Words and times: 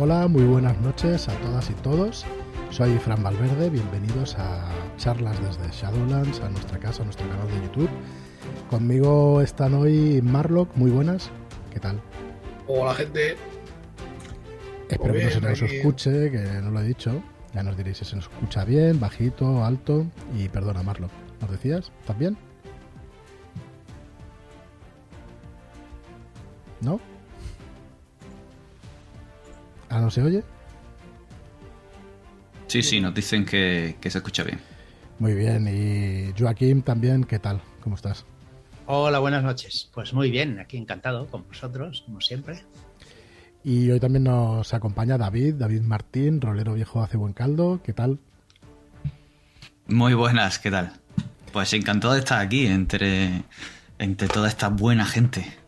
Hola, 0.00 0.26
muy 0.26 0.44
buenas 0.44 0.80
noches 0.80 1.28
a 1.28 1.34
todas 1.40 1.68
y 1.68 1.74
todos. 1.74 2.24
Soy 2.70 2.96
Fran 2.98 3.22
Valverde, 3.22 3.68
bienvenidos 3.68 4.34
a 4.38 4.66
charlas 4.96 5.36
desde 5.42 5.70
Shadowlands, 5.70 6.40
a 6.40 6.48
nuestra 6.48 6.78
casa, 6.78 7.02
a 7.02 7.04
nuestro 7.04 7.28
canal 7.28 7.46
de 7.48 7.66
YouTube. 7.66 7.90
Conmigo 8.70 9.42
están 9.42 9.74
hoy 9.74 10.22
Marlock, 10.22 10.74
muy 10.76 10.90
buenas. 10.90 11.30
¿Qué 11.70 11.78
tal? 11.78 12.00
Hola 12.66 12.94
gente. 12.94 13.36
Espero 14.88 15.12
que 15.12 15.24
no 15.24 15.30
se 15.30 15.40
nos 15.42 15.62
escuche, 15.62 16.30
que 16.30 16.38
no 16.62 16.70
lo 16.70 16.80
he 16.80 16.84
dicho. 16.84 17.22
Ya 17.54 17.62
nos 17.62 17.76
diréis 17.76 17.98
si 17.98 18.06
se 18.06 18.16
nos 18.16 18.24
escucha 18.24 18.64
bien, 18.64 18.98
bajito, 18.98 19.62
alto. 19.62 20.06
Y 20.34 20.48
perdona, 20.48 20.82
Marlock, 20.82 21.10
¿nos 21.42 21.50
decías? 21.50 21.92
¿Estás 22.00 22.18
bien? 22.18 22.38
¿No? 26.80 26.98
¿Ah, 29.92 30.00
no 30.00 30.10
se 30.10 30.22
oye? 30.22 30.42
Sí, 32.66 32.82
sí, 32.82 32.98
nos 32.98 33.14
dicen 33.14 33.44
que, 33.44 33.94
se 34.00 34.18
escucha 34.18 34.42
bien. 34.42 34.58
Muy 35.18 35.34
bien, 35.34 35.68
y 35.68 36.32
Joaquín 36.40 36.80
también, 36.80 37.24
¿qué 37.24 37.38
tal? 37.38 37.60
¿Cómo 37.82 37.96
estás? 37.96 38.24
Hola, 38.86 39.18
buenas 39.18 39.44
noches. 39.44 39.90
Pues 39.92 40.14
muy 40.14 40.30
bien, 40.30 40.58
aquí 40.58 40.78
encantado 40.78 41.26
con 41.26 41.46
vosotros, 41.46 42.04
como 42.06 42.22
siempre. 42.22 42.64
Y 43.62 43.90
hoy 43.90 44.00
también 44.00 44.24
nos 44.24 44.72
acompaña 44.72 45.18
David, 45.18 45.56
David 45.56 45.82
Martín, 45.82 46.40
rolero 46.40 46.72
viejo 46.72 47.02
hace 47.02 47.18
buen 47.18 47.34
caldo. 47.34 47.82
¿Qué 47.84 47.92
tal? 47.92 48.18
Muy 49.88 50.14
buenas, 50.14 50.58
¿qué 50.58 50.70
tal? 50.70 50.94
Pues 51.52 51.70
encantado 51.74 52.14
de 52.14 52.20
estar 52.20 52.40
aquí 52.40 52.66
entre, 52.66 53.42
entre 53.98 54.28
toda 54.28 54.48
esta 54.48 54.70
buena 54.70 55.04
gente. 55.04 55.61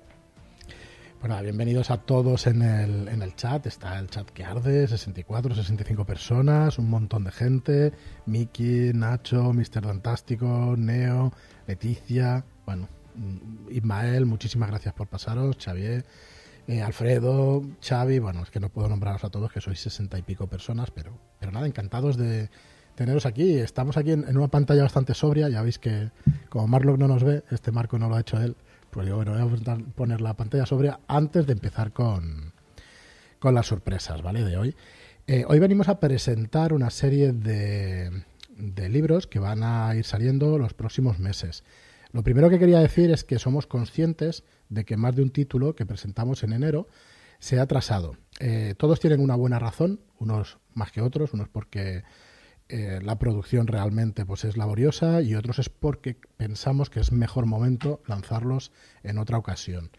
Bueno, 1.26 1.42
bienvenidos 1.42 1.90
a 1.90 1.96
todos 1.96 2.46
en 2.46 2.60
el, 2.60 3.08
en 3.08 3.22
el 3.22 3.34
chat. 3.34 3.64
Está 3.64 3.98
el 3.98 4.10
chat 4.10 4.28
que 4.28 4.44
arde, 4.44 4.86
64, 4.86 5.54
65 5.54 6.04
personas, 6.04 6.78
un 6.78 6.90
montón 6.90 7.24
de 7.24 7.32
gente. 7.32 7.92
Miki, 8.26 8.92
Nacho, 8.92 9.54
Mr. 9.54 9.84
Fantástico, 9.84 10.74
Neo, 10.76 11.32
Leticia, 11.66 12.44
bueno, 12.66 12.90
mm, 13.14 13.70
Ismael, 13.70 14.26
muchísimas 14.26 14.68
gracias 14.68 14.92
por 14.92 15.06
pasaros, 15.06 15.56
Xavier, 15.56 16.04
eh, 16.68 16.82
Alfredo, 16.82 17.62
Xavi, 17.80 18.18
bueno, 18.18 18.42
es 18.42 18.50
que 18.50 18.60
no 18.60 18.68
puedo 18.68 18.90
nombraros 18.90 19.24
a 19.24 19.30
todos, 19.30 19.50
que 19.50 19.62
sois 19.62 19.80
60 19.80 20.18
y 20.18 20.22
pico 20.22 20.46
personas, 20.46 20.90
pero, 20.90 21.18
pero 21.40 21.52
nada, 21.52 21.66
encantados 21.66 22.18
de 22.18 22.50
teneros 22.96 23.24
aquí. 23.24 23.54
Estamos 23.54 23.96
aquí 23.96 24.12
en, 24.12 24.28
en 24.28 24.36
una 24.36 24.48
pantalla 24.48 24.82
bastante 24.82 25.14
sobria, 25.14 25.48
ya 25.48 25.62
veis 25.62 25.78
que 25.78 26.10
como 26.50 26.66
Marlock 26.66 26.98
no 26.98 27.08
nos 27.08 27.24
ve, 27.24 27.44
este 27.50 27.72
marco 27.72 27.98
no 27.98 28.10
lo 28.10 28.16
ha 28.16 28.20
hecho 28.20 28.38
él, 28.42 28.56
pues 28.94 29.08
yo, 29.08 29.16
bueno, 29.16 29.32
voy 29.32 29.60
a 29.66 29.76
poner 29.96 30.20
la 30.20 30.34
pantalla 30.34 30.66
sobre 30.66 30.92
antes 31.08 31.46
de 31.46 31.52
empezar 31.52 31.92
con, 31.92 32.52
con 33.40 33.52
las 33.52 33.66
sorpresas, 33.66 34.22
¿vale? 34.22 34.44
De 34.44 34.56
hoy. 34.56 34.76
Eh, 35.26 35.44
hoy 35.48 35.58
venimos 35.58 35.88
a 35.88 35.98
presentar 35.98 36.72
una 36.72 36.90
serie 36.90 37.32
de, 37.32 38.22
de 38.56 38.88
libros 38.88 39.26
que 39.26 39.40
van 39.40 39.64
a 39.64 39.96
ir 39.96 40.04
saliendo 40.04 40.58
los 40.58 40.74
próximos 40.74 41.18
meses. 41.18 41.64
Lo 42.12 42.22
primero 42.22 42.48
que 42.48 42.60
quería 42.60 42.78
decir 42.78 43.10
es 43.10 43.24
que 43.24 43.40
somos 43.40 43.66
conscientes 43.66 44.44
de 44.68 44.84
que 44.84 44.96
más 44.96 45.16
de 45.16 45.22
un 45.22 45.30
título 45.30 45.74
que 45.74 45.86
presentamos 45.86 46.44
en 46.44 46.52
enero 46.52 46.86
se 47.40 47.58
ha 47.58 47.62
atrasado. 47.62 48.16
Eh, 48.38 48.76
todos 48.78 49.00
tienen 49.00 49.18
una 49.18 49.34
buena 49.34 49.58
razón, 49.58 49.98
unos 50.20 50.58
más 50.72 50.92
que 50.92 51.00
otros, 51.00 51.34
unos 51.34 51.48
porque 51.48 52.04
eh, 52.68 53.00
la 53.02 53.18
producción 53.18 53.66
realmente 53.66 54.24
pues 54.24 54.44
es 54.44 54.56
laboriosa 54.56 55.20
y 55.20 55.34
otros 55.34 55.58
es 55.58 55.68
porque 55.68 56.16
pensamos 56.38 56.88
que 56.88 57.00
es 57.00 57.12
mejor 57.12 57.44
momento 57.44 58.02
lanzarlos 58.06 58.72
en 59.02 59.18
otra 59.18 59.36
ocasión. 59.36 59.90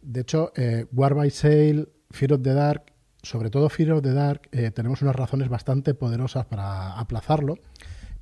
De 0.00 0.22
hecho, 0.22 0.52
eh, 0.56 0.86
War 0.92 1.14
by 1.14 1.30
Sale, 1.30 1.88
Fear 2.10 2.32
of 2.32 2.42
the 2.42 2.54
Dark, 2.54 2.94
sobre 3.22 3.50
todo 3.50 3.68
Fear 3.68 3.92
of 3.92 4.02
the 4.02 4.14
Dark, 4.14 4.48
eh, 4.52 4.70
tenemos 4.70 5.02
unas 5.02 5.14
razones 5.14 5.50
bastante 5.50 5.92
poderosas 5.92 6.46
para 6.46 6.98
aplazarlo, 6.98 7.58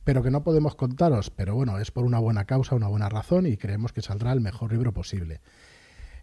pero 0.02 0.24
que 0.24 0.32
no 0.32 0.42
podemos 0.42 0.74
contaros. 0.74 1.30
Pero 1.30 1.54
bueno, 1.54 1.78
es 1.78 1.92
por 1.92 2.04
una 2.04 2.18
buena 2.18 2.46
causa, 2.46 2.74
una 2.74 2.88
buena 2.88 3.08
razón 3.08 3.46
y 3.46 3.56
creemos 3.56 3.92
que 3.92 4.02
saldrá 4.02 4.32
el 4.32 4.40
mejor 4.40 4.72
libro 4.72 4.92
posible. 4.92 5.40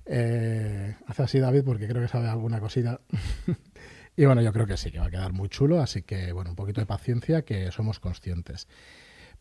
hace 0.05 1.23
así 1.23 1.39
David 1.39 1.63
porque 1.63 1.87
creo 1.87 2.01
que 2.01 2.09
sabe 2.09 2.27
alguna 2.27 2.59
cosita. 2.59 2.99
Y 4.17 4.25
bueno, 4.25 4.41
yo 4.41 4.53
creo 4.53 4.65
que 4.65 4.77
sí, 4.77 4.91
que 4.91 4.99
va 4.99 5.07
a 5.07 5.11
quedar 5.11 5.33
muy 5.33 5.49
chulo, 5.49 5.81
así 5.81 6.01
que 6.01 6.31
bueno, 6.31 6.51
un 6.51 6.55
poquito 6.55 6.79
de 6.79 6.87
paciencia, 6.87 7.43
que 7.43 7.71
somos 7.71 7.99
conscientes. 7.99 8.67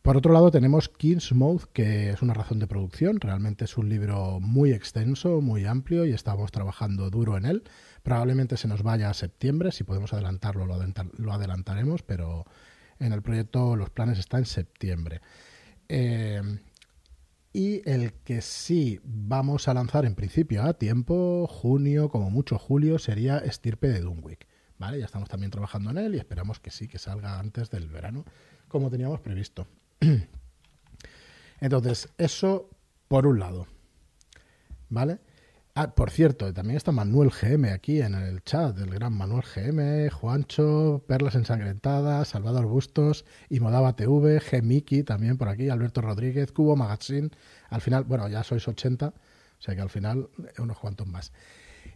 Por 0.01 0.17
otro 0.17 0.33
lado 0.33 0.51
tenemos 0.51 0.89
Kingsmouth, 0.89 1.63
que 1.73 2.11
es 2.11 2.21
una 2.21 2.35
razón 2.35 2.59
de 2.59 2.67
producción, 2.67 3.19
realmente 3.19 3.65
es 3.65 3.75
un 3.75 3.89
libro 3.89 4.39
muy 4.39 4.71
extenso, 4.71 5.41
muy 5.41 5.65
amplio 5.65 6.05
y 6.05 6.11
estamos 6.11 6.51
trabajando 6.51 7.09
duro 7.09 7.37
en 7.37 7.45
él. 7.45 7.63
Probablemente 8.03 8.55
se 8.57 8.67
nos 8.67 8.83
vaya 8.83 9.09
a 9.09 9.15
septiembre, 9.15 9.71
si 9.71 9.83
podemos 9.83 10.13
adelantarlo 10.13 10.67
lo, 10.67 11.33
adelantaremos, 11.33 12.03
pero 12.03 12.45
en 12.99 13.13
el 13.13 13.23
proyecto 13.23 13.75
los 13.75 13.89
planes 13.89 14.19
están 14.19 14.41
en 14.41 14.45
septiembre. 14.45 15.21
Eh, 15.89 16.41
y 17.51 17.81
el 17.89 18.13
que 18.13 18.41
sí 18.41 18.99
vamos 19.03 19.67
a 19.67 19.73
lanzar 19.73 20.05
en 20.05 20.13
principio 20.13 20.63
a 20.63 20.73
tiempo, 20.73 21.47
junio, 21.47 22.09
como 22.09 22.29
mucho 22.29 22.59
julio, 22.59 22.99
sería 22.99 23.39
Estirpe 23.39 23.87
de 23.87 24.01
Dunwick. 24.01 24.45
¿Vale? 24.77 24.99
Ya 24.99 25.05
estamos 25.05 25.29
también 25.29 25.51
trabajando 25.51 25.89
en 25.91 25.97
él 25.97 26.15
y 26.15 26.17
esperamos 26.17 26.59
que 26.59 26.71
sí, 26.71 26.87
que 26.87 26.99
salga 26.99 27.39
antes 27.39 27.69
del 27.69 27.87
verano, 27.87 28.25
como 28.67 28.89
teníamos 28.89 29.19
previsto. 29.19 29.67
Entonces, 31.59 32.09
eso 32.17 32.69
por 33.07 33.27
un 33.27 33.39
lado, 33.39 33.67
¿vale? 34.89 35.19
Ah, 35.77 35.93
por 35.93 36.09
cierto, 36.09 36.53
también 36.53 36.77
está 36.77 36.93
Manuel 36.93 37.31
GM 37.31 37.73
aquí 37.73 38.01
en 38.01 38.15
el 38.15 38.41
chat, 38.45 38.77
el 38.79 38.91
gran 38.91 39.11
Manuel 39.11 39.43
GM, 39.43 40.09
Juancho, 40.09 41.03
Perlas 41.05 41.35
Ensangrentadas, 41.35 42.29
Salvador 42.29 42.65
Bustos, 42.65 43.25
Imodaba 43.49 43.93
TV, 43.93 44.39
G 44.39 45.03
también 45.03 45.37
por 45.37 45.49
aquí, 45.49 45.67
Alberto 45.67 45.99
Rodríguez, 45.99 46.53
Cubo 46.53 46.77
Magazine. 46.77 47.29
Al 47.69 47.81
final, 47.81 48.05
bueno, 48.05 48.29
ya 48.29 48.41
sois 48.45 48.65
80, 48.65 49.07
o 49.07 49.13
sea 49.59 49.75
que 49.75 49.81
al 49.81 49.89
final 49.89 50.29
unos 50.57 50.79
cuantos 50.79 51.07
más. 51.07 51.33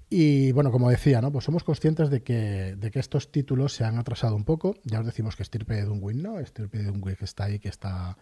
Y 0.10 0.52
bueno, 0.54 0.72
como 0.72 0.90
decía, 0.90 1.22
¿no? 1.22 1.32
Pues 1.32 1.46
somos 1.46 1.64
conscientes 1.64 2.10
de 2.10 2.24
que, 2.24 2.76
de 2.76 2.92
que 2.92 3.00
estos 3.00 3.32
títulos 3.32 3.74
se 3.74 3.84
han 3.84 4.00
atrasado 4.00 4.36
un 4.36 4.44
poco. 4.44 4.76
Ya 4.84 5.00
os 5.00 5.06
decimos 5.06 5.36
que 5.36 5.44
Stirpe 5.44 5.76
de 5.76 5.84
Dunwich 5.84 6.18
no, 6.18 6.44
Stirpe 6.44 6.80
de 6.80 6.86
Dunwich 6.86 7.22
está 7.22 7.44
ahí, 7.46 7.60
que 7.60 7.70
está 7.70 8.18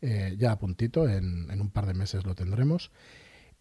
eh, 0.00 0.36
ya 0.38 0.52
a 0.52 0.58
puntito, 0.58 1.08
en, 1.08 1.50
en, 1.50 1.60
un 1.60 1.70
par 1.70 1.86
de 1.86 1.94
meses 1.94 2.24
lo 2.24 2.36
tendremos. 2.36 2.92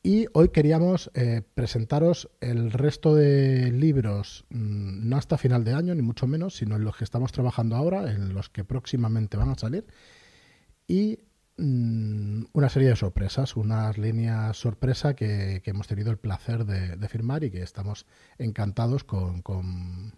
Y 0.04 0.26
hoy 0.34 0.50
queríamos 0.50 1.12
eh, 1.14 1.44
presentaros 1.54 2.30
el 2.40 2.72
resto 2.72 3.14
de 3.14 3.72
libros, 3.72 4.46
mm, 4.50 5.08
no 5.08 5.18
hasta 5.18 5.38
final 5.38 5.64
de 5.64 5.74
año, 5.74 5.94
ni 5.94 6.02
mucho 6.02 6.26
menos, 6.26 6.56
sino 6.56 6.76
en 6.76 6.84
los 6.84 6.98
que 6.98 7.04
estamos 7.04 7.32
trabajando 7.32 7.76
ahora, 7.76 8.12
en 8.12 8.34
los 8.34 8.50
que 8.50 8.64
próximamente 8.64 9.38
van 9.38 9.50
a 9.50 9.56
salir. 9.56 9.86
Y 10.88 11.20
una 11.58 12.70
serie 12.70 12.90
de 12.90 12.96
sorpresas, 12.96 13.56
unas 13.56 13.98
líneas 13.98 14.58
sorpresa 14.58 15.16
que, 15.16 15.62
hemos 15.66 15.88
tenido 15.88 16.12
el 16.12 16.18
placer 16.18 16.66
de, 16.66 17.08
firmar 17.08 17.44
y 17.44 17.52
que 17.52 17.62
estamos 17.62 18.06
encantados 18.38 19.04
con, 19.04 20.14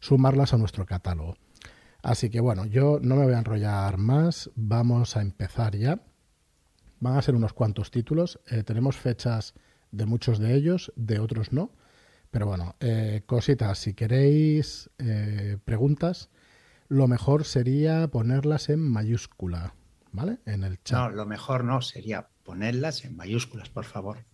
sumarlas 0.00 0.54
a 0.54 0.58
nuestro 0.58 0.86
catálogo. 0.86 1.36
Así 2.02 2.30
que 2.30 2.40
bueno, 2.40 2.66
yo 2.66 3.00
no 3.02 3.16
me 3.16 3.24
voy 3.24 3.34
a 3.34 3.38
enrollar 3.38 3.96
más, 3.96 4.50
vamos 4.54 5.16
a 5.16 5.22
empezar 5.22 5.76
ya. 5.76 6.00
Van 7.00 7.16
a 7.16 7.22
ser 7.22 7.34
unos 7.34 7.52
cuantos 7.52 7.90
títulos, 7.90 8.40
eh, 8.48 8.62
tenemos 8.62 8.96
fechas 8.96 9.54
de 9.90 10.06
muchos 10.06 10.38
de 10.38 10.54
ellos, 10.54 10.92
de 10.96 11.18
otros 11.18 11.52
no. 11.52 11.72
Pero 12.30 12.46
bueno, 12.46 12.76
eh, 12.80 13.22
cositas, 13.26 13.78
si 13.78 13.94
queréis 13.94 14.90
eh, 14.98 15.58
preguntas, 15.64 16.30
lo 16.88 17.08
mejor 17.08 17.44
sería 17.44 18.08
ponerlas 18.08 18.68
en 18.68 18.80
mayúscula, 18.80 19.74
¿vale? 20.16 20.38
En 20.46 20.64
el 20.64 20.82
chat. 20.82 20.98
No, 20.98 21.10
lo 21.10 21.26
mejor 21.26 21.62
no, 21.62 21.82
sería 21.82 22.28
ponerlas 22.42 23.04
en 23.04 23.16
mayúsculas, 23.16 23.68
por 23.68 23.84
favor. 23.84 24.24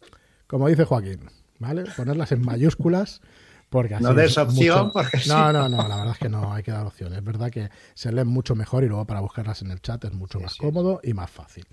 Como 0.46 0.68
dice 0.68 0.84
Joaquín, 0.84 1.28
¿vale? 1.58 1.84
Ponerlas 1.96 2.32
en 2.32 2.42
mayúsculas. 2.42 3.20
Porque 3.68 3.94
así 3.94 4.04
no 4.04 4.12
des 4.12 4.36
opción, 4.36 4.92
porque 4.92 5.18
No, 5.28 5.50
no, 5.52 5.66
no, 5.68 5.88
la 5.88 5.96
verdad 5.96 6.12
es 6.12 6.18
que 6.18 6.28
no 6.28 6.52
hay 6.52 6.62
que 6.62 6.70
dar 6.70 6.86
opción. 6.86 7.14
Es 7.14 7.24
verdad 7.24 7.50
que 7.50 7.70
se 7.94 8.12
leen 8.12 8.28
mucho 8.28 8.54
mejor 8.54 8.84
y 8.84 8.88
luego 8.88 9.06
para 9.06 9.20
buscarlas 9.20 9.62
en 9.62 9.70
el 9.70 9.80
chat 9.80 10.04
es 10.04 10.12
mucho 10.12 10.38
más 10.40 10.56
cómodo 10.56 11.00
y 11.02 11.14
más 11.14 11.30
fácil. 11.30 11.66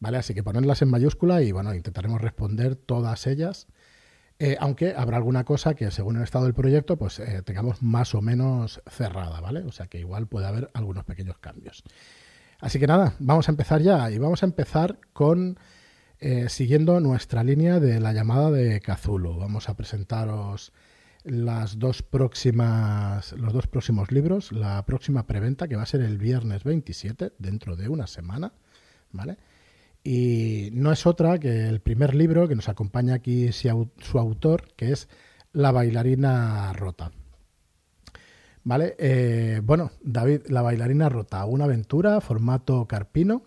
¿Vale? 0.00 0.18
Así 0.18 0.34
que 0.34 0.42
ponerlas 0.42 0.82
en 0.82 0.90
mayúscula 0.90 1.42
y 1.42 1.52
bueno, 1.52 1.74
intentaremos 1.74 2.20
responder 2.20 2.74
todas 2.74 3.26
ellas. 3.28 3.68
Eh, 4.40 4.56
aunque 4.60 4.94
habrá 4.96 5.16
alguna 5.16 5.44
cosa 5.44 5.74
que 5.74 5.90
según 5.90 6.16
el 6.16 6.22
estado 6.22 6.44
del 6.44 6.54
proyecto 6.54 6.96
pues 6.96 7.18
eh, 7.18 7.42
tengamos 7.42 7.82
más 7.82 8.14
o 8.14 8.20
menos 8.20 8.80
cerrada, 8.88 9.40
¿vale? 9.40 9.60
O 9.60 9.72
sea 9.72 9.86
que 9.86 9.98
igual 9.98 10.26
puede 10.26 10.46
haber 10.46 10.70
algunos 10.74 11.04
pequeños 11.04 11.38
cambios. 11.38 11.84
Así 12.60 12.80
que 12.80 12.88
nada, 12.88 13.14
vamos 13.20 13.48
a 13.48 13.52
empezar 13.52 13.80
ya 13.82 14.10
y 14.10 14.18
vamos 14.18 14.42
a 14.42 14.46
empezar 14.46 14.98
con 15.12 15.58
eh, 16.18 16.48
siguiendo 16.48 16.98
nuestra 16.98 17.44
línea 17.44 17.78
de 17.78 18.00
la 18.00 18.12
llamada 18.12 18.50
de 18.50 18.80
Cazulo. 18.80 19.36
Vamos 19.36 19.68
a 19.68 19.76
presentaros 19.76 20.72
las 21.22 21.78
dos 21.78 22.02
próximas, 22.02 23.32
los 23.34 23.52
dos 23.52 23.68
próximos 23.68 24.10
libros, 24.10 24.50
la 24.50 24.84
próxima 24.86 25.26
preventa 25.26 25.68
que 25.68 25.76
va 25.76 25.82
a 25.82 25.86
ser 25.86 26.00
el 26.00 26.18
viernes 26.18 26.64
27, 26.64 27.32
dentro 27.38 27.76
de 27.76 27.88
una 27.88 28.08
semana, 28.08 28.52
¿vale? 29.12 29.36
Y 30.02 30.70
no 30.72 30.90
es 30.90 31.06
otra 31.06 31.38
que 31.38 31.68
el 31.68 31.80
primer 31.80 32.14
libro 32.14 32.48
que 32.48 32.56
nos 32.56 32.68
acompaña 32.68 33.14
aquí 33.14 33.52
su 33.52 34.18
autor, 34.18 34.74
que 34.74 34.90
es 34.92 35.08
La 35.52 35.70
bailarina 35.70 36.72
rota. 36.72 37.12
Vale, 38.68 38.96
eh, 38.98 39.62
bueno, 39.64 39.92
David, 40.02 40.42
la 40.48 40.60
bailarina 40.60 41.08
rota, 41.08 41.46
una 41.46 41.64
aventura, 41.64 42.20
formato 42.20 42.86
carpino. 42.86 43.42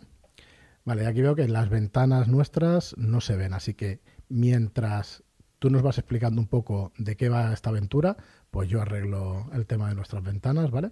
Vale, 0.84 1.06
aquí 1.06 1.22
veo 1.22 1.36
que 1.36 1.48
las 1.48 1.70
ventanas 1.70 2.28
nuestras 2.28 2.98
no 2.98 3.22
se 3.22 3.36
ven, 3.36 3.54
así 3.54 3.76
que 3.76 4.02
mientras 4.30 5.24
tú 5.60 5.70
nos 5.70 5.84
vas 5.84 6.00
explicando 6.00 6.42
un 6.42 6.48
poco 6.48 6.92
de 6.98 7.18
qué 7.18 7.30
va 7.30 7.54
esta 7.54 7.70
aventura, 7.70 8.18
pues 8.50 8.68
yo 8.68 8.82
arreglo 8.82 9.48
el 9.54 9.68
tema 9.68 9.90
de 9.90 9.94
nuestras 9.94 10.24
ventanas, 10.24 10.72
¿vale? 10.72 10.90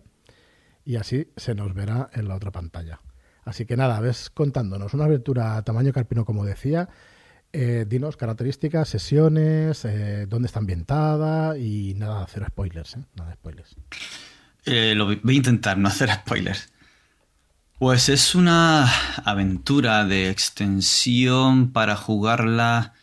Y 0.86 0.98
así 0.98 1.32
se 1.36 1.56
nos 1.56 1.74
verá 1.74 2.12
en 2.14 2.28
la 2.28 2.36
otra 2.36 2.52
pantalla. 2.52 3.02
Así 3.46 3.66
que 3.66 3.78
nada, 3.78 4.00
ves 4.00 4.30
contándonos 4.30 4.94
una 4.94 5.06
aventura 5.06 5.60
tamaño 5.64 5.92
carpino, 5.92 6.24
como 6.24 6.46
decía. 6.46 6.88
Eh, 7.52 7.86
dinos 7.88 8.16
características, 8.16 8.88
sesiones, 8.90 9.84
eh, 9.84 10.28
dónde 10.28 10.46
está 10.46 10.60
ambientada 10.60 11.58
y 11.58 11.96
nada, 11.96 12.22
hacer 12.22 12.46
spoilers, 12.46 12.96
¿eh? 12.96 13.00
Nada 13.16 13.32
de 13.32 13.36
spoilers. 13.38 13.76
Eh, 14.66 14.94
lo 14.96 15.06
voy 15.06 15.20
a 15.28 15.32
intentar 15.32 15.76
no 15.78 15.88
hacer 15.88 16.12
spoilers. 16.12 16.72
Pues 17.80 18.08
es 18.10 18.36
una 18.36 18.88
aventura 19.26 20.06
de 20.06 20.30
extensión 20.30 21.72
para 21.72 21.96
jugarla, 21.96 22.94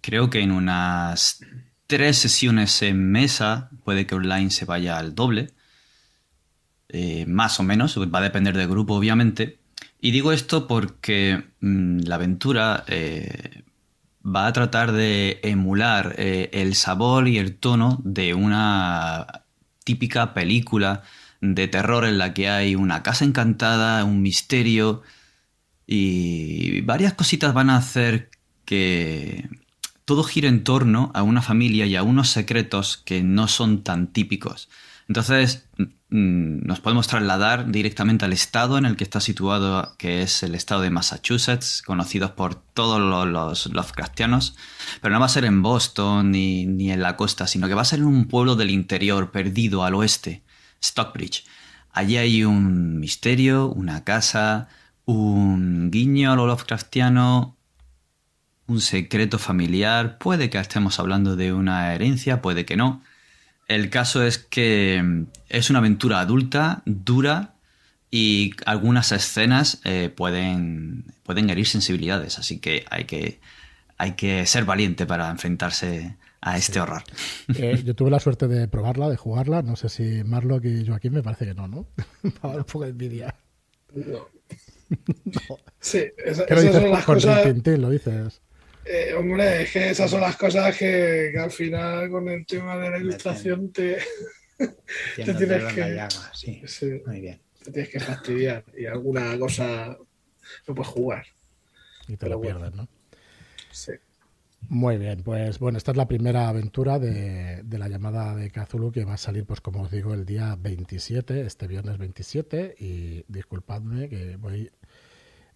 creo 0.00 0.30
que 0.30 0.40
en 0.40 0.52
unas 0.52 1.40
tres 1.86 2.16
sesiones 2.16 2.80
en 2.80 3.10
mesa, 3.10 3.68
puede 3.84 4.06
que 4.06 4.14
online 4.14 4.50
se 4.50 4.64
vaya 4.64 4.96
al 4.96 5.14
doble, 5.14 5.50
más 7.26 7.60
o 7.60 7.64
menos, 7.64 7.98
va 7.98 8.20
a 8.20 8.22
depender 8.22 8.56
del 8.56 8.68
grupo 8.68 8.94
obviamente. 8.94 9.58
Y 10.00 10.12
digo 10.12 10.32
esto 10.32 10.66
porque 10.66 11.42
mmm, 11.60 11.98
la 12.04 12.14
aventura 12.14 12.84
va 14.24 14.46
a 14.46 14.52
tratar 14.52 14.92
de 14.92 15.40
emular 15.42 16.14
eh, 16.18 16.50
el 16.52 16.74
sabor 16.74 17.28
y 17.28 17.38
el 17.38 17.56
tono 17.56 18.00
de 18.04 18.34
una 18.34 19.44
típica 19.84 20.34
película 20.34 21.02
de 21.40 21.68
terror 21.68 22.04
en 22.04 22.18
la 22.18 22.34
que 22.34 22.48
hay 22.48 22.74
una 22.74 23.02
casa 23.02 23.24
encantada, 23.24 24.04
un 24.04 24.22
misterio 24.22 25.02
y 25.86 26.82
varias 26.82 27.14
cositas 27.14 27.54
van 27.54 27.70
a 27.70 27.76
hacer 27.76 28.30
que 28.64 29.48
todo 30.04 30.22
gire 30.22 30.48
en 30.48 30.64
torno 30.64 31.10
a 31.14 31.22
una 31.22 31.42
familia 31.42 31.86
y 31.86 31.96
a 31.96 32.02
unos 32.02 32.30
secretos 32.30 32.98
que 32.98 33.22
no 33.22 33.48
son 33.48 33.82
tan 33.82 34.08
típicos. 34.12 34.68
Entonces, 35.08 35.66
nos 36.10 36.80
podemos 36.80 37.06
trasladar 37.06 37.70
directamente 37.70 38.24
al 38.24 38.32
estado 38.32 38.76
en 38.78 38.84
el 38.84 38.96
que 38.96 39.04
está 39.04 39.20
situado, 39.20 39.94
que 39.96 40.22
es 40.22 40.42
el 40.42 40.56
estado 40.56 40.80
de 40.80 40.90
Massachusetts, 40.90 41.82
conocidos 41.86 42.32
por 42.32 42.56
todos 42.56 43.00
los, 43.00 43.66
Lovecraftianos, 43.66 44.56
pero 45.00 45.14
no 45.14 45.20
va 45.20 45.26
a 45.26 45.30
ser 45.30 45.44
en 45.44 45.62
Boston 45.62 46.32
ni, 46.32 46.66
ni, 46.66 46.90
en 46.90 47.00
la 47.00 47.16
costa, 47.16 47.46
sino 47.46 47.68
que 47.68 47.74
va 47.74 47.82
a 47.82 47.84
ser 47.84 48.00
en 48.00 48.06
un 48.06 48.26
pueblo 48.26 48.56
del 48.56 48.70
interior, 48.70 49.30
perdido 49.30 49.84
al 49.84 49.94
oeste, 49.94 50.42
Stockbridge. 50.82 51.44
Allí 51.92 52.16
hay 52.16 52.44
un 52.44 52.98
misterio, 52.98 53.68
una 53.68 54.02
casa, 54.02 54.68
un 55.04 55.90
guiño 55.92 56.32
a 56.32 56.36
lo 56.36 56.46
Lovecraftiano, 56.46 57.56
un 58.66 58.80
secreto 58.80 59.38
familiar, 59.38 60.18
puede 60.18 60.50
que 60.50 60.58
estemos 60.58 60.98
hablando 60.98 61.36
de 61.36 61.52
una 61.52 61.94
herencia, 61.94 62.42
puede 62.42 62.64
que 62.64 62.76
no 62.76 63.02
el 63.70 63.88
caso 63.88 64.24
es 64.24 64.38
que 64.38 65.00
mm, 65.02 65.26
es 65.48 65.70
una 65.70 65.78
aventura 65.78 66.18
adulta, 66.18 66.82
dura 66.86 67.54
y 68.10 68.52
algunas 68.66 69.12
escenas 69.12 69.80
eh, 69.84 70.12
pueden, 70.14 71.04
pueden 71.22 71.48
herir 71.50 71.66
sensibilidades, 71.68 72.40
así 72.40 72.58
que 72.58 72.84
hay 72.90 73.04
que, 73.04 73.38
hay 73.96 74.14
que 74.14 74.44
ser 74.46 74.64
valiente 74.64 75.06
para 75.06 75.30
enfrentarse 75.30 76.16
a 76.40 76.58
este 76.58 76.80
horror. 76.80 77.04
Eh, 77.54 77.80
yo 77.84 77.94
tuve 77.94 78.10
la 78.10 78.18
suerte 78.18 78.48
de 78.48 78.66
probarla, 78.66 79.08
de 79.08 79.16
jugarla. 79.16 79.62
No 79.62 79.76
sé 79.76 79.88
si 79.88 80.24
Marlock 80.24 80.64
y 80.64 80.86
Joaquín 80.86 81.12
me 81.12 81.22
parece 81.22 81.44
que 81.44 81.54
no, 81.54 81.68
¿no? 81.68 81.86
Para 82.40 82.56
un 82.56 82.64
poco 82.64 82.84
de 82.84 82.90
envidia. 82.90 83.34
No. 83.94 84.26
Sí, 85.78 86.02
esa, 86.26 86.44
¿Qué 86.44 86.54
lo 86.56 86.60
dices 86.62 86.82
son 86.82 86.90
las 86.90 87.04
cosas... 87.04 87.42
Tintín, 87.44 87.80
lo 87.80 87.90
dices. 87.90 88.42
Eh, 88.84 89.14
hombre, 89.14 89.62
es 89.62 89.72
que 89.72 89.90
esas 89.90 90.10
son 90.10 90.22
las 90.22 90.36
cosas 90.36 90.76
que, 90.76 91.30
que, 91.32 91.38
al 91.38 91.50
final 91.50 92.10
con 92.10 92.28
el 92.28 92.46
tema 92.46 92.76
de 92.78 92.90
la 92.90 92.98
ilustración 92.98 93.72
te, 93.72 93.98
te 95.16 95.34
tienes 95.34 95.72
que... 95.74 95.80
Llaga, 95.80 96.08
sí. 96.34 96.62
sí. 96.66 97.00
Muy 97.06 97.20
bien. 97.20 97.40
Te 97.62 97.72
tienes 97.72 97.90
que 97.90 98.00
fastidiar 98.00 98.64
y 98.76 98.86
alguna 98.86 99.38
cosa 99.38 99.96
no 100.66 100.74
puedes 100.74 100.88
jugar. 100.88 101.26
Y 102.08 102.12
te 102.12 102.18
Pero 102.18 102.36
lo 102.36 102.40
pierdes, 102.40 102.74
¿no? 102.74 102.88
Sí. 103.70 103.92
Muy 104.68 104.98
bien, 104.98 105.22
pues 105.22 105.58
bueno, 105.58 105.78
esta 105.78 105.90
es 105.90 105.96
la 105.96 106.06
primera 106.06 106.48
aventura 106.48 106.98
de, 106.98 107.62
de, 107.62 107.78
la 107.78 107.88
llamada 107.88 108.34
de 108.36 108.50
Cthulhu 108.50 108.92
que 108.92 109.04
va 109.04 109.14
a 109.14 109.18
salir, 109.18 109.44
pues 109.44 109.60
como 109.60 109.82
os 109.82 109.90
digo, 109.90 110.14
el 110.14 110.26
día 110.26 110.56
27, 110.58 111.40
este 111.40 111.66
viernes 111.66 111.98
27. 111.98 112.76
Y 112.78 113.24
disculpadme 113.28 114.08
que 114.08 114.36
voy. 114.36 114.70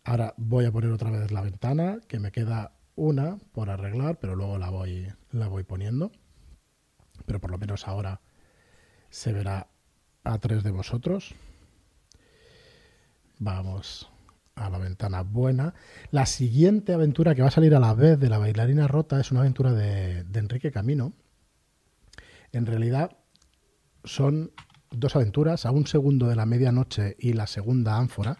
Ahora 0.05 0.35
voy 0.37 0.65
a 0.67 0.73
poner 0.73 0.91
otra 0.91 1.11
vez 1.11 1.31
la 1.33 1.43
ventana, 1.43 2.01
que 2.09 2.19
me 2.19 2.33
queda 2.33 2.74
una 2.97 3.39
por 3.53 3.71
arreglar, 3.71 4.19
pero 4.19 4.37
luego 4.37 4.59
la 4.59 4.71
voy, 4.71 5.13
la 5.33 5.49
voy 5.49 5.65
poniendo. 5.65 6.13
Pero 7.27 7.41
por 7.41 7.51
lo 7.51 7.59
menos 7.59 7.87
ahora 7.89 8.21
se 9.11 9.33
verá 9.33 9.69
a 10.25 10.39
tres 10.39 10.63
de 10.63 10.71
vosotros. 10.71 11.35
Vamos 13.39 14.11
a 14.55 14.71
la 14.71 14.79
ventana 14.79 15.23
buena. 15.23 15.75
La 16.11 16.27
siguiente 16.27 16.93
aventura 16.93 17.35
que 17.35 17.43
va 17.43 17.49
a 17.49 17.53
salir 17.53 17.75
a 17.75 17.81
la 17.81 17.95
vez 17.95 18.19
de 18.19 18.29
la 18.29 18.39
bailarina 18.39 18.87
rota 18.87 19.21
es 19.21 19.31
una 19.31 19.41
aventura 19.41 19.73
de, 19.73 20.25
de 20.25 20.39
Enrique 20.39 20.71
Camino. 20.71 21.13
En 22.53 22.67
realidad 22.67 23.17
son 24.05 24.53
dos 24.91 25.17
aventuras, 25.17 25.67
a 25.67 25.71
un 25.71 25.87
segundo 25.87 26.29
de 26.29 26.37
la 26.37 26.47
medianoche 26.47 27.17
y 27.19 27.33
la 27.33 27.47
segunda 27.47 27.97
ánfora, 27.97 28.39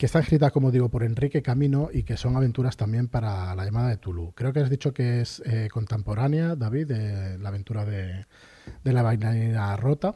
que 0.00 0.06
está 0.06 0.20
escrita, 0.20 0.50
como 0.50 0.70
digo, 0.70 0.88
por 0.88 1.02
Enrique 1.02 1.42
Camino 1.42 1.90
y 1.92 2.04
que 2.04 2.16
son 2.16 2.34
aventuras 2.34 2.78
también 2.78 3.06
para 3.08 3.54
la 3.54 3.66
llamada 3.66 3.90
de 3.90 3.98
Tulu. 3.98 4.32
Creo 4.32 4.50
que 4.50 4.60
has 4.60 4.70
dicho 4.70 4.94
que 4.94 5.20
es 5.20 5.42
eh, 5.44 5.68
contemporánea, 5.70 6.56
David, 6.56 6.86
de 6.86 7.38
la 7.38 7.50
aventura 7.50 7.84
de, 7.84 8.24
de 8.82 8.92
la 8.94 9.02
bailarina 9.02 9.76
rota. 9.76 10.14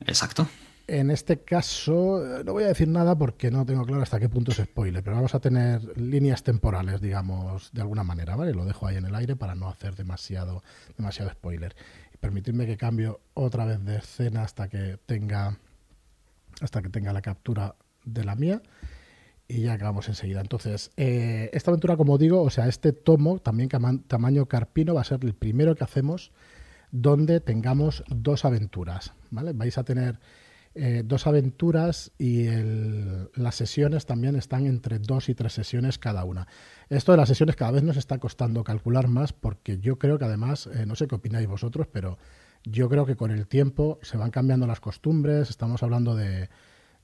Exacto. 0.00 0.46
En 0.86 1.10
este 1.10 1.40
caso, 1.40 2.22
no 2.44 2.52
voy 2.52 2.64
a 2.64 2.66
decir 2.66 2.86
nada 2.86 3.16
porque 3.16 3.50
no 3.50 3.64
tengo 3.64 3.82
claro 3.86 4.02
hasta 4.02 4.20
qué 4.20 4.28
punto 4.28 4.52
es 4.52 4.58
spoiler, 4.58 5.02
pero 5.02 5.16
vamos 5.16 5.34
a 5.34 5.40
tener 5.40 5.96
líneas 5.98 6.42
temporales, 6.42 7.00
digamos, 7.00 7.72
de 7.72 7.80
alguna 7.80 8.04
manera, 8.04 8.36
¿vale? 8.36 8.52
Lo 8.52 8.66
dejo 8.66 8.86
ahí 8.86 8.96
en 8.96 9.06
el 9.06 9.14
aire 9.14 9.36
para 9.36 9.54
no 9.54 9.70
hacer 9.70 9.94
demasiado, 9.96 10.62
demasiado 10.98 11.30
spoiler. 11.30 11.74
Y 12.12 12.18
permitidme 12.18 12.66
que 12.66 12.76
cambio 12.76 13.22
otra 13.32 13.64
vez 13.64 13.82
de 13.86 13.96
escena 13.96 14.42
hasta 14.42 14.68
que 14.68 14.98
tenga 15.06 15.56
hasta 16.60 16.82
que 16.82 16.88
tenga 16.88 17.12
la 17.12 17.20
captura 17.20 17.74
de 18.04 18.24
la 18.24 18.34
mía 18.34 18.62
y 19.48 19.62
ya 19.62 19.74
acabamos 19.74 20.08
enseguida. 20.08 20.40
Entonces, 20.40 20.90
eh, 20.96 21.50
esta 21.52 21.70
aventura, 21.70 21.96
como 21.96 22.18
digo, 22.18 22.42
o 22.42 22.50
sea, 22.50 22.66
este 22.68 22.92
tomo, 22.92 23.38
también 23.38 23.68
tamaño 24.06 24.46
carpino, 24.46 24.94
va 24.94 25.02
a 25.02 25.04
ser 25.04 25.20
el 25.22 25.34
primero 25.34 25.74
que 25.74 25.84
hacemos 25.84 26.32
donde 26.90 27.40
tengamos 27.40 28.04
dos 28.08 28.44
aventuras, 28.44 29.12
¿vale? 29.30 29.52
Vais 29.52 29.76
a 29.78 29.84
tener 29.84 30.20
eh, 30.76 31.02
dos 31.04 31.26
aventuras 31.26 32.12
y 32.18 32.46
el, 32.46 33.30
las 33.34 33.54
sesiones 33.54 34.06
también 34.06 34.34
están 34.34 34.66
entre 34.66 34.98
dos 34.98 35.28
y 35.28 35.34
tres 35.34 35.52
sesiones 35.52 35.98
cada 35.98 36.24
una. 36.24 36.48
Esto 36.88 37.12
de 37.12 37.18
las 37.18 37.28
sesiones 37.28 37.56
cada 37.56 37.72
vez 37.72 37.82
nos 37.82 37.96
está 37.96 38.18
costando 38.18 38.64
calcular 38.64 39.08
más 39.08 39.32
porque 39.32 39.78
yo 39.78 39.98
creo 39.98 40.18
que 40.18 40.24
además, 40.24 40.68
eh, 40.68 40.84
no 40.86 40.96
sé 40.96 41.06
qué 41.06 41.14
opináis 41.14 41.46
vosotros, 41.46 41.86
pero 41.92 42.18
yo 42.64 42.88
creo 42.88 43.06
que 43.06 43.14
con 43.14 43.30
el 43.30 43.46
tiempo 43.46 43.98
se 44.02 44.16
van 44.16 44.30
cambiando 44.30 44.66
las 44.66 44.80
costumbres, 44.80 45.50
estamos 45.50 45.82
hablando 45.82 46.16
de 46.16 46.48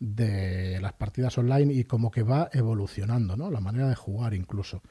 de 0.01 0.81
las 0.81 0.95
partidas 0.95 1.37
online 1.39 1.73
y 1.75 1.85
como 1.85 2.11
que 2.11 2.23
va 2.23 2.49
evolucionando, 2.53 3.37
¿no? 3.37 3.51
La 3.51 3.61
manera 3.61 3.89
de 3.89 3.95
jugar 3.95 4.35
incluso. 4.35 4.83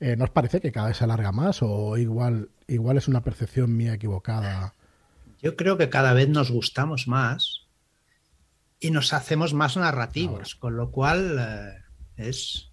Eh, 0.00 0.16
¿No 0.16 0.24
os 0.24 0.30
parece 0.30 0.60
que 0.60 0.72
cada 0.72 0.88
vez 0.88 0.96
se 0.98 1.04
alarga 1.04 1.32
más 1.32 1.60
o 1.62 1.96
igual, 1.96 2.50
igual 2.66 2.98
es 2.98 3.08
una 3.08 3.22
percepción 3.22 3.76
mía 3.76 3.94
equivocada? 3.94 4.74
Yo 5.40 5.56
creo 5.56 5.78
que 5.78 5.88
cada 5.88 6.12
vez 6.12 6.28
nos 6.28 6.50
gustamos 6.50 7.08
más 7.08 7.66
y 8.80 8.90
nos 8.90 9.12
hacemos 9.12 9.54
más 9.54 9.76
narrativos, 9.76 10.54
Ahora. 10.54 10.60
con 10.60 10.76
lo 10.76 10.90
cual 10.90 11.36
eh, 11.38 11.84
es 12.16 12.72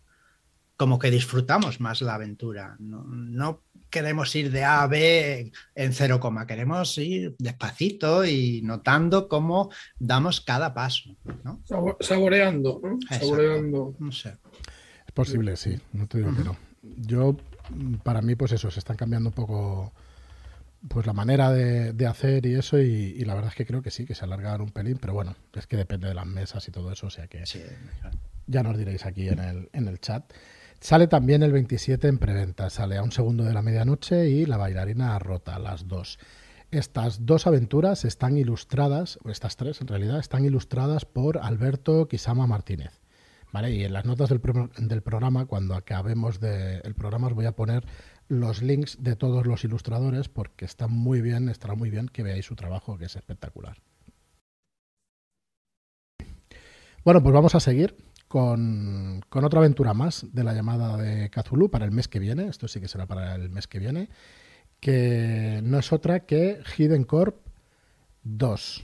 como 0.77 0.99
que 0.99 1.11
disfrutamos 1.11 1.79
más 1.79 2.01
la 2.01 2.15
aventura. 2.15 2.75
No, 2.79 3.03
no 3.05 3.61
queremos 3.95 4.35
ir 4.35 4.51
de 4.51 4.65
A 4.65 4.83
a 4.83 4.87
B 4.87 5.53
en 5.73 5.93
cero 5.93 6.19
coma, 6.19 6.45
queremos 6.45 6.97
ir 6.97 7.33
despacito 7.39 8.25
y 8.25 8.61
notando 8.61 9.29
cómo 9.29 9.71
damos 9.99 10.41
cada 10.41 10.73
paso. 10.73 11.15
¿no? 11.45 11.61
Saboreando, 12.01 12.81
¿no? 12.83 12.99
Saboreando. 13.09 13.95
No 13.97 14.11
sé. 14.11 14.35
Es 15.07 15.13
posible, 15.13 15.55
sí, 15.55 15.79
no 15.93 16.07
te 16.07 16.17
digo 16.17 16.31
uh 16.31 16.33
-huh. 16.33 16.37
que 16.37 16.43
no. 16.43 16.57
Yo, 17.07 17.37
para 18.03 18.21
mí, 18.21 18.35
pues 18.35 18.51
eso, 18.51 18.69
se 18.69 18.79
están 18.79 18.97
cambiando 18.97 19.29
un 19.29 19.35
poco 19.35 19.93
pues 20.89 21.05
la 21.05 21.13
manera 21.13 21.51
de, 21.51 21.93
de 21.93 22.05
hacer 22.05 22.45
y 22.45 22.55
eso, 22.55 22.77
y, 22.79 23.15
y, 23.17 23.23
la 23.23 23.33
verdad 23.33 23.51
es 23.51 23.55
que 23.55 23.65
creo 23.65 23.81
que 23.81 23.91
sí, 23.91 24.05
que 24.05 24.13
se 24.13 24.25
alargan 24.25 24.59
un 24.61 24.71
pelín, 24.71 24.97
pero 24.99 25.13
bueno, 25.13 25.35
es 25.53 25.65
que 25.67 25.77
depende 25.77 26.07
de 26.09 26.13
las 26.13 26.27
mesas 26.27 26.67
y 26.67 26.71
todo 26.71 26.91
eso, 26.91 27.07
o 27.07 27.09
sea 27.09 27.27
que 27.27 27.45
sí, 27.45 27.61
ya 28.45 28.61
nos 28.61 28.77
diréis 28.77 29.05
aquí 29.05 29.29
en 29.29 29.39
el, 29.39 29.69
en 29.71 29.87
el 29.87 29.99
chat. 29.99 30.31
Sale 30.85 31.07
también 31.07 31.41
el 31.41 31.51
27 31.51 32.07
en 32.07 32.19
preventa, 32.19 32.69
sale 32.69 32.97
a 32.97 33.01
un 33.01 33.11
segundo 33.11 33.43
de 33.43 33.53
la 33.55 33.63
medianoche 33.63 34.29
y 34.29 34.45
la 34.45 34.57
bailarina 34.57 35.17
rota, 35.17 35.57
las 35.57 35.87
dos. 35.87 36.19
Estas 36.69 37.25
dos 37.25 37.47
aventuras 37.47 38.05
están 38.05 38.37
ilustradas, 38.37 39.17
o 39.23 39.31
estas 39.31 39.57
tres 39.57 39.81
en 39.81 39.87
realidad, 39.87 40.19
están 40.19 40.45
ilustradas 40.45 41.03
por 41.05 41.39
Alberto 41.39 42.07
Quisama 42.07 42.45
Martínez. 42.45 43.01
¿Vale? 43.51 43.71
Y 43.71 43.83
en 43.83 43.93
las 43.93 44.05
notas 44.05 44.29
del, 44.29 44.39
del 44.77 45.01
programa, 45.01 45.47
cuando 45.47 45.73
acabemos 45.73 46.39
de, 46.39 46.81
el 46.83 46.93
programa, 46.93 47.29
os 47.29 47.33
voy 47.33 47.47
a 47.47 47.55
poner 47.55 47.83
los 48.27 48.61
links 48.61 49.01
de 49.01 49.15
todos 49.15 49.47
los 49.47 49.63
ilustradores 49.63 50.29
porque 50.29 50.65
está 50.65 50.87
muy 50.87 51.19
bien, 51.19 51.49
estará 51.49 51.73
muy 51.73 51.89
bien 51.89 52.09
que 52.09 52.21
veáis 52.21 52.45
su 52.45 52.55
trabajo, 52.55 52.99
que 52.99 53.05
es 53.05 53.15
espectacular. 53.15 53.81
Bueno, 57.03 57.23
pues 57.23 57.33
vamos 57.33 57.55
a 57.55 57.59
seguir 57.59 58.04
con, 58.27 59.23
otra 59.29 59.59
aventura 59.59 59.93
más 59.93 60.25
de 60.31 60.43
la 60.43 60.53
llamada 60.53 60.97
de 60.97 61.29
Kazulu 61.29 61.69
para 61.69 61.85
el 61.85 61.91
mes 61.91 62.07
que 62.07 62.19
viene. 62.19 62.47
Esto 62.47 62.67
sí 62.67 62.79
que 62.79 62.87
será 62.87 63.05
para 63.05 63.35
el 63.35 63.49
mes 63.49 63.67
que 63.67 63.79
viene. 63.79 64.09
Que 64.79 65.61
no 65.63 65.79
es 65.79 65.91
otra 65.93 66.21
que 66.21 66.61
Hidden 66.77 67.03
Corp 67.03 67.37
2. 68.23 68.83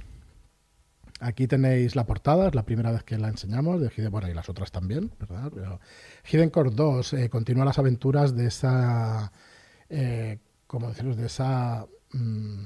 Aquí 1.19 1.47
tenéis 1.47 1.95
la 1.95 2.05
portada, 2.05 2.47
es 2.47 2.55
la 2.55 2.65
primera 2.65 2.91
vez 2.91 3.03
que 3.03 3.17
la 3.17 3.27
enseñamos, 3.27 3.79
de 3.79 3.91
Hidden, 3.95 4.11
bueno, 4.11 4.27
y 4.27 4.33
las 4.33 4.49
otras 4.49 4.71
también, 4.71 5.11
¿verdad? 5.19 5.51
Pero 5.53 5.79
Hidden 6.31 6.49
Corp 6.49 6.73
2 6.73 7.13
eh, 7.13 7.29
continúa 7.29 7.65
las 7.65 7.77
aventuras 7.77 8.35
de 8.35 8.47
esa, 8.47 9.31
eh, 9.89 10.39
¿cómo 10.65 10.89
decirlo? 10.89 11.15
De 11.15 11.27
esa 11.27 11.85
mm, 12.11 12.63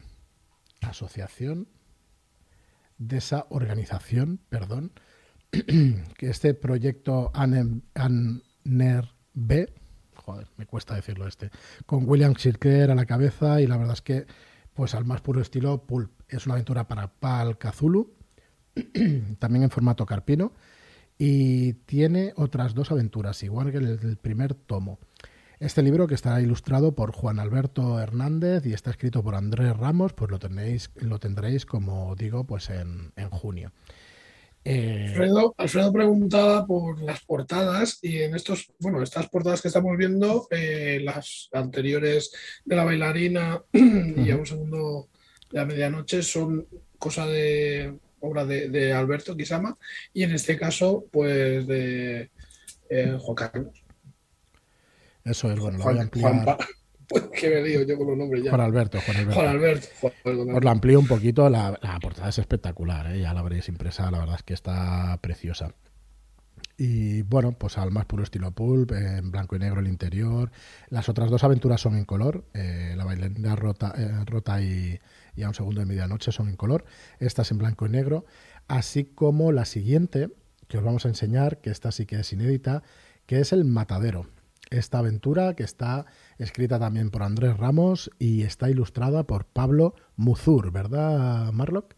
asociación, 0.82 1.68
de 2.98 3.18
esa 3.18 3.46
organización, 3.50 4.40
perdón, 4.48 4.94
que 6.18 6.30
este 6.30 6.54
proyecto 6.54 7.32
ANER 7.34 9.10
B, 9.34 9.74
joder, 10.16 10.48
me 10.58 10.66
cuesta 10.66 10.96
decirlo 10.96 11.28
este, 11.28 11.52
con 11.86 12.08
William 12.08 12.34
Shirker 12.34 12.92
a 12.92 12.96
la 12.96 13.06
cabeza 13.06 13.62
y 13.62 13.68
la 13.68 13.78
verdad 13.78 13.94
es 13.94 14.02
que, 14.02 14.26
pues 14.74 14.96
al 14.96 15.06
más 15.06 15.22
puro 15.22 15.42
estilo 15.42 15.84
Pulp, 15.86 16.12
es 16.28 16.46
una 16.46 16.56
aventura 16.56 16.88
para 16.88 17.08
Pal 17.08 17.58
Cthulhu, 17.58 18.14
también 19.40 19.64
en 19.64 19.70
formato 19.70 20.06
carpino, 20.06 20.54
y 21.18 21.74
tiene 21.86 22.34
otras 22.36 22.74
dos 22.74 22.92
aventuras, 22.92 23.42
igual 23.44 23.72
que 23.72 23.78
el, 23.78 24.18
primer 24.18 24.54
tomo. 24.54 25.00
Este 25.60 25.82
libro, 25.82 26.08
que 26.08 26.16
estará 26.16 26.42
ilustrado 26.42 26.96
por 26.96 27.14
Juan 27.14 27.40
Alberto 27.40 27.98
Hernández 28.02 28.66
y 28.66 28.74
está 28.74 28.90
escrito 28.90 29.24
por 29.24 29.36
Andrés 29.36 29.78
Ramos, 29.78 30.12
pues 30.12 30.30
lo, 30.30 30.38
tenéis, 30.38 30.92
lo 30.96 31.18
tendréis, 31.18 31.66
como 31.66 32.14
digo, 32.18 32.44
pues 32.46 32.70
en, 32.70 33.14
en 33.16 33.30
junio. 33.30 33.72
Eh, 34.68 35.14
Alfredo, 35.58 35.94
preguntaba 35.94 36.66
por 36.66 37.00
las 37.00 37.24
portadas 37.24 38.00
y 38.02 38.24
en 38.24 38.36
estos, 38.36 38.72
bueno, 38.80 39.04
estas 39.04 39.30
portadas 39.30 39.62
que 39.62 39.68
estamos 39.68 39.96
viendo, 39.96 40.48
eh, 40.50 41.00
las 41.04 41.50
anteriores 41.54 42.32
de 42.66 42.76
la 42.76 42.84
bailarina 42.84 43.62
y 43.72 44.32
a 44.32 44.36
un 44.36 44.46
segundo 44.48 45.10
de 45.52 45.60
la 45.60 45.66
medianoche 45.66 46.24
son 46.24 46.68
cosa 46.98 47.28
de 47.28 48.00
obra 48.22 48.44
de, 48.44 48.92
Alberto 48.92 49.38
Quisama 49.38 49.78
y 50.12 50.24
en 50.24 50.32
este 50.32 50.58
caso, 50.58 51.06
pues 51.12 51.68
de 51.68 52.32
eh, 52.90 53.18
Juan 53.20 53.36
Carlos. 53.36 53.84
Eso 55.24 55.52
es, 55.52 55.60
bueno, 55.60 55.78
lo 55.78 55.84
voy 55.84 55.98
a 56.00 56.02
ampliar. 56.02 56.58
que 57.40 57.50
me 57.50 57.64
digo 57.64 57.84
yo 57.84 57.98
con 57.98 58.08
los 58.08 58.18
nombres 58.18 58.44
ya. 58.44 58.50
Juan 58.52 58.62
Alberto, 58.62 59.00
Juan 59.02 59.18
Alberto. 59.18 59.36
Juan 59.36 59.48
Alberto. 59.48 59.88
Os 60.56 60.64
la 60.64 60.72
amplío 60.72 61.00
un 61.00 61.08
poquito, 61.08 61.50
la, 61.50 61.78
portada 62.02 62.30
es 62.30 62.40
espectacular, 62.40 63.08
¿eh? 63.12 63.20
ya 63.20 63.34
la 63.34 63.42
habréis 63.42 63.70
impresa, 63.70 64.10
la 64.12 64.20
verdad 64.20 64.36
es 64.36 64.44
que 64.44 64.54
está 64.54 65.18
preciosa. 65.22 65.74
Y 66.78 67.22
bueno, 67.22 67.54
pues 67.54 67.78
al 67.78 67.92
más 67.92 68.06
puro 68.06 68.24
estilo 68.24 68.52
pulp, 68.52 68.92
en 68.92 69.32
blanco 69.32 69.56
y 69.56 69.60
negro 69.60 69.80
el 69.80 69.88
interior. 69.88 70.52
Las 70.90 71.08
otras 71.08 71.30
dos 71.30 71.44
aventuras 71.46 71.80
son 71.80 71.96
en 71.96 72.04
color. 72.04 72.44
Eh, 72.54 72.96
la 72.98 73.06
bailarina 73.06 73.56
rota, 73.56 73.94
eh, 73.98 74.12
rota 74.26 74.62
y, 74.62 75.00
y, 75.38 75.44
a 75.44 75.48
un 75.48 75.54
segundo 75.54 75.80
de 75.80 75.86
medianoche 75.86 76.34
son 76.34 76.50
en 76.50 76.58
color. 76.58 76.84
Esta 77.20 77.44
es 77.44 77.52
en 77.52 77.60
blanco 77.60 77.86
y 77.86 77.90
negro. 77.90 78.26
Así 78.68 79.06
como 79.06 79.54
la 79.54 79.64
siguiente, 79.64 80.32
que 80.68 80.78
os 80.78 80.84
vamos 80.84 81.06
a 81.06 81.10
enseñar, 81.10 81.62
que 81.62 81.70
esta 81.70 81.94
sí 81.94 82.06
que 82.06 82.20
es 82.20 82.34
inédita, 82.34 82.84
que 83.26 83.40
es 83.40 83.54
el 83.54 83.64
matadero 83.64 84.28
esta 84.70 85.00
aventura 85.00 85.56
que 85.56 85.64
está 85.64 86.06
escrita 86.38 86.80
también 86.80 87.12
por 87.12 87.24
Andrés 87.24 87.58
Ramos 87.58 88.12
y 88.20 88.44
está 88.44 88.70
ilustrada 88.70 89.26
por 89.26 89.46
Pablo 89.46 89.96
Muzur, 90.16 90.72
¿verdad, 90.72 91.52
Marlock? 91.54 91.96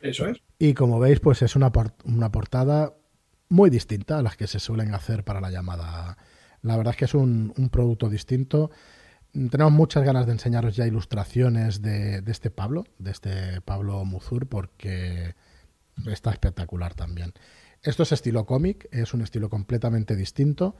Eso 0.00 0.28
es. 0.28 0.38
Y 0.58 0.74
como 0.74 1.00
veis, 1.00 1.20
pues 1.20 1.42
es 1.42 1.56
una, 1.56 1.72
una 2.04 2.30
portada 2.30 2.94
muy 3.48 3.70
distinta 3.70 4.18
a 4.18 4.22
las 4.22 4.36
que 4.36 4.46
se 4.46 4.60
suelen 4.60 4.94
hacer 4.94 5.24
para 5.24 5.40
la 5.40 5.50
llamada. 5.50 6.18
La 6.62 6.76
verdad 6.76 6.92
es 6.92 6.98
que 6.98 7.04
es 7.06 7.14
un, 7.14 7.52
producto 7.70 8.08
distinto. 8.08 8.70
Tenemos 9.32 9.72
muchas 9.72 10.04
ganas 10.04 10.26
de 10.26 10.32
enseñaros 10.32 10.76
ya 10.76 10.86
ilustraciones 10.86 11.82
de, 11.82 12.20
de 12.20 12.32
este 12.32 12.50
Pablo, 12.50 12.84
de 12.98 13.10
este 13.10 13.60
Pablo 13.60 14.04
Muzur, 14.04 14.46
porque 14.46 15.34
está 16.06 16.30
espectacular 16.30 16.94
también. 16.94 17.32
Esto 17.82 18.04
es 18.04 18.12
estilo 18.12 18.46
cómic, 18.46 18.88
es 18.92 19.12
un 19.12 19.22
estilo 19.22 19.50
completamente 19.50 20.16
distinto 20.16 20.76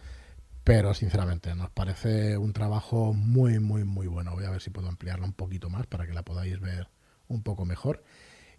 pero 0.64 0.94
sinceramente 0.94 1.54
nos 1.54 1.70
parece 1.70 2.38
un 2.38 2.54
trabajo 2.54 3.12
muy, 3.12 3.60
muy, 3.60 3.84
muy 3.84 4.06
bueno. 4.06 4.32
Voy 4.32 4.46
a 4.46 4.50
ver 4.50 4.62
si 4.62 4.70
puedo 4.70 4.88
ampliarlo 4.88 5.26
un 5.26 5.34
poquito 5.34 5.68
más 5.68 5.86
para 5.86 6.06
que 6.06 6.14
la 6.14 6.22
podáis 6.22 6.58
ver 6.58 6.88
un 7.28 7.42
poco 7.42 7.66
mejor. 7.66 8.02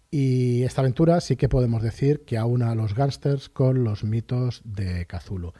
Y 0.08 0.62
esta 0.62 0.82
aventura 0.82 1.20
sí 1.20 1.34
que 1.34 1.48
podemos 1.48 1.82
decir 1.82 2.24
que 2.24 2.38
aúna 2.38 2.70
a 2.70 2.74
los 2.76 2.94
gángsters 2.94 3.48
con 3.48 3.82
los 3.82 4.04
mitos 4.04 4.62
de 4.64 5.06
Cthulhu. 5.06 5.52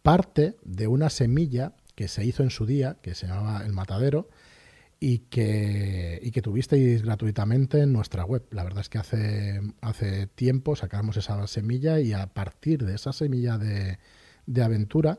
Parte 0.00 0.56
de 0.64 0.86
una 0.86 1.10
semilla 1.10 1.74
que 1.94 2.08
se 2.08 2.24
hizo 2.24 2.42
en 2.42 2.50
su 2.50 2.64
día, 2.64 2.96
que 3.02 3.14
se 3.14 3.26
llamaba 3.26 3.62
El 3.64 3.72
Matadero, 3.72 4.30
y 4.98 5.18
que, 5.18 6.20
y 6.22 6.30
que 6.30 6.40
tuvisteis 6.40 7.02
gratuitamente 7.02 7.80
en 7.80 7.92
nuestra 7.92 8.24
web. 8.24 8.46
La 8.50 8.64
verdad 8.64 8.80
es 8.80 8.88
que 8.88 8.98
hace, 8.98 9.60
hace 9.82 10.26
tiempo 10.28 10.74
sacamos 10.74 11.18
esa 11.18 11.46
semilla 11.48 12.00
y 12.00 12.14
a 12.14 12.28
partir 12.28 12.86
de 12.86 12.94
esa 12.94 13.12
semilla 13.12 13.58
de 13.58 14.62
aventura, 14.62 15.18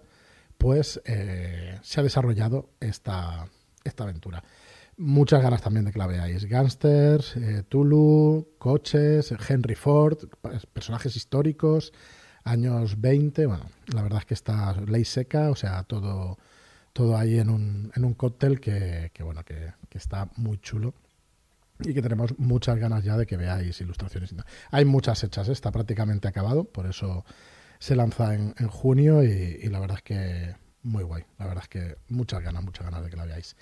pues 0.64 1.02
eh, 1.04 1.78
se 1.82 2.00
ha 2.00 2.04
desarrollado 2.04 2.70
esta, 2.80 3.50
esta 3.84 4.04
aventura. 4.06 4.42
Muchas 4.96 5.44
ganas 5.44 5.62
también 5.62 5.84
de 5.84 5.92
que 5.92 6.00
la 6.00 6.08
veáis. 6.08 6.46
Gangsters, 6.46 7.36
eh, 7.36 7.64
Tulu, 7.68 8.54
coches, 8.60 9.34
Henry 9.50 9.76
Ford, 9.76 10.20
personajes 10.72 11.18
históricos, 11.18 11.92
años 12.46 13.02
20. 13.02 13.46
Bueno, 13.46 13.66
la 13.88 14.04
verdad 14.04 14.20
es 14.20 14.26
que 14.26 14.36
está 14.36 14.74
ley 14.88 15.04
seca, 15.04 15.50
o 15.50 15.56
sea, 15.58 15.84
todo, 15.84 16.38
todo 16.94 17.18
ahí 17.18 17.40
en 17.40 17.50
un, 17.50 17.92
en 17.94 18.06
un 18.06 18.14
cóctel 18.14 18.62
que, 18.62 19.12
bueno, 19.20 19.44
que, 19.44 19.74
está 19.92 20.30
muy 20.38 20.60
chulo 20.60 20.94
y 21.80 21.94
que 21.94 22.02
tenemos 22.02 22.40
muchas 22.40 22.78
ganas 22.78 23.04
ya 23.04 23.18
de 23.18 23.26
que 23.26 23.36
veáis 23.36 23.82
ilustraciones. 23.82 24.34
Hay 24.72 24.86
muchas 24.86 25.26
hechas, 25.26 25.50
¿eh? 25.50 25.52
está 25.52 25.72
prácticamente 25.72 26.30
acabado, 26.30 26.64
por 26.64 26.86
eso 26.86 27.26
se 27.84 27.98
lanza 27.98 28.34
en, 28.34 28.54
junio 28.70 29.26
y, 29.26 29.68
la 29.68 29.82
verdad 29.82 29.98
es 29.98 30.04
que 30.04 30.56
muy 30.84 31.04
guay. 31.04 31.26
La 31.38 31.48
verdad 31.48 31.64
es 31.64 31.68
que 31.68 31.98
muchas 32.08 32.42
ganas, 32.42 32.64
muchas 32.64 32.86
ganas 32.86 33.04
de 33.04 33.10
que 33.10 33.18
la 33.18 33.26
veáis. 33.26 33.58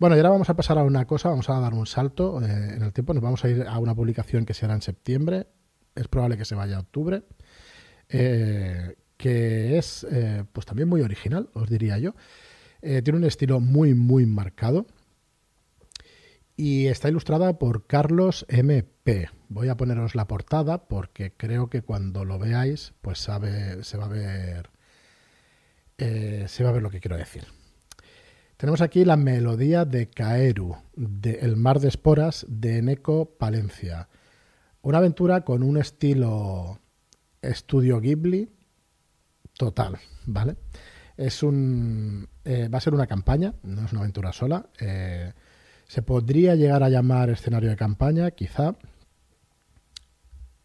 Bueno, 0.00 0.16
y 0.16 0.18
ahora 0.18 0.30
vamos 0.30 0.50
a 0.50 0.56
pasar 0.56 0.76
a 0.76 0.82
una 0.82 1.06
cosa, 1.06 1.28
vamos 1.28 1.48
a 1.48 1.60
dar 1.60 1.72
un 1.72 1.86
salto 1.86 2.42
eh, 2.42 2.74
en 2.74 2.82
el 2.82 2.92
tiempo, 2.92 3.14
nos 3.14 3.22
vamos 3.22 3.44
a 3.44 3.48
ir 3.48 3.64
a 3.68 3.78
una 3.78 3.94
publicación 3.94 4.44
que 4.44 4.54
será 4.54 4.74
en 4.74 4.82
septiembre, 4.82 5.46
es 5.94 6.08
probable 6.08 6.36
que 6.36 6.44
se 6.44 6.56
vaya 6.56 6.78
a 6.78 6.80
octubre, 6.80 7.22
eh, 8.08 8.96
que 9.16 9.78
es 9.78 10.04
eh, 10.10 10.42
pues 10.52 10.66
también 10.66 10.88
muy 10.88 11.02
original, 11.02 11.48
os 11.54 11.70
diría 11.70 11.96
yo. 11.98 12.16
tiene 12.80 13.18
un 13.18 13.24
estilo 13.24 13.60
muy, 13.60 13.94
muy 13.94 14.26
marcado 14.26 14.86
y 16.60 16.88
está 16.88 17.08
ilustrada 17.08 17.58
por 17.58 17.86
Carlos 17.86 18.44
MP. 18.50 19.30
Voy 19.48 19.70
a 19.70 19.78
poneros 19.78 20.14
la 20.14 20.28
portada 20.28 20.88
porque 20.88 21.32
creo 21.34 21.70
que 21.70 21.80
cuando 21.80 22.26
lo 22.26 22.38
veáis, 22.38 22.92
pues 23.00 23.18
sabe, 23.18 23.82
se 23.82 23.96
va 23.96 24.04
a 24.04 24.08
ver. 24.08 24.68
Eh, 25.96 26.44
se 26.48 26.62
va 26.62 26.68
a 26.68 26.72
ver 26.74 26.82
lo 26.82 26.90
que 26.90 27.00
quiero 27.00 27.16
decir. 27.16 27.46
Tenemos 28.58 28.82
aquí 28.82 29.06
la 29.06 29.16
melodía 29.16 29.86
de 29.86 30.10
Kaeru, 30.10 30.76
de 30.94 31.38
El 31.40 31.56
mar 31.56 31.80
de 31.80 31.88
esporas, 31.88 32.44
de 32.46 32.82
Neko 32.82 33.38
Palencia. 33.38 34.10
Una 34.82 34.98
aventura 34.98 35.46
con 35.46 35.62
un 35.62 35.78
estilo 35.78 36.78
estudio 37.40 38.00
Ghibli 38.00 38.50
total, 39.54 39.96
¿vale? 40.26 40.56
Es 41.16 41.42
un. 41.42 42.28
Eh, 42.44 42.68
va 42.68 42.76
a 42.76 42.82
ser 42.82 42.92
una 42.92 43.06
campaña, 43.06 43.54
no 43.62 43.86
es 43.86 43.92
una 43.92 44.02
aventura 44.02 44.34
sola. 44.34 44.68
Eh, 44.78 45.32
se 45.90 46.02
podría 46.02 46.54
llegar 46.54 46.84
a 46.84 46.88
llamar 46.88 47.30
escenario 47.30 47.68
de 47.68 47.74
campaña, 47.74 48.30
quizá. 48.30 48.76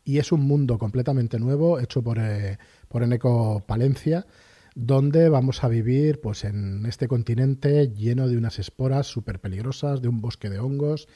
Y 0.03 0.19
es 0.19 0.31
un 0.31 0.41
mundo 0.41 0.77
completamente 0.77 1.39
nuevo, 1.39 1.79
hecho 1.79 2.03
por, 2.03 2.19
eh, 2.19 2.59
por 2.87 3.01
Eneco 3.01 3.63
Palencia, 3.65 4.27
donde 4.75 5.29
vamos 5.29 5.63
a 5.63 5.67
vivir 5.67 6.21
pues, 6.21 6.43
en 6.43 6.85
este 6.85 7.07
continente 7.07 7.87
lleno 7.87 8.27
de 8.27 8.37
unas 8.37 8.59
esporas 8.59 9.07
súper 9.07 9.39
peligrosas, 9.39 9.99
de 9.99 10.09
un 10.09 10.21
bosque 10.21 10.51
de 10.51 10.59
hongos 10.59 11.07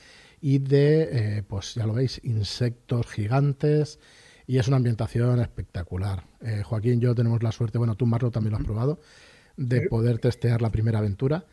y 0.42 0.58
de, 0.58 1.10
eh, 1.12 1.44
pues 1.48 1.76
ya 1.76 1.86
lo 1.86 1.94
veis, 1.94 2.20
insectos 2.24 3.06
gigantes. 3.06 4.00
Y 4.48 4.58
es 4.58 4.68
una 4.68 4.78
ambientación 4.78 5.40
espectacular. 5.40 6.24
Eh, 6.42 6.64
Joaquín 6.64 6.98
y 6.98 7.02
yo 7.02 7.14
tenemos 7.14 7.44
la 7.44 7.52
suerte, 7.52 7.78
bueno, 7.78 7.94
tú 7.94 8.08
Marlo 8.08 8.32
también 8.32 8.54
lo 8.54 8.58
has 8.58 8.66
probado, 8.66 9.02
de 9.56 9.82
poder 9.88 10.18
testear 10.18 10.64
la 10.64 10.72
primera 10.72 10.98
aventura 10.98 11.46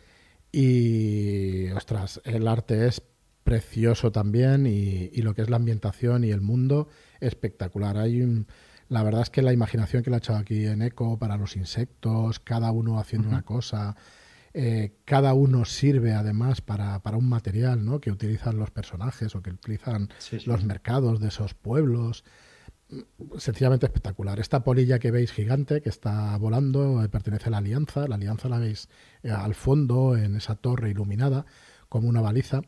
y, 0.52 1.68
ostras, 1.70 2.20
el 2.24 2.48
arte 2.48 2.86
es 2.86 3.02
precioso 3.44 4.10
también 4.10 4.66
y, 4.66 5.10
lo 5.22 5.34
que 5.34 5.42
es 5.42 5.50
la 5.50 5.56
ambientación 5.56 6.24
y 6.24 6.30
el 6.30 6.40
mundo 6.40 6.88
espectacular. 7.20 7.96
Hay 7.96 8.44
la 8.88 9.02
verdad 9.02 9.22
es 9.22 9.30
que 9.30 9.42
la 9.42 9.52
imaginación 9.52 10.02
que 10.02 10.10
le 10.10 10.16
ha 10.16 10.18
echado 10.18 10.38
aquí 10.38 10.66
en 10.66 10.82
Eco 10.82 11.18
para 11.18 11.36
los 11.36 11.56
insectos, 11.56 12.38
cada 12.40 12.70
uno 12.70 12.98
haciendo 12.98 13.28
una 13.28 13.42
cosa, 13.42 13.96
eh, 14.54 14.94
cada 15.04 15.34
uno 15.34 15.64
sirve 15.64 16.12
además 16.14 16.60
para, 16.60 17.00
un 17.12 17.28
material 17.28 17.84
¿no? 17.84 18.00
que 18.00 18.10
utilizan 18.10 18.58
los 18.58 18.70
personajes 18.70 19.34
o 19.34 19.42
que 19.42 19.50
utilizan 19.50 20.08
los 20.46 20.64
mercados 20.64 21.20
de 21.20 21.28
esos 21.28 21.54
pueblos. 21.54 22.24
Sencillamente 23.38 23.86
espectacular. 23.86 24.38
Esta 24.38 24.62
polilla 24.62 25.00
que 25.00 25.10
veis 25.10 25.32
gigante 25.32 25.80
que 25.80 25.88
está 25.88 26.36
volando 26.36 27.02
eh, 27.02 27.08
pertenece 27.08 27.48
a 27.48 27.50
la 27.50 27.58
Alianza. 27.58 28.06
La 28.06 28.14
Alianza 28.14 28.48
la 28.48 28.58
veis 28.58 28.88
eh, 29.22 29.30
al 29.30 29.54
fondo 29.54 30.16
en 30.16 30.36
esa 30.36 30.54
torre 30.54 30.90
iluminada 30.90 31.46
como 31.88 32.08
una 32.08 32.20
baliza. 32.20 32.62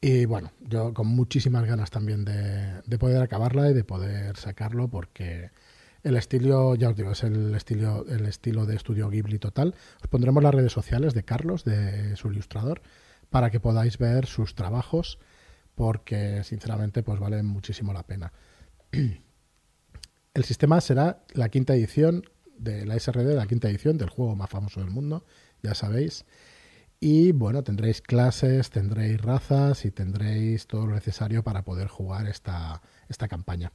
Y 0.00 0.24
bueno, 0.24 0.52
yo 0.60 0.94
con 0.94 1.06
muchísimas 1.06 1.64
ganas 1.64 1.90
también 1.90 2.24
de, 2.24 2.98
poder 2.98 3.22
acabarla 3.22 3.70
y 3.70 3.74
de 3.74 3.84
poder 3.84 4.36
sacarlo 4.36 4.88
porque 4.88 5.50
el 6.02 6.16
estilo, 6.16 6.74
ya 6.74 6.88
os 6.88 6.96
digo, 6.96 7.12
es 7.12 7.22
el 7.22 7.54
estilo, 7.54 8.04
el 8.08 8.26
estilo 8.26 8.66
de 8.66 8.74
estudio 8.74 9.10
Ghibli 9.10 9.38
total. 9.38 9.74
Os 10.02 10.08
pondremos 10.08 10.42
las 10.42 10.54
redes 10.54 10.72
sociales 10.72 11.14
de 11.14 11.22
Carlos, 11.22 11.64
de 11.64 12.16
su 12.16 12.32
ilustrador, 12.32 12.82
para 13.30 13.50
que 13.50 13.60
podáis 13.60 13.98
ver 13.98 14.26
sus 14.26 14.54
trabajos 14.56 15.18
porque 15.74 16.42
sinceramente 16.44 17.02
pues 17.02 17.18
vale 17.20 17.42
muchísimo 17.42 17.92
la 17.92 18.02
pena. 18.02 18.32
El 20.34 20.44
sistema 20.44 20.80
será 20.80 21.24
la 21.32 21.48
quinta 21.48 21.74
edición 21.74 22.24
de 22.56 22.86
la 22.86 22.98
SRD, 22.98 23.34
la 23.34 23.46
quinta 23.46 23.68
edición 23.68 23.98
del 23.98 24.10
juego 24.10 24.36
más 24.36 24.48
famoso 24.48 24.80
del 24.80 24.90
mundo, 24.90 25.24
ya 25.62 25.74
sabéis. 25.74 26.24
Y 27.00 27.32
bueno, 27.32 27.64
tendréis 27.64 28.00
clases, 28.00 28.70
tendréis 28.70 29.20
razas 29.20 29.84
y 29.84 29.90
tendréis 29.90 30.66
todo 30.68 30.86
lo 30.86 30.94
necesario 30.94 31.42
para 31.42 31.64
poder 31.64 31.88
jugar 31.88 32.28
esta, 32.28 32.80
esta 33.08 33.26
campaña. 33.26 33.72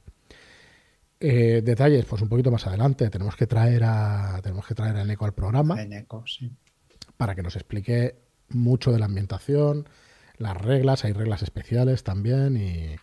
Eh, 1.20 1.62
detalles, 1.62 2.06
pues 2.06 2.22
un 2.22 2.28
poquito 2.28 2.50
más 2.50 2.66
adelante. 2.66 3.10
Tenemos 3.10 3.36
que 3.36 3.46
traer 3.46 3.84
a 3.84 4.40
tenemos 4.42 4.66
que 4.66 4.74
traer 4.74 4.96
a 4.96 5.02
Eneco 5.02 5.26
al 5.26 5.34
programa. 5.34 5.76
Para 7.16 7.34
que 7.34 7.42
nos 7.42 7.56
explique 7.56 8.16
mucho 8.48 8.92
de 8.92 8.98
la 8.98 9.06
ambientación, 9.06 9.88
las 10.38 10.56
reglas, 10.56 11.04
hay 11.04 11.12
reglas 11.12 11.42
especiales 11.42 12.04
también 12.04 12.56
y, 12.56 12.96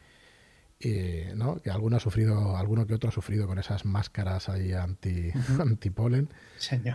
y 0.86 1.34
¿no? 1.36 1.60
que 1.62 1.72
alguno 1.72 1.98
ha 1.98 2.00
sufrido, 2.00 2.56
alguno 2.56 2.86
que 2.86 2.94
otro 2.94 3.10
ha 3.10 3.12
sufrido 3.12 3.48
con 3.48 3.58
esas 3.58 3.86
máscaras 3.86 4.50
ahí 4.50 4.72
anti, 4.72 5.32
antipolen. 5.60 6.30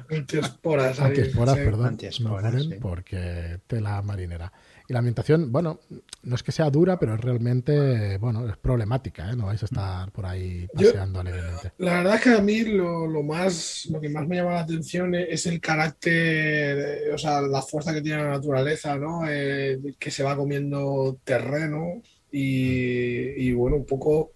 Antiesporas. 0.09 1.01
Antiesporas, 1.01 1.57
perdón. 1.57 1.87
Antiesporas, 1.87 2.67
porque 2.81 3.59
tela 3.67 4.01
marinera. 4.03 4.53
Y 4.89 4.93
la 4.93 5.01
ambientación, 5.01 5.51
bueno, 5.51 5.81
no 6.23 6.35
es 6.35 6.43
que 6.43 6.53
sea 6.53 6.71
dura, 6.71 6.99
pero 6.99 7.15
es 7.15 7.21
realmente, 7.21 8.19
bueno, 8.19 8.49
es 8.49 8.57
problemática, 8.57 9.31
¿eh? 9.31 9.37
No 9.37 9.47
vais 9.47 9.63
a 9.63 9.67
estar 9.67 10.11
por 10.13 10.27
ahí 10.27 10.69
paseando 10.73 11.21
alegremente. 11.21 11.73
La 11.79 11.95
verdad 11.95 12.15
es 12.17 12.21
que 12.21 12.31
a 12.31 12.41
mí 12.41 12.65
lo, 12.65 13.07
lo, 13.07 13.23
más, 13.23 13.87
lo 13.91 14.01
que 14.01 14.09
más 14.09 14.27
me 14.27 14.37
llama 14.37 14.55
la 14.55 14.61
atención 14.61 15.15
es 15.15 15.47
el 15.47 15.61
carácter, 15.61 17.13
o 17.13 17.19
sea, 17.19 17.41
la 17.41 17.63
fuerza 17.63 17.93
que 17.93 18.03
tiene 18.03 18.23
la 18.23 18.31
naturaleza, 18.31 18.97
¿no? 18.97 19.23
Eh, 19.29 19.81
que 19.99 20.11
se 20.11 20.23
va 20.23 20.37
comiendo 20.37 21.19
terreno 21.25 22.03
y, 22.33 23.53
bueno, 23.53 23.77
un 23.77 23.87
poco 23.87 24.33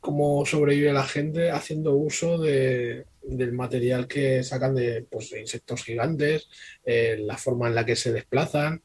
cómo 0.00 0.44
sobrevive 0.46 0.92
la 0.92 1.04
gente 1.04 1.50
haciendo 1.50 1.94
uso 1.94 2.38
de, 2.38 3.06
del 3.22 3.52
material 3.52 4.06
que 4.06 4.42
sacan 4.42 4.74
de, 4.74 5.06
pues, 5.10 5.32
insectos 5.32 5.84
gigantes, 5.84 6.48
eh, 6.84 7.16
la 7.20 7.36
forma 7.36 7.68
en 7.68 7.74
la 7.74 7.84
que 7.84 7.96
se 7.96 8.12
desplazan, 8.12 8.82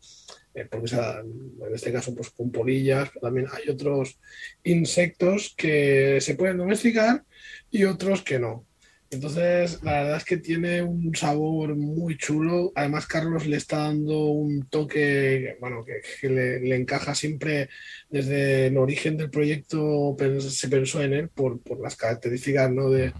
eh, 0.55 0.67
porque 0.69 0.95
en 0.95 1.73
este 1.73 1.91
caso 1.91 2.13
pues 2.13 2.29
con 2.29 2.51
polillas, 2.51 3.09
pero 3.09 3.21
también 3.21 3.47
hay 3.51 3.69
otros 3.69 4.19
insectos 4.63 5.53
que 5.57 6.19
se 6.21 6.35
pueden 6.35 6.57
domesticar 6.57 7.23
y 7.71 7.85
otros 7.85 8.21
que 8.21 8.39
no. 8.39 8.65
Entonces, 9.13 9.81
la 9.83 10.03
verdad 10.03 10.17
es 10.17 10.25
que 10.25 10.37
tiene 10.37 10.81
un 10.81 11.15
sabor 11.15 11.75
muy 11.75 12.17
chulo. 12.17 12.71
Además, 12.75 13.05
Carlos 13.07 13.45
le 13.45 13.57
está 13.57 13.77
dando 13.79 14.25
un 14.25 14.67
toque, 14.67 15.57
bueno, 15.59 15.85
que, 15.85 16.29
le, 16.29 16.75
encaja 16.75 17.15
siempre 17.15 17.69
desde 18.09 18.67
el 18.67 18.77
origen 18.77 19.17
del 19.17 19.29
proyecto, 19.29 20.15
se 20.39 20.67
pensó 20.69 21.01
en 21.01 21.13
él 21.13 21.29
por, 21.29 21.59
las 21.81 21.95
características 21.95 22.71
¿no? 22.71 22.89
de, 22.89 23.13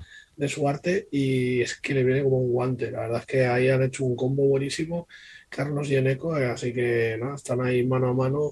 su 0.48 0.68
arte 0.68 1.08
y 1.12 1.62
es 1.62 1.80
que 1.80 1.94
le 1.94 2.04
viene 2.04 2.24
como 2.24 2.40
un 2.40 2.52
guante. 2.52 2.92
La 2.92 3.02
verdad 3.02 3.22
es 3.22 3.26
que 3.26 3.46
ahí 3.46 3.70
han 3.70 3.84
hecho 3.84 4.04
un 4.06 4.16
combo 4.16 4.48
buenísimo, 4.48 5.08
Carlos 5.50 5.90
y 5.90 5.96
Eneco, 5.96 6.34
así 6.34 6.74
que 6.74 7.18
nada, 7.20 7.36
están 7.36 7.62
ahí 7.62 7.86
mano 7.86 8.10
a 8.10 8.14
mano 8.14 8.52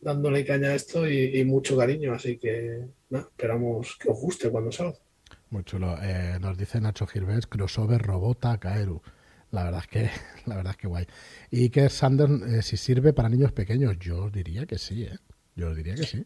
dándole 0.00 0.44
caña 0.44 0.68
a 0.68 0.74
esto 0.74 1.08
y, 1.08 1.44
mucho 1.44 1.76
cariño. 1.76 2.12
Así 2.14 2.38
que 2.38 2.80
nada, 3.10 3.28
esperamos 3.30 3.96
que 3.98 4.08
os 4.10 4.20
guste 4.20 4.50
cuando 4.50 4.70
salga. 4.72 5.05
Muy 5.50 5.64
chulo. 5.64 5.96
Eh, 6.02 6.38
nos 6.40 6.58
dice 6.58 6.80
Nacho 6.80 7.06
Girvés, 7.06 7.46
crossover 7.46 8.02
Robota 8.02 8.58
Kaeru. 8.58 9.00
La 9.52 9.64
verdad 9.64 9.80
es 9.80 9.86
que, 9.86 10.10
la 10.46 10.56
verdad 10.56 10.72
es 10.72 10.76
que 10.76 10.88
guay. 10.88 11.06
Y 11.50 11.70
que 11.70 11.88
Sander, 11.88 12.28
eh, 12.48 12.62
si 12.62 12.76
sirve 12.76 13.12
para 13.12 13.28
niños 13.28 13.52
pequeños, 13.52 13.98
yo 13.98 14.30
diría 14.30 14.66
que 14.66 14.78
sí, 14.78 15.04
¿eh? 15.04 15.18
Yo 15.54 15.74
diría 15.74 15.94
que 15.94 16.04
sí. 16.04 16.24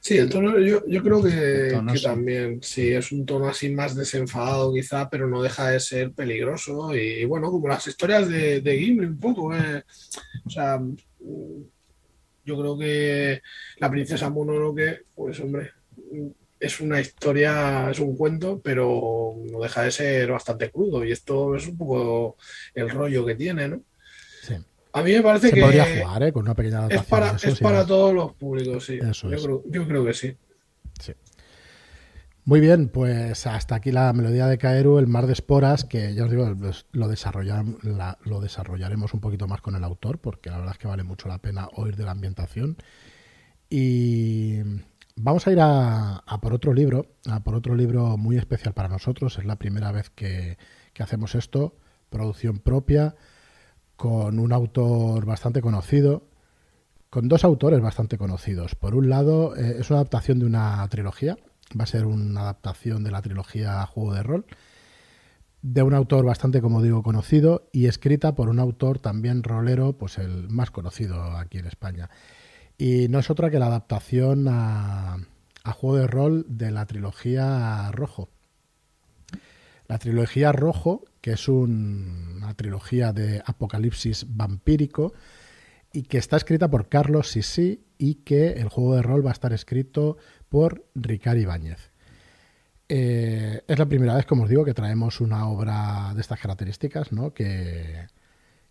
Sí, 0.00 0.18
el 0.18 0.28
tono, 0.28 0.58
yo, 0.58 0.82
creo 1.02 1.22
que, 1.22 1.80
también, 2.02 2.62
sí, 2.62 2.90
es 2.90 3.10
un 3.10 3.24
tono 3.24 3.48
así 3.48 3.70
más 3.70 3.96
desenfadado 3.96 4.74
quizá, 4.74 5.08
pero 5.08 5.26
no 5.28 5.40
deja 5.40 5.70
de 5.70 5.80
ser 5.80 6.12
peligroso. 6.12 6.94
Y, 6.94 7.24
bueno, 7.24 7.50
como 7.50 7.68
las 7.68 7.86
historias 7.86 8.28
de, 8.28 8.60
de 8.60 8.78
Gimli 8.78 9.06
un 9.06 9.18
poco. 9.18 9.54
Eh. 9.54 9.82
O 10.44 10.50
sea, 10.50 10.78
yo 12.44 12.60
creo 12.60 12.78
que 12.78 13.40
la 13.78 13.90
princesa 13.90 14.28
Mononoke, 14.28 15.06
pues 15.14 15.40
hombre, 15.40 15.70
es 16.64 16.80
una 16.80 17.00
historia, 17.00 17.90
es 17.90 18.00
un 18.00 18.16
cuento, 18.16 18.60
pero 18.62 19.34
no 19.50 19.60
deja 19.60 19.82
de 19.82 19.90
ser 19.90 20.30
bastante 20.30 20.70
crudo. 20.70 21.04
Y 21.04 21.12
esto 21.12 21.54
es 21.54 21.66
un 21.66 21.76
poco 21.76 22.36
el 22.74 22.90
rollo 22.90 23.24
que 23.26 23.34
tiene, 23.34 23.68
¿no? 23.68 23.82
Sí. 24.42 24.54
A 24.92 25.02
mí 25.02 25.12
me 25.12 25.22
parece 25.22 25.48
Se 25.48 25.54
que. 25.54 25.60
podría 25.60 25.84
jugar, 25.84 26.22
¿eh? 26.22 26.32
Con 26.32 26.42
una 26.44 26.54
pequeña 26.54 26.86
Es 26.88 27.02
para, 27.04 27.36
es 27.42 27.60
para 27.60 27.86
todos 27.86 28.14
los 28.14 28.32
públicos, 28.34 28.86
sí. 28.86 28.98
yo, 28.98 29.84
creo, 29.86 30.04
que 30.04 30.14
sí. 30.14 30.36
Sí. 31.00 31.12
Muy 32.46 32.60
bien, 32.60 32.88
pues 32.88 33.46
hasta 33.46 33.74
aquí 33.74 33.90
la 33.90 34.12
melodía 34.12 34.46
de 34.46 34.58
Kaeru, 34.58 34.98
el 34.98 35.06
mar 35.06 35.26
de 35.26 35.32
esporas, 35.32 35.84
que 35.84 36.14
ya 36.14 36.24
os 36.24 36.30
digo, 36.30 36.54
pues, 36.58 36.86
lo, 36.92 37.08
lo 37.08 38.40
desarrollaremos 38.40 39.14
un 39.14 39.20
poquito 39.20 39.46
más 39.48 39.60
con 39.60 39.76
el 39.76 39.84
autor, 39.84 40.18
porque 40.18 40.50
la 40.50 40.58
verdad 40.58 40.72
es 40.72 40.78
que 40.78 40.88
vale 40.88 41.02
mucho 41.02 41.28
la 41.28 41.38
pena 41.38 41.68
oír 41.74 41.96
de 41.96 42.04
la 42.04 42.12
ambientación. 42.12 42.76
Y 43.70 44.58
Vamos 45.16 45.46
a 45.46 45.52
ir 45.52 45.58
a, 45.60 46.24
por 46.42 46.52
otro 46.52 46.74
libro, 46.74 47.06
a 47.30 47.40
por 47.40 47.54
otro 47.54 47.76
libro 47.76 48.16
muy 48.16 48.36
especial 48.36 48.74
para 48.74 48.88
nosotros. 48.88 49.38
Es 49.38 49.44
la 49.44 49.56
primera 49.56 49.92
vez 49.92 50.10
que, 50.10 50.58
hacemos 50.98 51.36
esto, 51.36 51.76
producción 52.10 52.58
propia, 52.58 53.14
con 53.96 54.40
un 54.40 54.52
autor 54.52 55.24
bastante 55.24 55.62
conocido, 55.62 56.26
con 57.10 57.28
dos 57.28 57.44
autores 57.44 57.80
bastante 57.80 58.18
conocidos. 58.18 58.74
Por 58.74 58.96
un 58.96 59.08
lado, 59.08 59.56
eh, 59.56 59.76
es 59.78 59.90
una 59.90 60.00
adaptación 60.00 60.40
de 60.40 60.46
una 60.46 60.86
trilogía, 60.88 61.38
va 61.78 61.84
a 61.84 61.86
ser 61.86 62.06
una 62.06 62.40
adaptación 62.40 63.04
de 63.04 63.12
la 63.12 63.22
trilogía 63.22 63.86
Juego 63.86 64.14
de 64.14 64.22
Rol, 64.24 64.46
de 65.62 65.82
un 65.82 65.94
autor 65.94 66.24
bastante, 66.24 66.60
como 66.60 66.82
digo, 66.82 67.04
conocido 67.04 67.68
y 67.72 67.86
escrita 67.86 68.34
por 68.34 68.48
un 68.48 68.58
autor 68.58 68.98
también 68.98 69.44
rolero, 69.44 69.96
pues 69.96 70.18
el 70.18 70.48
más 70.50 70.72
conocido 70.72 71.22
aquí 71.36 71.58
en 71.58 71.66
España. 71.66 72.10
Y 72.76 73.08
no 73.08 73.18
es 73.20 73.30
otra 73.30 73.50
que 73.50 73.58
la 73.58 73.66
adaptación 73.66 74.46
a, 74.48 75.18
juego 75.74 75.96
de 75.96 76.06
rol 76.06 76.46
de 76.48 76.70
la 76.70 76.86
trilogía 76.86 77.90
Rojo. 77.92 78.28
La 79.86 79.98
trilogía 79.98 80.52
Rojo, 80.52 81.04
que 81.20 81.32
es 81.32 81.48
una 81.48 82.54
trilogía 82.54 83.12
de 83.12 83.42
apocalipsis 83.44 84.26
vampírico 84.28 85.12
y 85.92 86.02
que 86.02 86.18
está 86.18 86.36
escrita 86.36 86.68
por 86.68 86.88
Carlos 86.88 87.30
Sisi 87.30 87.84
y 87.98 88.16
que 88.16 88.52
el 88.52 88.68
juego 88.68 88.96
de 88.96 89.02
rol 89.02 89.24
va 89.24 89.30
a 89.30 89.34
estar 89.34 89.52
escrito 89.52 90.16
por 90.48 90.84
Ricard 90.94 91.38
Ibáñez. 91.38 91.92
Eh, 92.88 93.62
es 93.66 93.78
la 93.78 93.86
primera 93.86 94.14
vez, 94.14 94.26
como 94.26 94.44
os 94.44 94.48
digo, 94.48 94.64
que 94.64 94.74
traemos 94.74 95.20
una 95.20 95.48
obra 95.48 96.12
de 96.14 96.20
estas 96.20 96.40
características, 96.40 97.12
¿no? 97.12 97.32
que, 97.32 98.06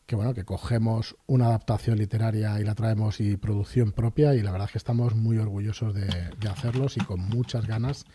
que 0.06 0.16
bueno, 0.16 0.34
que 0.34 0.44
cogemos 0.44 1.16
una 1.28 1.48
adaptación 1.48 1.98
literaria 1.98 2.60
y 2.60 2.63
la 2.63 2.76
traemos 2.76 3.20
y 3.20 3.38
producción 3.38 3.92
propia 3.92 4.36
y 4.36 4.42
la 4.42 4.52
verdad 4.52 4.68
es 4.68 4.74
que 4.74 4.78
estamos 4.78 5.16
muy 5.16 5.38
orgullosos 5.38 5.94
de, 5.94 6.08
hacerlos 6.50 6.98
y 6.98 7.02
con 7.02 7.22
muchas 7.22 7.68
ganas 7.68 8.06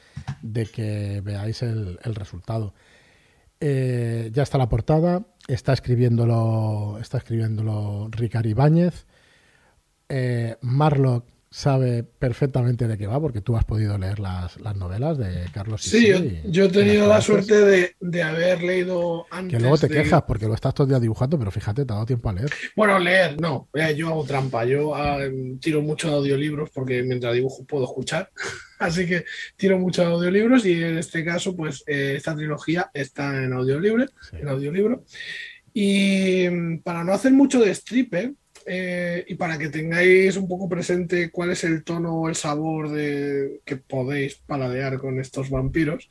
de 0.42 0.66
que 0.66 1.20
veáis 1.22 1.62
el, 1.62 1.98
resultado. 2.14 2.74
Eh, 3.60 4.30
ya 4.32 4.42
está 4.42 4.58
la 4.58 4.68
portada, 4.68 5.26
está 5.48 5.72
escribiéndolo, 5.72 6.98
está 7.00 7.18
escribiéndolo 7.18 8.08
Ricard 8.10 8.46
Ibáñez. 8.46 9.06
Eh, 10.08 10.56
Marlock 10.62 11.26
sabe 11.50 12.02
perfectamente 12.02 12.86
de 12.86 12.98
qué 12.98 13.06
va, 13.06 13.20
porque 13.20 13.40
tú 13.40 13.56
has 13.56 13.64
podido 13.64 13.96
leer 13.96 14.18
las, 14.18 14.60
las 14.60 14.76
novelas 14.76 15.16
de 15.16 15.46
Carlos 15.52 15.82
Sí, 15.82 16.12
yo, 16.44 16.64
he 16.64 16.68
tenido 16.68 17.06
la 17.06 17.22
suerte 17.22 17.94
de, 18.00 18.22
haber 18.22 18.62
leído 18.62 19.26
antes. 19.30 19.56
Que 19.56 19.60
luego 19.60 19.78
te 19.78 19.88
quejas 19.88 20.22
porque 20.22 20.46
lo 20.46 20.54
estás 20.54 20.74
todo 20.74 20.84
el 20.84 20.90
día 20.90 21.00
dibujando, 21.00 21.38
pero 21.38 21.50
fíjate, 21.50 21.84
te 21.84 21.92
ha 21.92 21.96
dado 21.96 22.06
tiempo 22.06 22.28
a 22.28 22.34
leer. 22.34 22.50
Bueno, 22.76 22.98
leer, 22.98 23.40
no. 23.40 23.68
Eh, 23.72 23.94
yo 23.96 24.08
hago 24.08 24.24
trampa. 24.24 24.64
Yo 24.64 24.94
ah, 24.94 25.18
tiro 25.60 25.80
mucho 25.80 26.08
de 26.08 26.16
audiolibros 26.16 26.70
porque 26.70 27.02
mientras 27.02 27.34
dibujo 27.34 27.64
puedo 27.64 27.84
escuchar. 27.84 28.30
Así 28.78 29.06
que 29.06 29.24
tiro 29.56 29.78
mucho 29.78 30.02
de 30.02 30.08
audiolibros 30.08 30.66
y 30.66 30.82
en 30.82 30.98
este 30.98 31.24
caso, 31.24 31.56
pues 31.56 31.82
eh, 31.86 32.14
esta 32.16 32.36
trilogía 32.36 32.90
está 32.92 33.42
en 33.42 33.52
audiolibro, 33.52 34.04
en 34.32 34.48
audiolibro. 34.48 35.04
Y 35.72 36.48
mm, 36.48 36.78
para 36.80 37.04
no 37.04 37.12
hacer 37.12 37.32
mucho 37.32 37.60
de 37.60 37.74
stripe, 37.74 38.18
eh, 38.20 38.34
y 39.26 39.34
para 39.34 39.58
que 39.58 39.68
tengáis 39.68 40.36
un 40.36 40.48
poco 40.48 40.68
presente 40.68 41.30
cuál 41.30 41.50
es 41.50 41.64
el 41.64 41.84
tono 41.84 42.14
o 42.14 42.28
el 42.28 42.34
sabor 42.34 42.90
de, 42.90 43.60
que 43.64 43.76
podéis 43.76 44.36
paladear 44.36 44.98
con 44.98 45.18
estos 45.20 45.50
vampiros, 45.50 46.08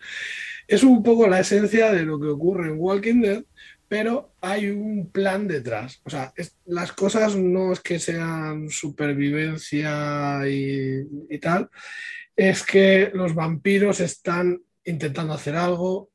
es 0.67 0.83
un 0.83 1.03
poco 1.03 1.27
la 1.27 1.39
esencia 1.39 1.91
de 1.91 2.03
lo 2.03 2.19
que 2.19 2.27
ocurre 2.27 2.67
en 2.69 2.79
Walking 2.79 3.21
Dead, 3.21 3.43
pero 3.87 4.33
hay 4.41 4.69
un 4.69 5.09
plan 5.11 5.47
detrás. 5.47 6.01
O 6.03 6.09
sea, 6.09 6.33
las 6.65 6.91
cosas 6.91 7.35
no 7.35 7.71
es 7.71 7.79
que 7.79 7.99
sean 7.99 8.69
supervivencia 8.69 10.41
y 10.45 11.39
tal, 11.39 11.69
es 12.35 12.63
que 12.63 13.11
los 13.13 13.33
vampiros 13.33 13.99
están 13.99 14.61
intentando 14.83 15.33
hacer 15.33 15.55
algo, 15.55 16.09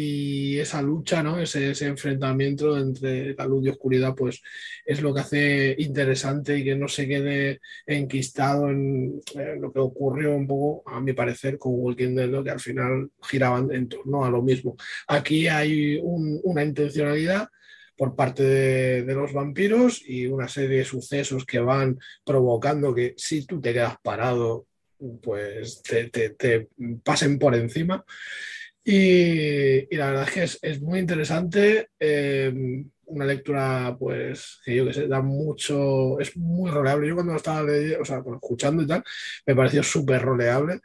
y 0.00 0.60
esa 0.60 0.80
lucha, 0.80 1.24
¿no? 1.24 1.40
ese, 1.40 1.72
enfrentamiento 1.84 2.78
entre 2.78 3.34
la 3.34 3.46
luz 3.46 3.66
y 3.66 3.70
oscuridad, 3.70 4.14
pues 4.14 4.40
es 4.84 5.02
lo 5.02 5.12
que 5.12 5.20
hace 5.20 5.74
interesante 5.76 6.56
y 6.56 6.62
que 6.62 6.76
no 6.76 6.86
se 6.86 7.08
quede 7.08 7.58
enquistado 7.84 8.70
en, 8.70 9.20
lo 9.58 9.72
que 9.72 9.80
ocurrió 9.80 10.36
un 10.36 10.46
poco, 10.46 10.88
a 10.88 11.00
mi 11.00 11.14
parecer, 11.14 11.58
con 11.58 11.72
Walking 11.74 12.14
Dead, 12.14 12.44
que 12.44 12.50
al 12.50 12.60
final 12.60 13.10
giraban 13.22 13.72
en 13.72 13.88
torno 13.88 14.24
a 14.24 14.30
lo 14.30 14.40
mismo. 14.40 14.76
Aquí 15.08 15.48
hay 15.48 15.98
una 16.00 16.62
intencionalidad 16.62 17.48
por 17.96 18.14
parte 18.14 18.44
de, 18.44 19.14
los 19.14 19.32
vampiros 19.32 20.00
y 20.06 20.26
una 20.26 20.46
serie 20.46 20.78
de 20.78 20.84
sucesos 20.84 21.44
que 21.44 21.58
van 21.58 21.98
provocando 22.24 22.94
que 22.94 23.14
si 23.16 23.44
tú 23.44 23.60
te 23.60 23.72
quedas 23.72 23.96
parado, 24.00 24.68
pues 25.20 25.82
te 25.82 26.68
pasen 27.02 27.36
por 27.40 27.56
encima. 27.56 28.04
Y, 28.84 29.94
la 29.96 30.10
verdad 30.10 30.28
es 30.28 30.58
que 30.60 30.68
es, 30.68 30.80
muy 30.80 30.98
interesante. 30.98 31.88
Eh, 31.98 32.84
una 33.08 33.24
lectura, 33.24 33.96
pues, 33.98 34.60
que 34.64 34.76
yo 34.76 34.86
que 34.86 34.92
sé, 34.92 35.08
da 35.08 35.20
mucho, 35.22 36.18
es 36.20 36.36
muy 36.36 36.70
roleable. 36.70 37.08
Yo 37.08 37.14
cuando 37.14 37.32
lo 37.32 37.38
estaba 37.38 37.62
leyendo, 37.62 38.02
o 38.02 38.04
sea, 38.04 38.18
escuchando 38.18 38.82
y 38.82 38.86
tal, 38.86 39.02
me 39.46 39.54
pareció 39.54 39.82
súper 39.82 40.22
roleable. 40.22 40.80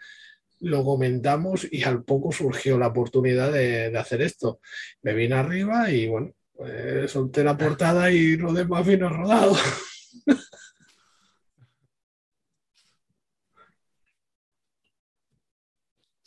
Lo 0.62 0.84
comentamos 0.84 1.68
y 1.70 1.84
al 1.84 2.04
poco 2.04 2.32
surgió 2.32 2.78
la 2.78 2.88
oportunidad 2.88 3.52
de, 3.52 3.96
hacer 3.98 4.22
esto. 4.22 4.60
Me 5.02 5.14
vine 5.14 5.36
arriba 5.36 5.92
y 5.92 6.08
bueno, 6.08 6.34
pues, 6.54 7.12
solté 7.12 7.44
la 7.44 7.58
portada 7.58 8.12
y 8.12 8.38
lo 8.38 8.54
demás 8.54 8.86
vino 8.88 9.10
rodado. 9.10 9.56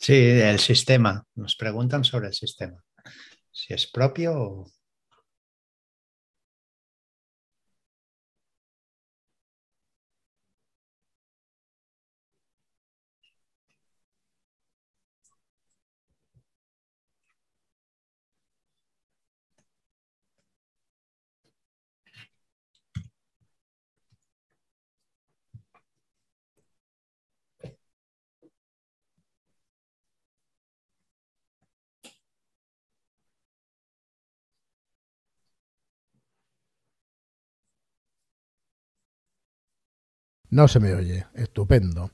Sí, 0.07 0.13
el 0.13 0.59
sistema. 0.59 1.21
Nos 1.35 1.57
preguntan 1.57 2.05
sobre 2.05 2.27
el 2.27 2.33
sistema. 2.33 2.81
Si 3.51 3.73
es 3.73 3.91
propio 3.91 4.41
o 4.41 4.71
No 40.49 40.67
se 40.67 40.79
me 40.79 40.93
oye. 40.93 41.25
Estupendo. 41.33 42.11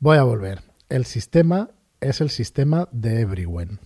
Voy 0.00 0.18
a 0.18 0.24
volver. 0.24 0.62
El 0.88 1.04
sistema 1.04 1.70
es 2.00 2.20
el 2.20 2.30
sistema 2.30 2.88
de 2.90 3.20
Everyone. 3.20 3.78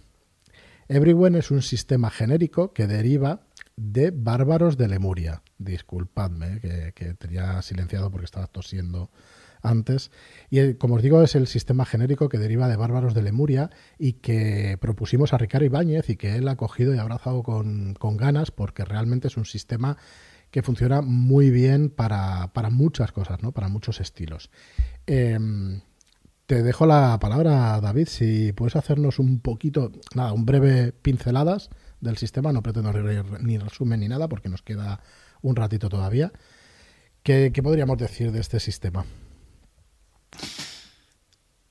Everyone 0.88 1.38
es 1.38 1.50
un 1.50 1.60
sistema 1.60 2.10
genérico 2.10 2.72
que 2.72 2.86
deriva 2.86 3.42
de 3.76 4.12
Bárbaros 4.12 4.78
de 4.78 4.88
Lemuria. 4.88 5.42
Disculpadme 5.58 6.60
que, 6.60 6.92
que 6.94 7.12
tenía 7.14 7.60
silenciado 7.60 8.10
porque 8.10 8.24
estaba 8.24 8.46
tosiendo 8.46 9.10
antes. 9.62 10.10
Y 10.48 10.60
eh, 10.60 10.78
como 10.78 10.94
os 10.94 11.02
digo, 11.02 11.22
es 11.22 11.34
el 11.34 11.46
sistema 11.46 11.84
genérico 11.84 12.28
que 12.30 12.38
deriva 12.38 12.68
de 12.68 12.76
Bárbaros 12.76 13.12
de 13.12 13.22
Lemuria 13.22 13.70
y 13.98 14.14
que 14.14 14.78
propusimos 14.80 15.32
a 15.34 15.38
Ricardo 15.38 15.66
Ibáñez 15.66 16.08
y 16.08 16.16
que 16.16 16.36
él 16.36 16.48
ha 16.48 16.56
cogido 16.56 16.94
y 16.94 16.98
abrazado 16.98 17.42
con, 17.42 17.94
con 17.94 18.16
ganas 18.16 18.50
porque 18.50 18.84
realmente 18.84 19.28
es 19.28 19.36
un 19.36 19.44
sistema 19.44 19.98
que 20.56 20.62
funciona 20.62 21.02
muy 21.02 21.50
bien 21.50 21.90
para, 21.90 22.50
muchas 22.70 23.12
cosas, 23.12 23.42
¿no? 23.42 23.52
para 23.52 23.68
muchos 23.68 24.00
estilos. 24.00 24.48
Em, 25.06 25.82
te 26.46 26.62
dejo 26.62 26.86
la 26.86 27.18
palabra, 27.20 27.78
David, 27.82 28.08
si 28.08 28.54
puedes 28.54 28.74
hacernos 28.74 29.18
un 29.18 29.40
poquito, 29.40 29.92
nada, 30.14 30.32
un 30.32 30.46
breve 30.46 30.92
pinceladas 30.92 31.68
del 32.00 32.16
sistema, 32.16 32.54
no 32.54 32.62
pretendo 32.62 32.90
ni 33.42 33.58
resumen 33.58 34.00
ni 34.00 34.08
nada 34.08 34.28
porque 34.28 34.48
nos 34.48 34.62
queda 34.62 35.02
un 35.42 35.56
ratito 35.56 35.90
todavía. 35.90 36.32
¿Qué, 37.22 37.52
podríamos 37.62 37.98
decir 37.98 38.32
de 38.32 38.40
este 38.40 38.58
sistema? 38.58 39.04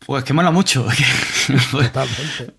Pues 0.05 0.23
que 0.25 0.33
mola 0.33 0.51
mucho. 0.51 0.85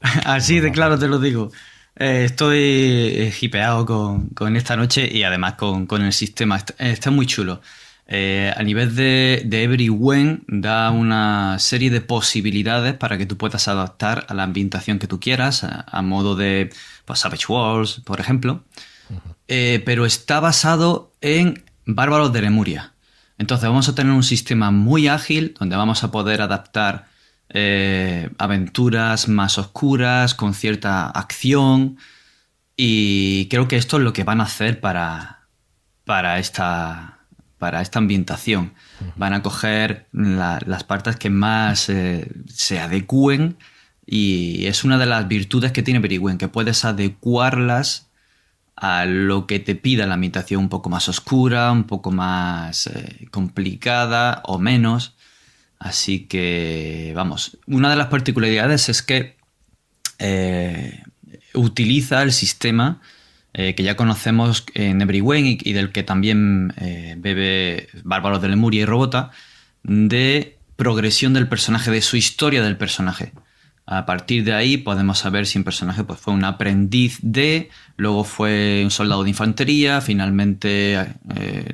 Así 0.24 0.58
de 0.58 0.72
claro 0.72 0.98
te 0.98 1.06
lo 1.06 1.20
digo. 1.20 1.52
Eh, 1.98 2.24
estoy 2.26 2.59
eh, 2.59 3.35
hipeado 3.40 3.87
con, 3.87 4.56
esta 4.56 4.76
noche 4.76 5.09
y 5.11 5.22
además 5.22 5.54
con, 5.54 5.88
el 6.02 6.12
sistema. 6.12 6.62
Está, 6.78 7.11
muy 7.11 7.26
chulo. 7.26 7.62
Eh, 8.06 8.52
a 8.54 8.62
nivel 8.62 8.94
de, 8.94 9.42
de 9.46 9.64
Everywhen 9.64 10.44
da 10.46 10.90
una 10.90 11.59
serie 11.59 11.90
de 11.90 12.00
posibilidades 12.02 12.94
para 12.94 13.18
que 13.18 13.26
tú 13.26 13.37
puedas 13.37 13.66
adaptar 13.66 14.26
a 14.28 14.35
la 14.35 14.44
ambientación 14.44 14.98
que 14.98 15.09
tú 15.09 15.18
quieras, 15.18 15.64
a, 15.64 16.02
modo 16.02 16.37
de 16.37 16.70
pues, 17.04 17.18
Savage 17.18 17.46
Wars, 17.48 18.02
por 18.04 18.20
ejemplo. 18.20 18.62
pero 19.46 20.06
está 20.06 20.40
basado 20.40 21.12
en 21.20 21.64
Bárbaros 21.87 22.32
de 22.32 22.42
Lemuria. 22.42 22.92
Entonces 23.38 23.68
vamos 23.68 23.88
a 23.88 23.94
tener 23.94 24.12
un 24.12 24.22
sistema 24.22 24.70
muy 24.70 25.09
ágil 25.09 25.54
donde 25.59 25.76
vamos 25.76 26.04
a 26.04 26.11
poder 26.11 26.42
adaptar 26.42 27.06
eh, 27.59 28.29
aventuras 28.37 29.29
más 29.29 29.57
oscuras, 29.57 30.35
con 30.35 30.53
cierta 30.53 31.07
acción. 31.07 31.97
Y 32.77 33.49
creo 33.49 33.66
que 33.66 33.77
esto 33.77 33.97
es 33.97 34.03
lo 34.03 34.12
que 34.12 34.25
van 34.25 34.42
a 34.42 34.45
hacer 34.45 34.79
para, 34.79 35.49
para, 36.05 36.38
esta, 36.38 37.21
para 37.57 37.81
esta 37.81 37.99
ambientación. 37.99 38.75
Van 39.16 39.33
a 39.33 39.42
coger 39.42 40.07
las 40.12 40.85
partes 40.85 41.16
que 41.16 41.31
más 41.31 41.88
eh, 41.88 42.31
se 42.47 42.79
adecúen 42.79 43.57
y 44.05 44.66
es 44.66 44.85
una 44.85 44.99
de 44.99 45.07
las 45.07 45.27
virtudes 45.27 45.73
que 45.73 45.83
tiene 45.83 46.03
Periwen, 46.03 46.37
que 46.37 46.49
puedes 46.49 46.85
adecuarlas 46.85 48.11
a 48.77 49.07
lo 49.07 49.47
que 49.47 49.59
te 49.59 49.75
pida 49.75 50.07
la 50.07 50.14
ambientación 50.14 50.61
un 50.61 50.69
poco 50.69 50.90
más 50.90 51.09
oscura, 51.09 51.73
un 51.73 51.85
poco 51.85 52.12
más 52.12 52.87
eh, 52.88 53.27
complicada 53.31 54.42
o 54.45 54.59
menos. 54.59 55.15
Así 55.87 56.27
que, 56.27 57.12
vamos, 57.14 57.59
una 57.68 57.90
de 57.90 57.96
las 57.96 58.09
particularidades 58.09 58.88
es 58.88 59.03
que 59.03 59.37
eh, 60.18 61.01
utiliza 61.55 62.25
el 62.25 62.33
sistema 62.33 63.01
eh, 63.55 63.77
que 63.77 63.85
ya 63.85 63.94
conocemos 63.94 64.64
en 64.75 65.01
Everywhere 65.01 65.59
y, 65.62 65.72
del 65.72 65.92
que 65.92 66.03
también 66.03 66.75
eh, 66.79 67.14
bebe 67.18 67.88
Bárbaro 68.03 68.40
de 68.40 68.49
Lemuria 68.49 68.83
y 68.83 68.85
Robota, 68.85 69.31
de 69.85 70.59
progresión 70.75 71.35
del 71.35 71.46
personaje, 71.46 71.92
de 71.92 72.03
su 72.03 72.16
historia 72.16 72.64
del 72.64 72.77
personaje. 72.77 73.33
A 73.87 74.07
partir 74.07 74.42
de 74.42 74.55
ahí 74.55 74.79
podemos 74.79 75.18
saber 75.18 75.46
si 75.46 75.59
un 75.59 75.64
personaje 75.64 76.03
pues, 76.03 76.18
fue 76.18 76.35
un 76.35 76.42
aprendiz 76.42 77.20
de, 77.22 77.70
luego 77.96 78.25
fue 78.25 78.81
un 78.83 78.90
soldado 78.90 79.22
de 79.22 79.31
infantería, 79.31 80.01
finalmente 80.01 81.14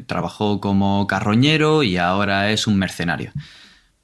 trabajó 0.06 0.60
como 0.60 1.06
carroñero 1.06 1.82
y 1.82 1.96
ahora 1.96 2.50
es 2.50 2.66
un 2.66 2.76
mercenario 2.76 3.32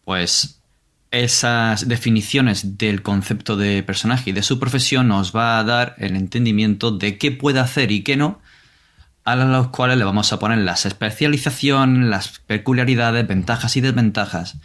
pues 0.08 0.62
esas 1.10 1.86
definiciones 1.86 2.78
del 2.78 3.02
concepto 3.02 3.58
de 3.58 3.82
personaje 3.82 4.30
y 4.30 4.32
de 4.32 4.42
su 4.42 4.58
profesión 4.58 5.06
nos 5.08 5.36
va 5.36 5.58
a 5.58 5.64
dar 5.64 5.96
el 5.98 6.16
entendimiento 6.16 6.92
de 6.92 7.18
qué 7.18 7.30
puede 7.30 7.60
hacer 7.60 7.92
y 7.92 8.02
qué 8.02 8.16
no, 8.16 8.40
a 9.24 9.36
los 9.36 9.68
cuales 9.68 9.98
le 9.98 10.04
vamos 10.04 10.32
a 10.32 10.38
poner 10.38 10.60
las 10.60 10.86
especializaciones, 10.86 12.08
las 12.08 12.38
peculiaridades, 12.38 13.28
ventajas 13.28 13.76
y 13.76 13.82
desventajas 13.82 14.56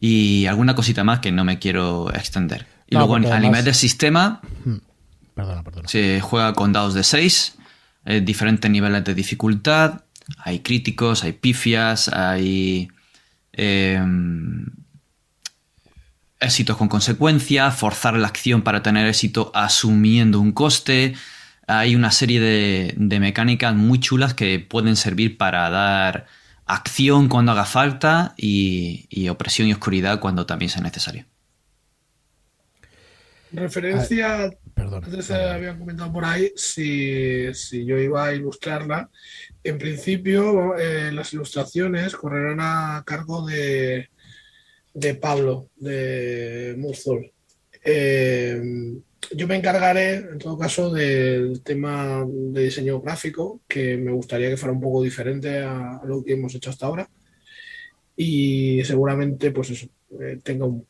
y 0.00 0.46
alguna 0.46 0.74
cosita 0.74 1.04
más 1.04 1.20
que 1.20 1.30
no 1.30 1.44
me 1.44 1.60
quiero 1.60 2.12
extender. 2.12 2.66
Y 2.88 2.96
luego 2.96 3.14
a 3.14 3.38
nivel 3.38 3.64
del 3.64 3.76
sistema, 3.76 4.40
hmm. 4.64 4.78
perdona, 5.36 5.62
perdona. 5.62 5.86
se 5.86 6.20
juega 6.20 6.54
con 6.54 6.72
dados 6.72 6.94
de 6.94 7.04
6, 7.04 7.54
eh, 8.06 8.20
diferentes 8.20 8.68
niveles 8.68 9.04
de 9.04 9.14
dificultad, 9.14 10.00
hay 10.38 10.58
críticos, 10.58 11.22
hay 11.22 11.34
pifias, 11.34 12.08
hay 12.08 12.90
em, 13.52 14.66
éxitos 16.42 16.76
con 16.76 16.88
consecuencias, 16.88 17.74
forzar 17.76 18.14
la 18.14 18.26
acción 18.26 18.62
para 18.62 18.82
tener 18.82 19.06
éxito 19.06 19.50
asumiendo 19.54 20.40
un 20.40 20.52
coste. 20.52 21.14
Hay 21.66 21.94
una 21.94 22.10
serie 22.10 22.40
de, 22.40 23.20
mecánicas 23.20 23.74
muy 23.74 24.00
chulas 24.00 24.34
que 24.34 24.58
pueden 24.58 24.96
servir 24.96 25.38
para 25.38 25.70
dar 25.70 26.26
acción 26.66 27.28
cuando 27.28 27.52
haga 27.52 27.64
falta 27.64 28.34
y, 28.36 29.28
opresión 29.28 29.68
y 29.68 29.72
oscuridad 29.72 30.20
cuando 30.20 30.44
también 30.46 30.70
sea 30.70 30.82
necesario. 30.82 31.24
Referencia, 33.52 34.50
perdón, 34.82 35.04
antes 35.04 35.26
se 35.26 35.34
habían 35.34 35.78
comentado 35.78 36.12
por 36.12 36.24
ahí 36.24 36.52
si, 36.56 37.52
si, 37.54 37.84
yo 37.84 37.98
iba 37.98 38.26
a 38.26 38.34
ilustrarla. 38.34 39.10
En 39.62 39.78
principio, 39.78 40.76
eh, 40.76 41.12
las 41.12 41.32
ilustraciones 41.32 42.16
correrán 42.16 42.58
a 42.60 43.02
cargo 43.06 43.46
de, 43.46 44.08
de 44.94 45.14
Pablo, 45.14 45.68
de 45.76 46.74
Murzol. 46.78 47.32
Eh, 47.84 48.60
yo 49.34 49.46
me 49.46 49.56
encargaré, 49.56 50.14
en 50.16 50.38
todo 50.38 50.58
caso, 50.58 50.90
del 50.92 51.62
tema 51.62 52.24
de 52.26 52.64
diseño 52.64 53.00
gráfico, 53.00 53.62
que 53.68 53.96
me 53.96 54.12
gustaría 54.12 54.50
que 54.50 54.56
fuera 54.56 54.72
un 54.72 54.80
poco 54.80 55.02
diferente 55.02 55.60
a, 55.60 56.00
lo 56.04 56.24
que 56.24 56.32
hemos 56.32 56.54
hecho 56.54 56.70
hasta 56.70 56.86
ahora. 56.86 57.08
Y 58.16 58.84
seguramente, 58.84 59.50
pues 59.52 59.70
eso, 59.70 59.86
eh, 60.20 60.38
tenga 60.42 60.66
un 60.66 60.86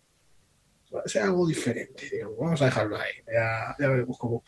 sea 1.06 1.24
algo 1.24 1.46
diferente, 1.46 2.08
digamos. 2.10 2.36
Vamos 2.38 2.62
a 2.62 2.66
dejarlo 2.66 2.96
ahí, 2.96 3.12
ya, 3.26 3.74
veremos 3.78 4.18
cómo. 4.18 4.44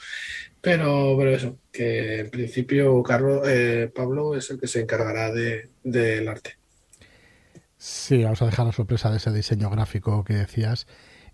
Pero, 0.61 1.14
pero 1.18 1.30
eso, 1.30 1.59
que 1.70 2.20
en 2.20 2.30
principio 2.30 3.02
Carlos, 3.02 3.46
eh, 3.46 3.90
Pablo 3.94 4.37
es 4.37 4.50
el 4.50 4.61
que 4.61 4.66
se 4.66 4.80
encargará 4.80 5.33
del 5.33 6.28
arte. 6.28 6.59
Sí, 7.76 8.22
vamos 8.22 8.40
a 8.40 8.46
dejar 8.46 8.66
la 8.66 8.72
sorpresa 8.72 9.11
de 9.11 9.18
ese 9.18 9.30
diseño 9.30 9.68
gráfico 9.68 10.24
que 10.24 10.35
decías. 10.35 10.87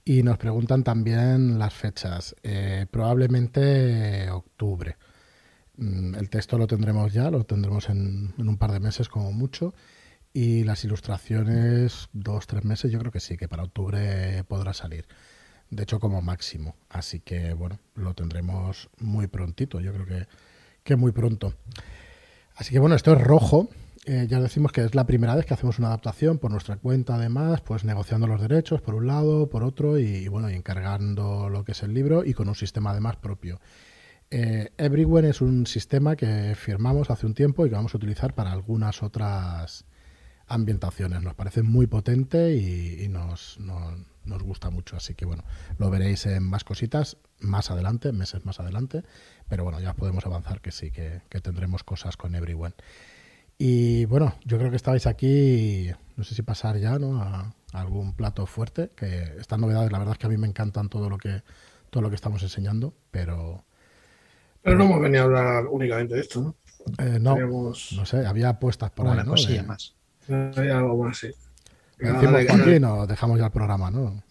Y 0.05 0.23
nos 0.23 0.39
preguntan 0.39 0.83
también 0.83 1.59
las 1.59 1.75
fechas. 1.75 2.35
Eh, 2.43 2.87
probablemente 2.91 4.31
octubre. 4.31 4.97
Mm, 5.77 6.15
el 6.17 6.29
texto 6.29 6.59
lo 6.59 6.67
tendremos 6.67 7.13
ya, 7.13 7.31
lo 7.31 7.45
tendremos 7.45 7.89
en, 7.89 8.35
un 8.37 8.59
par 8.59 8.73
de 8.73 8.81
meses 8.81 9.09
como 9.09 9.33
mucho. 9.33 9.75
Y 10.33 10.65
las 10.65 10.85
ilustraciones, 10.85 12.09
dos, 12.13 12.47
tres 12.47 12.65
meses, 12.65 12.93
yo 12.93 12.99
creo 13.01 13.11
que 13.11 13.21
sí, 13.21 13.37
que 13.37 13.49
para 13.49 13.65
octubre 13.65 14.45
podrá 14.45 14.73
salir. 14.73 15.07
De 15.71 15.83
hecho, 15.83 16.01
como 16.01 16.23
máximo. 16.23 16.77
Así 16.89 17.21
que, 17.21 17.53
bueno, 17.53 17.79
lo 17.95 18.15
tendremos 18.15 18.91
muy 18.99 19.27
prontito. 19.27 19.81
Yo 19.81 19.93
creo 19.93 20.07
que, 20.07 20.27
que 20.85 20.97
muy 20.97 21.13
pronto. 21.13 21.55
Así 22.55 22.73
que, 22.73 22.79
bueno, 22.79 22.95
esto 22.95 23.13
es 23.13 23.21
rojo. 23.21 23.69
Eh, 24.07 24.27
ya 24.29 24.41
decimos 24.41 24.73
que 24.73 24.83
es 24.83 24.95
la 24.95 25.05
primera 25.05 25.35
vez 25.35 25.45
que 25.45 25.55
hacemos 25.55 25.79
una 25.79 25.89
adaptación 25.89 26.39
por 26.39 26.51
nuestra 26.51 26.77
cuenta, 26.77 27.17
además, 27.17 27.61
pues 27.61 27.85
negociando 27.85 28.27
los 28.27 28.41
derechos 28.41 28.81
por 28.81 28.95
un 28.95 29.07
lado, 29.07 29.49
por 29.51 29.63
otro, 29.63 29.99
y, 29.99 30.27
bueno, 30.29 30.51
y 30.51 30.55
encargando 30.55 31.49
lo 31.51 31.65
que 31.65 31.73
es 31.73 31.83
el 31.83 31.93
libro 31.93 32.25
y 32.25 32.33
con 32.33 32.49
un 32.49 32.55
sistema 32.55 32.93
además 32.93 33.17
propio. 33.17 33.61
Eh, 34.31 34.73
Everywhere 34.79 35.29
es 35.29 35.41
un 35.41 35.67
sistema 35.67 36.17
que 36.17 36.55
firmamos 36.55 37.11
hace 37.11 37.27
un 37.27 37.35
tiempo 37.35 37.67
y 37.67 37.69
que 37.69 37.75
vamos 37.75 37.95
a 37.95 37.99
utilizar 37.99 38.35
para 38.35 38.53
algunas 38.53 39.03
otras 39.03 39.85
ambientaciones. 40.51 41.23
Nos 41.23 41.35
parece 41.35 41.63
muy 41.63 41.87
potente 41.87 42.55
y, 42.55 43.09
nos, 43.09 43.59
gusta 44.43 44.71
mucho. 44.71 44.97
Así 44.97 45.15
que 45.15 45.25
bueno, 45.25 45.45
lo 45.79 45.89
veréis 45.89 46.27
en 46.27 46.43
más 46.43 46.65
cositas 46.65 47.17
más 47.41 47.71
adelante, 47.71 48.13
meses 48.13 48.45
más 48.45 48.61
adelante. 48.61 49.03
Pero 49.49 49.65
bueno, 49.65 49.81
ya 49.81 49.95
podemos 49.95 50.27
avanzar 50.27 50.61
que 50.61 50.73
sí, 50.73 50.91
que, 50.91 51.23
que 51.29 51.41
tendremos 51.41 51.85
cosas 51.85 52.17
con 52.17 52.35
Everyone. 52.35 52.75
Y 53.63 54.07
bueno, 54.07 54.35
yo 54.47 54.57
creo 54.57 54.71
que 54.71 54.77
estabais 54.77 55.07
aquí, 55.07 55.91
no 56.17 56.25
sé 56.25 56.35
si 56.35 56.41
pasar 56.41 56.79
ya 56.79 56.99
¿no? 56.99 57.21
a, 57.21 57.55
algún 57.75 58.15
plato 58.15 58.47
fuerte, 58.47 58.91
que 58.97 59.35
estas 59.39 59.59
novedades, 59.59 59.93
la 59.93 59.99
verdad 59.99 60.13
es 60.13 60.19
que 60.19 60.27
a 60.27 60.31
mí 60.31 60.39
me 60.39 60.47
encantan 60.47 60.89
todo 60.89 61.11
lo 61.11 61.19
que, 61.19 61.43
todo 61.91 62.03
lo 62.03 62.09
que 62.09 62.17
estamos 62.17 62.43
enseñando, 62.43 62.95
pero... 63.11 63.63
Pero 64.63 64.79
no 64.79 64.85
hemos 64.85 65.03
venido 65.03 65.23
a 65.23 65.27
hablar 65.27 65.67
únicamente 65.67 66.15
de 66.15 66.21
esto, 66.21 66.41
¿no? 66.41 66.57
Eh, 66.99 67.19
no, 67.21 67.37
no 67.37 67.75
sé, 67.75 68.27
había 68.27 68.49
apuestas 68.49 68.91
por 68.93 69.07
ahí, 69.09 69.19
¿no? 69.27 69.35
más. 69.67 69.95
Hay 70.29 70.69
algo 70.69 71.05
más, 71.05 71.19
sí. 71.19 71.31
Decimos, 71.99 72.91
o 72.91 73.07
dejamos 73.07 73.39
ya 73.39 73.47
el 73.47 73.53
programa, 73.53 73.91
¿no? 73.91 74.23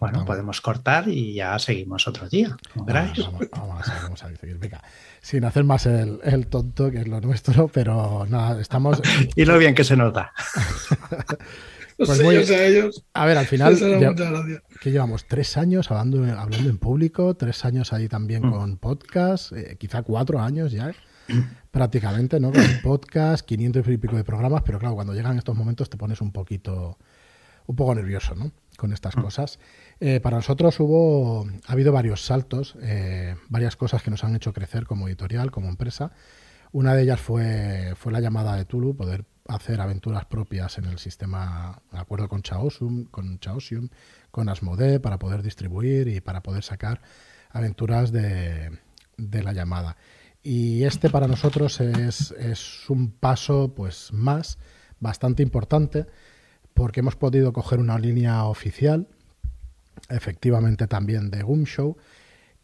Bueno, 0.00 0.24
podemos 0.24 0.60
cortar 0.60 1.08
y 1.08 1.34
ya 1.34 1.58
seguimos 1.58 2.06
otro 2.06 2.28
día. 2.28 2.56
vamos, 2.76 3.50
vamos, 3.50 4.22
a 4.22 4.28
seguir. 4.36 4.56
Venga, 4.58 4.80
sin 5.20 5.44
hacer 5.44 5.64
más 5.64 5.86
el, 5.86 6.46
tonto, 6.48 6.90
que 6.92 6.98
es 6.98 7.08
lo 7.08 7.20
nuestro, 7.20 7.66
pero 7.68 8.24
nada, 8.28 8.60
estamos. 8.60 9.02
y 9.34 9.44
lo 9.44 9.58
bien 9.58 9.74
que 9.74 9.82
se 9.82 9.96
nota. 9.96 10.32
pues 11.96 12.22
muy... 12.22 12.36
ellos. 12.36 13.04
A 13.12 13.26
ver, 13.26 13.38
al 13.38 13.46
final. 13.46 13.76
que 14.80 14.90
llevamos 14.92 15.26
tres 15.26 15.56
años 15.56 15.90
hablando, 15.90 16.18
hablando 16.38 16.70
en 16.70 16.78
público, 16.78 17.34
tres 17.34 17.64
años 17.64 17.92
ahí 17.92 18.06
también 18.06 18.46
mm. 18.46 18.50
con 18.52 18.76
podcast, 18.76 19.52
eh, 19.52 19.76
quizá 19.80 20.02
cuatro 20.02 20.38
años 20.38 20.70
ya, 20.70 20.92
prácticamente, 21.70 22.40
¿no? 22.40 22.52
Con 22.52 22.62
podcast, 22.82 23.44
500 23.46 23.86
y 23.88 23.96
pico 23.98 24.16
de 24.16 24.24
programas, 24.24 24.62
pero 24.64 24.78
claro, 24.78 24.94
cuando 24.94 25.14
llegan 25.14 25.38
estos 25.38 25.56
momentos 25.56 25.90
te 25.90 25.96
pones 25.96 26.20
un 26.20 26.32
poquito. 26.32 26.98
un 27.66 27.76
poco 27.76 27.94
nervioso, 27.94 28.34
¿no? 28.34 28.52
Con 28.76 28.92
estas 28.92 29.16
mm. 29.16 29.20
cosas. 29.20 29.58
Eh, 30.00 30.20
para 30.20 30.36
nosotros 30.36 30.78
hubo, 30.80 31.46
ha 31.66 31.72
habido 31.72 31.92
varios 31.92 32.24
saltos, 32.24 32.76
eh, 32.80 33.36
varias 33.48 33.76
cosas 33.76 34.02
que 34.02 34.10
nos 34.10 34.24
han 34.24 34.36
hecho 34.36 34.52
crecer 34.52 34.86
como 34.86 35.08
editorial, 35.08 35.50
como 35.50 35.68
empresa. 35.68 36.12
Una 36.72 36.94
de 36.94 37.02
ellas 37.02 37.20
fue, 37.20 37.94
fue 37.96 38.12
la 38.12 38.20
llamada 38.20 38.56
de 38.56 38.64
Tulu, 38.64 38.94
poder 38.94 39.24
hacer 39.48 39.80
aventuras 39.80 40.26
propias 40.26 40.76
en 40.78 40.84
el 40.84 40.98
sistema, 40.98 41.80
de 41.90 41.98
acuerdo 41.98 42.28
con 42.28 42.42
Chaosium, 42.42 43.06
con 43.06 43.38
Chaosium, 43.40 43.88
con 44.30 44.48
Asmodee, 44.48 45.00
para 45.00 45.18
poder 45.18 45.42
distribuir 45.42 46.08
y 46.08 46.20
para 46.20 46.42
poder 46.42 46.62
sacar 46.62 47.00
aventuras 47.50 48.12
de, 48.12 48.78
de 49.16 49.42
la 49.42 49.52
llamada. 49.52 49.96
Y 50.50 50.84
este 50.84 51.10
para 51.10 51.28
nosotros 51.28 51.78
es, 51.78 52.30
es 52.30 52.88
un 52.88 53.10
paso 53.10 53.74
pues 53.76 54.14
más 54.14 54.56
bastante 54.98 55.42
importante 55.42 56.06
porque 56.72 57.00
hemos 57.00 57.16
podido 57.16 57.52
coger 57.52 57.78
una 57.80 57.98
línea 57.98 58.46
oficial 58.46 59.08
efectivamente 60.08 60.86
también 60.86 61.30
de 61.30 61.42
Goom 61.42 61.64
Show, 61.64 61.98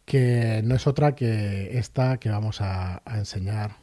que 0.03 0.63
no 0.63 0.73
es 0.73 0.87
otra 0.87 1.13
que 1.13 1.77
esta 1.77 2.17
que 2.17 2.29
vamos 2.29 2.59
a, 2.59 3.03
enseñar 3.05 3.77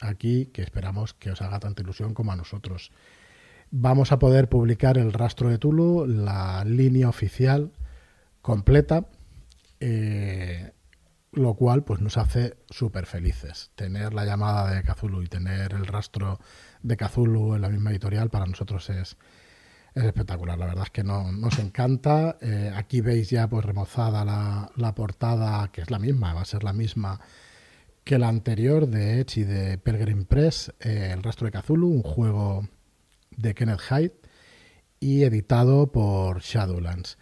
aquí, 0.00 0.46
que 0.46 0.62
esperamos 0.62 1.12
que 1.12 1.30
os 1.30 1.42
haga 1.42 1.60
tanta 1.60 1.82
ilusión 1.82 2.14
como 2.14 2.32
a 2.32 2.36
nosotros. 2.36 2.92
Vamos 3.70 4.10
a 4.10 4.18
poder 4.18 4.48
publicar 4.48 4.96
el 4.96 5.12
rastro 5.12 5.50
de 5.50 5.58
Tulu, 5.58 6.06
la 6.06 6.64
línea 6.64 7.10
oficial 7.10 7.72
completa, 8.40 9.04
eh, 9.80 10.70
lo 11.36 11.54
cual 11.54 11.84
pues 11.84 12.00
nos 12.00 12.16
hace 12.16 12.56
súper 12.70 13.06
felices. 13.06 13.70
Tener 13.74 14.14
la 14.14 14.24
llamada 14.24 14.74
de 14.74 14.82
Kazulu 14.82 15.22
y 15.22 15.26
tener 15.26 15.72
el 15.72 15.86
rastro 15.86 16.38
de 16.82 16.96
Kazulu 16.96 17.54
en 17.54 17.62
la 17.62 17.68
misma 17.68 17.90
editorial 17.90 18.30
para 18.30 18.46
nosotros 18.46 18.88
es, 18.90 19.16
es 19.94 20.04
espectacular, 20.04 20.58
la 20.58 20.66
verdad 20.66 20.84
es 20.84 20.90
que 20.90 21.04
no, 21.04 21.32
nos 21.32 21.58
encanta. 21.58 22.38
Eh, 22.40 22.72
aquí 22.74 23.00
veis 23.00 23.30
ya 23.30 23.48
pues 23.48 23.64
remozada 23.64 24.24
la, 24.24 24.94
portada, 24.94 25.70
que 25.72 25.82
es 25.82 25.90
la 25.90 25.98
misma, 25.98 26.34
va 26.34 26.42
a 26.42 26.46
ser 26.46 26.64
la 26.64 26.72
misma 26.72 27.20
que 28.04 28.18
la 28.18 28.28
anterior 28.28 28.86
de 28.86 29.20
Edge 29.20 29.40
y 29.40 29.44
de 29.44 29.78
Pelgrim 29.78 30.26
Press, 30.26 30.72
eh, 30.80 31.10
El 31.12 31.22
rastro 31.22 31.46
de 31.46 31.58
Cthulhu, 31.58 31.88
un 31.88 32.02
juego 32.02 32.68
de 33.30 33.54
Kenneth 33.54 33.80
Hyde 33.80 34.20
y 35.00 35.22
editado 35.22 35.90
por 35.90 36.40
Shadowlands. 36.40 37.18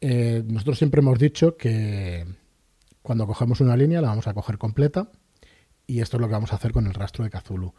Eh, 0.00 0.44
nosotros 0.46 0.78
siempre 0.78 1.00
hemos 1.00 1.18
dicho 1.18 1.56
que 1.56 2.24
cuando 3.08 3.26
cogemos 3.26 3.62
una 3.62 3.74
línea 3.74 4.02
la 4.02 4.08
vamos 4.08 4.26
a 4.26 4.34
coger 4.34 4.58
completa 4.58 5.10
y 5.86 6.00
esto 6.00 6.18
es 6.18 6.20
lo 6.20 6.26
que 6.26 6.34
vamos 6.34 6.52
a 6.52 6.56
hacer 6.56 6.72
con 6.72 6.86
el 6.86 6.92
rastro 6.92 7.24
de 7.24 7.30
Cthulhu. 7.30 7.72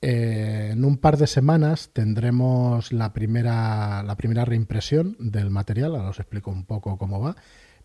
Eh, 0.00 0.68
en 0.74 0.84
un 0.84 0.98
par 0.98 1.16
de 1.16 1.26
semanas 1.26 1.90
tendremos 1.92 2.92
la 2.92 3.12
primera, 3.12 4.04
la 4.04 4.16
primera 4.16 4.44
reimpresión 4.44 5.16
del 5.18 5.50
material, 5.50 5.96
ahora 5.96 6.10
os 6.10 6.20
explico 6.20 6.52
un 6.52 6.66
poco 6.66 6.98
cómo 6.98 7.18
va, 7.20 7.34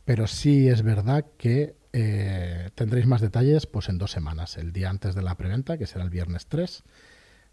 pero 0.06 0.28
sí 0.28 0.68
es 0.68 0.84
verdad 0.84 1.26
que 1.40 1.76
eh, 1.92 2.70
tendréis 2.76 3.08
más 3.08 3.22
detalles 3.22 3.66
pues 3.66 3.90
en 3.90 3.98
dos 3.98 4.12
semanas, 4.12 4.58
el 4.58 4.72
día 4.72 4.92
antes 4.92 5.16
de 5.16 5.24
la 5.24 5.38
preventa, 5.38 5.80
que 5.80 5.88
será 5.88 6.04
el 6.04 6.12
viernes 6.12 6.46
3, 6.46 6.84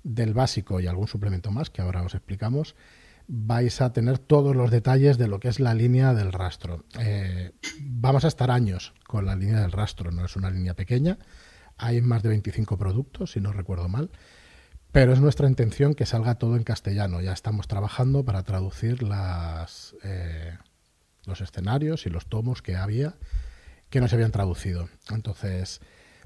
del 0.02 0.34
básico 0.34 0.78
y 0.78 0.88
algún 0.88 1.08
suplemento 1.08 1.50
más 1.50 1.70
que 1.70 1.80
ahora 1.80 2.02
os 2.02 2.14
explicamos, 2.14 2.76
vais 3.26 3.80
a 3.80 3.92
tener 3.92 4.18
todos 4.18 4.54
los 4.54 4.70
detalles 4.70 5.18
de 5.18 5.28
lo 5.28 5.40
que 5.40 5.48
es 5.48 5.60
la 5.60 5.74
línea 5.74 6.14
del 6.14 6.32
rastro. 6.32 6.84
Eh, 6.98 7.52
vamos 7.80 8.24
a 8.24 8.28
estar 8.28 8.50
años 8.50 8.92
con 9.06 9.26
la 9.26 9.36
línea 9.36 9.60
del 9.60 9.72
rastro, 9.72 10.10
no 10.10 10.24
es 10.24 10.36
una 10.36 10.50
línea 10.50 10.74
pequeña, 10.74 11.18
hay 11.76 12.02
más 12.02 12.22
de 12.22 12.28
25 12.30 12.76
productos, 12.76 13.32
si 13.32 13.40
no 13.40 13.52
recuerdo 13.52 13.88
mal 13.88 14.10
Pero 14.92 15.12
es 15.12 15.20
nuestra 15.20 15.48
intención 15.48 15.94
que 15.94 16.06
salga 16.06 16.36
todo 16.36 16.56
en 16.56 16.62
castellano. 16.62 17.20
Ya 17.20 17.32
estamos 17.32 17.66
trabajando 17.66 18.24
para 18.24 18.44
traducir 18.44 18.98
eh, 20.04 20.58
los 21.26 21.40
escenarios 21.40 22.06
y 22.06 22.10
los 22.10 22.26
tomos 22.26 22.62
que 22.62 22.76
había 22.76 23.14
que 23.90 24.00
no 24.00 24.08
se 24.08 24.16
habían 24.16 24.32
traducido. 24.32 24.88
Entonces, 25.10 25.80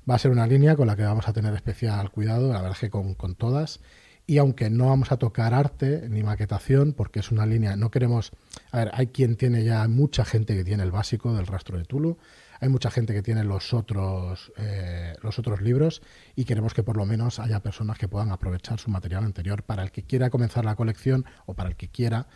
va 0.08 0.14
a 0.14 0.18
ser 0.18 0.30
una 0.30 0.46
línea 0.46 0.74
con 0.76 0.86
la 0.86 0.96
que 0.96 1.02
vamos 1.02 1.28
a 1.28 1.32
tener 1.32 1.54
especial 1.54 2.10
cuidado, 2.10 2.52
la 2.52 2.62
verdad 2.62 2.72
es 2.72 2.80
que 2.80 2.90
con 2.90 3.34
todas. 3.34 3.80
Y 4.28 4.38
aunque 4.38 4.70
no 4.70 4.86
vamos 4.86 5.10
a 5.10 5.16
tocar 5.16 5.54
arte 5.54 6.06
ni 6.08 6.22
maquetación, 6.22 6.92
porque 6.92 7.18
es 7.18 7.32
una 7.32 7.46
línea, 7.46 7.74
no 7.74 7.90
queremos. 7.90 8.30
A 8.70 8.78
ver, 8.78 8.90
hay 8.92 9.08
quien 9.08 9.34
tiene 9.34 9.64
ya 9.64 9.88
mucha 9.88 10.24
gente 10.24 10.54
que 10.54 10.62
tiene 10.62 10.84
el 10.84 10.92
básico 10.92 11.34
del 11.34 11.48
rastro 11.48 11.78
de 11.78 11.84
Tulu 11.84 12.16
hay 12.60 12.68
mucha 12.68 12.90
gente 12.90 13.14
que 13.14 13.22
tiene 13.22 13.44
los 13.44 13.72
otros, 13.72 14.52
eh, 14.56 15.14
los 15.22 15.38
otros 15.38 15.60
libros 15.60 16.02
y 16.34 16.44
queremos 16.44 16.74
que 16.74 16.82
por 16.82 16.96
lo 16.96 17.06
menos 17.06 17.38
haya 17.38 17.60
personas 17.60 17.98
que 17.98 18.08
puedan 18.08 18.32
aprovechar 18.32 18.80
su 18.80 18.90
material 18.90 19.24
anterior. 19.24 19.62
Para 19.62 19.82
el 19.82 19.92
que 19.92 20.02
quiera 20.02 20.30
comenzar 20.30 20.64
la 20.64 20.74
colección 20.74 21.24
o 21.46 21.54
para 21.54 21.70
el 21.70 21.76
que 21.76 21.88
quiera 21.88 22.26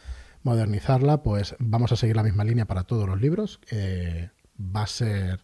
modernizarla, 0.42 1.22
pues 1.22 1.56
vamos 1.58 1.92
a 1.92 1.96
seguir 1.96 2.16
la 2.16 2.22
misma 2.22 2.44
línea 2.44 2.66
para 2.66 2.84
todos 2.84 3.08
los 3.08 3.20
libros. 3.20 3.60
va 4.58 4.82
a 4.82 4.86
ser 4.86 5.42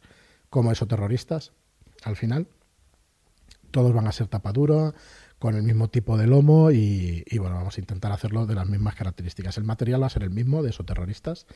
como 0.51 0.71
esos 0.71 0.89
terroristas 0.89 1.53
al 2.05 2.17
final. 2.17 2.47
Todos 3.71 3.93
van 3.93 4.07
a 4.07 4.13
ser 4.13 4.29
tapadura, 4.29 4.95
con 5.38 5.55
el 5.55 5.62
mismo 5.62 5.88
tipo 5.88 6.16
de 6.16 6.27
lomo 6.27 6.70
y, 6.72 7.24
bueno, 7.38 7.57
vamos 7.57 7.77
a 7.77 7.81
intentar 7.81 8.11
hacerlo 8.11 8.46
de 8.46 8.55
las 8.55 8.68
mismas 8.68 8.96
características. 8.96 9.57
El 9.57 9.64
material 9.64 10.03
va 10.03 10.07
a 10.07 10.11
ser 10.11 10.24
el 10.24 10.31
mismo 10.31 10.62
de 10.62 10.72
terroristas. 10.72 11.46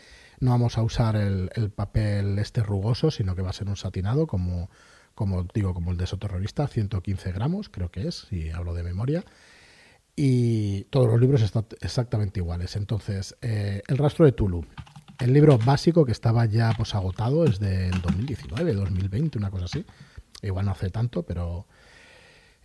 No 0.41 0.51
vamos 0.51 0.79
a 0.79 0.83
usar 0.83 1.17
el, 1.17 1.51
papel 1.75 2.39
este 2.39 2.63
rugoso, 2.63 3.11
sino 3.11 3.35
que 3.35 3.43
va 3.43 3.51
a 3.51 3.55
ser 3.55 3.69
un 3.69 3.77
satinado 3.77 4.27
como, 4.27 4.71
como 5.15 5.45
digo, 5.53 5.75
como 5.75 5.91
el 5.91 5.97
de 5.97 6.07
terrorista, 6.07 6.69
115 6.69 7.33
gramos, 7.33 7.69
creo 7.69 7.91
que 7.91 8.07
es, 8.07 8.27
si 8.29 8.51
hablo 8.51 8.75
de 8.75 8.85
memoria. 8.85 9.25
Y 10.15 10.85
todos 10.85 11.09
los 11.09 11.21
libros 11.21 11.43
están 11.43 11.67
exactamente 11.81 12.39
iguales. 12.39 12.77
Entonces, 12.77 13.37
eh, 13.43 13.83
el 13.89 13.99
rastro 13.99 14.27
de 14.27 14.33
Tulu. 14.33 14.65
El 15.19 15.33
libro 15.33 15.59
básico 15.59 16.05
que 16.05 16.13
estaba 16.13 16.45
ya 16.47 16.73
pues 16.77 16.95
agotado 16.95 17.45
es 17.45 17.59
del 17.59 18.01
2019, 18.01 18.75
2020, 18.75 19.39
una 19.39 19.51
cosa 19.51 19.65
así. 19.65 19.85
Igual 20.43 20.67
no 20.67 20.73
hace 20.73 20.91
tanto, 20.91 21.23
pero 21.23 21.67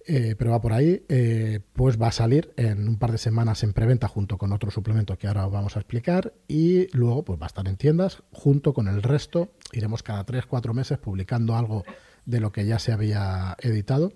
eh, 0.09 0.35
pero 0.37 0.51
va 0.51 0.61
por 0.61 0.71
ahí, 0.71 1.03
eh, 1.09 1.59
pues 1.73 2.01
va 2.01 2.07
a 2.07 2.11
salir 2.13 2.53
en 2.55 2.87
un 2.87 2.97
par 2.97 3.11
de 3.11 3.17
semanas 3.17 3.61
en 3.63 3.73
preventa 3.73 4.07
junto 4.07 4.37
con 4.37 4.53
otro 4.53 4.71
suplemento 4.71 5.17
que 5.17 5.27
ahora 5.27 5.45
vamos 5.47 5.75
a 5.75 5.79
explicar 5.79 6.33
y 6.47 6.87
luego 6.95 7.25
pues 7.25 7.37
va 7.37 7.45
a 7.45 7.47
estar 7.47 7.67
en 7.67 7.75
tiendas 7.75 8.23
junto 8.31 8.73
con 8.73 8.87
el 8.87 9.03
resto. 9.03 9.51
Iremos 9.73 10.03
cada 10.03 10.25
3-4 10.25 10.73
meses 10.73 10.97
publicando 10.97 11.57
algo 11.57 11.83
de 12.25 12.39
lo 12.39 12.53
que 12.53 12.65
ya 12.65 12.79
se 12.79 12.93
había 12.93 13.57
editado 13.59 14.13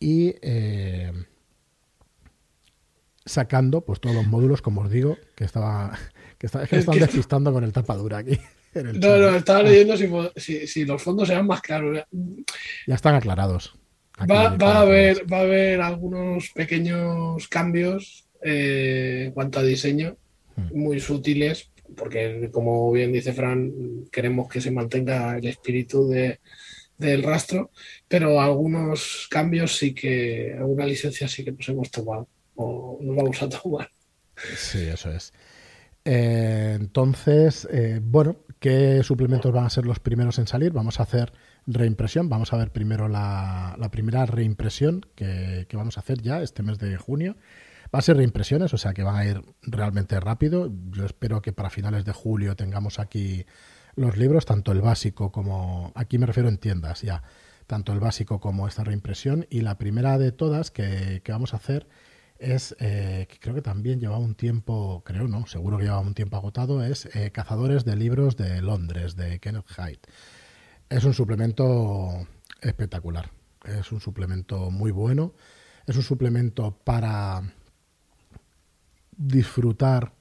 y 0.00 0.36
eh, 0.40 1.12
sacando 3.26 3.82
pues 3.82 4.00
todos 4.00 4.16
los 4.16 4.26
módulos, 4.26 4.62
como 4.62 4.80
os 4.80 4.90
digo, 4.90 5.18
que 5.34 5.44
estaba 5.44 5.98
que, 6.38 6.46
están 6.46 6.98
despistando 6.98 7.52
con 7.52 7.62
el 7.62 7.74
tapadura 7.74 8.18
aquí. 8.18 8.40
no, 8.74 9.18
no, 9.18 9.36
estaba 9.36 9.62
leyendo 9.62 9.98
si, 10.34 10.66
si 10.66 10.86
los 10.86 11.02
fondos 11.02 11.28
eran 11.28 11.46
más 11.46 11.60
claros. 11.60 12.06
Ya 12.86 12.94
están 12.94 13.16
aclarados. 13.16 13.78
Va, 14.18 14.44
a 14.50 14.80
haber, 14.80 15.30
va 15.30 15.38
a 15.38 15.40
haber 15.40 15.80
algunos 15.80 16.50
pequeños 16.50 17.48
cambios 17.48 18.28
eh, 18.42 19.24
en 19.26 19.32
cuanto 19.32 19.58
a 19.58 19.62
diseño, 19.62 20.16
hmm. 20.56 20.78
muy 20.78 21.00
sutiles, 21.00 21.70
porque 21.96 22.48
como 22.52 22.92
bien 22.92 23.12
dice 23.12 23.32
Fran, 23.32 23.72
queremos 24.12 24.48
que 24.48 24.60
se 24.60 24.70
mantenga 24.70 25.36
el 25.36 25.46
espíritu 25.46 26.08
del 26.08 27.22
rastro, 27.22 27.70
pero 28.06 28.40
algunos 28.40 29.26
cambios 29.30 29.76
sí 29.76 29.94
que, 29.94 30.54
alguna 30.56 30.86
licencia 30.86 31.26
sí 31.26 31.44
que 31.44 31.52
nos 31.52 31.68
hemos 31.68 31.90
tomado 31.90 32.28
o 32.54 32.98
nos 33.00 33.16
vamos 33.16 33.42
a 33.42 33.48
tomar. 33.48 33.90
Sí, 34.56 34.86
eso 34.86 35.10
es. 35.10 35.32
Eh, 36.04 36.76
entonces, 36.78 37.66
eh, 37.70 38.00
bueno, 38.02 38.36
¿qué 38.60 39.02
suplementos 39.02 39.52
van 39.52 39.64
a 39.64 39.70
ser 39.70 39.86
los 39.86 40.00
primeros 40.00 40.38
en 40.38 40.46
salir? 40.46 40.72
Vamos 40.72 41.00
a 41.00 41.04
hacer 41.04 41.32
reimpresión. 41.66 42.28
Vamos 42.28 42.52
a 42.52 42.56
ver 42.56 42.70
primero 42.70 43.08
la, 43.08 43.76
primera 43.90 44.26
reimpresión 44.26 45.02
que, 45.14 45.66
vamos 45.72 45.96
a 45.96 46.00
hacer 46.00 46.20
ya 46.22 46.42
este 46.42 46.62
mes 46.62 46.78
de 46.78 46.96
junio. 46.96 47.36
Va 47.94 48.00
a 48.00 48.02
ser 48.02 48.16
reimpresiones, 48.16 48.74
o 48.74 48.78
sea 48.78 48.92
que 48.92 49.02
van 49.02 49.16
a 49.16 49.24
ir 49.24 49.42
realmente 49.62 50.18
rápido. 50.20 50.72
Yo 50.90 51.04
espero 51.04 51.42
que 51.42 51.52
para 51.52 51.70
finales 51.70 52.04
de 52.04 52.12
julio 52.12 52.56
tengamos 52.56 52.98
aquí 52.98 53.46
los 53.94 54.16
libros, 54.16 54.46
tanto 54.46 54.72
el 54.72 54.80
básico 54.80 55.30
como, 55.30 55.92
aquí 55.94 56.18
me 56.18 56.26
refiero 56.26 56.48
en 56.48 56.58
tiendas 56.58 57.02
ya, 57.02 57.22
tanto 57.68 57.92
el 57.92 58.00
básico 58.00 58.40
como 58.40 58.66
esta 58.66 58.82
reimpresión. 58.82 59.46
Y 59.48 59.60
la 59.60 59.78
primera 59.78 60.18
de 60.18 60.32
todas 60.32 60.70
que, 60.70 61.22
vamos 61.28 61.54
a 61.54 61.58
hacer 61.58 61.86
es, 62.38 62.74
eh, 62.80 63.28
que 63.30 63.38
creo 63.38 63.54
que 63.54 63.62
también 63.62 64.00
lleva 64.00 64.18
un 64.18 64.34
tiempo, 64.34 65.02
creo 65.04 65.28
no, 65.28 65.46
seguro 65.46 65.78
que 65.78 65.84
lleva 65.84 66.00
un 66.00 66.14
tiempo 66.14 66.36
agotado, 66.36 66.84
es 66.84 67.06
eh, 67.14 67.30
Cazadores 67.30 67.84
de 67.84 67.94
Libros 67.94 68.36
de 68.36 68.60
Londres, 68.60 69.14
de 69.14 69.38
Kenneth 69.38 69.68
Hyde. 69.68 70.00
Es 70.88 71.04
un 71.04 71.14
suplemento 71.14 72.26
espectacular. 72.60 73.30
Es 73.64 73.92
un 73.92 74.00
suplemento 74.00 74.70
muy 74.70 74.90
bueno. 74.90 75.32
Es 75.86 75.96
un 75.96 76.02
suplemento 76.02 76.78
para 76.84 77.42
disfrutar 79.16 80.12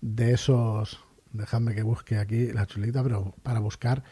de 0.00 0.32
esos. 0.32 1.00
Dejadme 1.32 1.74
que 1.74 1.82
busque 1.82 2.16
aquí 2.16 2.52
la 2.52 2.66
chulita, 2.66 3.02
pero 3.02 3.34
para 3.42 3.60
buscar 3.60 4.02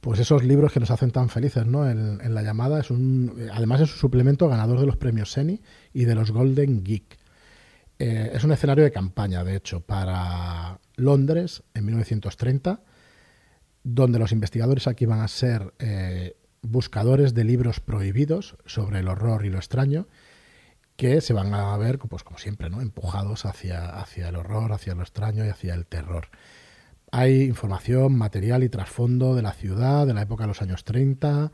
pues 0.00 0.18
esos 0.18 0.42
libros 0.44 0.72
que 0.72 0.80
nos 0.80 0.90
hacen 0.90 1.10
tan 1.10 1.28
felices, 1.28 1.66
¿no? 1.66 1.88
En, 1.88 2.34
la 2.34 2.42
llamada 2.42 2.80
es 2.80 2.90
un, 2.90 3.48
además 3.52 3.82
es 3.82 3.92
un 3.92 3.98
suplemento 3.98 4.48
ganador 4.48 4.80
de 4.80 4.86
los 4.86 4.96
premios 4.96 5.30
Seni 5.32 5.60
y 5.92 6.04
de 6.04 6.14
los 6.14 6.30
Golden 6.30 6.82
Geek. 6.82 7.18
Eh, 7.98 8.30
es 8.34 8.44
un 8.44 8.52
escenario 8.52 8.82
de 8.82 8.92
campaña, 8.92 9.44
de 9.44 9.56
hecho, 9.56 9.80
para 9.80 10.80
Londres 10.96 11.62
en 11.74 11.84
1930 11.84 12.80
donde 13.82 14.18
los 14.18 14.32
investigadores 14.32 14.86
aquí 14.86 15.06
van 15.06 15.20
a 15.20 15.28
ser 15.28 15.74
eh, 15.78 16.36
buscadores 16.62 17.34
de 17.34 17.44
libros 17.44 17.80
prohibidos 17.80 18.56
sobre 18.66 19.00
el 19.00 19.08
horror 19.08 19.44
y 19.44 19.50
lo 19.50 19.58
extraño, 19.58 20.06
que 20.96 21.20
se 21.20 21.32
van 21.32 21.54
a 21.54 21.76
ver, 21.78 21.98
pues 21.98 22.22
como 22.22 22.38
siempre, 22.38 22.68
¿no? 22.68 22.82
empujados 22.82 23.46
hacia, 23.46 23.88
hacia 23.88 24.28
el 24.28 24.36
horror, 24.36 24.72
hacia 24.72 24.94
lo 24.94 25.02
extraño 25.02 25.44
y 25.44 25.48
hacia 25.48 25.74
el 25.74 25.86
terror. 25.86 26.28
Hay 27.10 27.42
información, 27.42 28.16
material 28.16 28.62
y 28.62 28.68
trasfondo 28.68 29.34
de 29.34 29.42
la 29.42 29.52
ciudad, 29.52 30.06
de 30.06 30.14
la 30.14 30.22
época 30.22 30.44
de 30.44 30.48
los 30.48 30.62
años 30.62 30.84
30. 30.84 31.50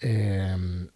Eh, 0.00 0.88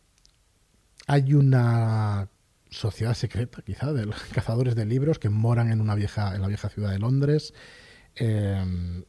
hay 1.06 1.34
una 1.34 2.28
sociedad 2.68 3.14
secreta, 3.14 3.62
quizá, 3.62 3.92
de 3.92 4.04
los 4.06 4.20
cazadores 4.34 4.74
de 4.74 4.84
libros 4.84 5.18
que 5.18 5.30
moran 5.30 5.70
en 5.70 5.80
una 5.80 5.94
vieja, 5.94 6.34
en 6.34 6.42
la 6.42 6.48
vieja 6.48 6.68
ciudad 6.68 6.90
de 6.90 6.98
Londres. 6.98 7.54
Eh, 8.16 9.04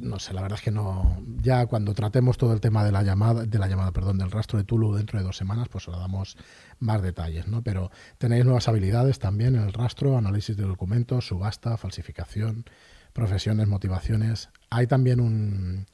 no 0.00 0.18
sé, 0.18 0.32
la 0.32 0.42
verdad 0.42 0.58
es 0.58 0.64
que 0.64 0.70
no. 0.70 1.22
Ya 1.42 1.66
cuando 1.66 1.92
tratemos 1.94 2.38
todo 2.38 2.52
el 2.52 2.60
tema 2.60 2.84
de 2.84 2.92
la 2.92 3.02
llamada, 3.02 3.44
de 3.44 3.58
la 3.58 3.66
llamada, 3.66 3.92
perdón, 3.92 4.18
del 4.18 4.30
rastro 4.30 4.58
de 4.58 4.64
Tulu 4.64 4.94
dentro 4.94 5.18
de 5.18 5.24
dos 5.24 5.36
semanas, 5.36 5.68
pues 5.68 5.88
os 5.88 5.98
damos 5.98 6.36
más 6.78 7.02
detalles, 7.02 7.48
¿no? 7.48 7.62
Pero 7.62 7.90
tenéis 8.18 8.44
nuevas 8.44 8.68
habilidades 8.68 9.18
también 9.18 9.56
en 9.56 9.62
el 9.62 9.72
rastro, 9.72 10.16
análisis 10.16 10.56
de 10.56 10.64
documentos, 10.64 11.26
subasta, 11.26 11.76
falsificación, 11.76 12.64
profesiones, 13.12 13.66
motivaciones. 13.66 14.50
Hay 14.70 14.86
también 14.86 15.20
un, 15.20 15.86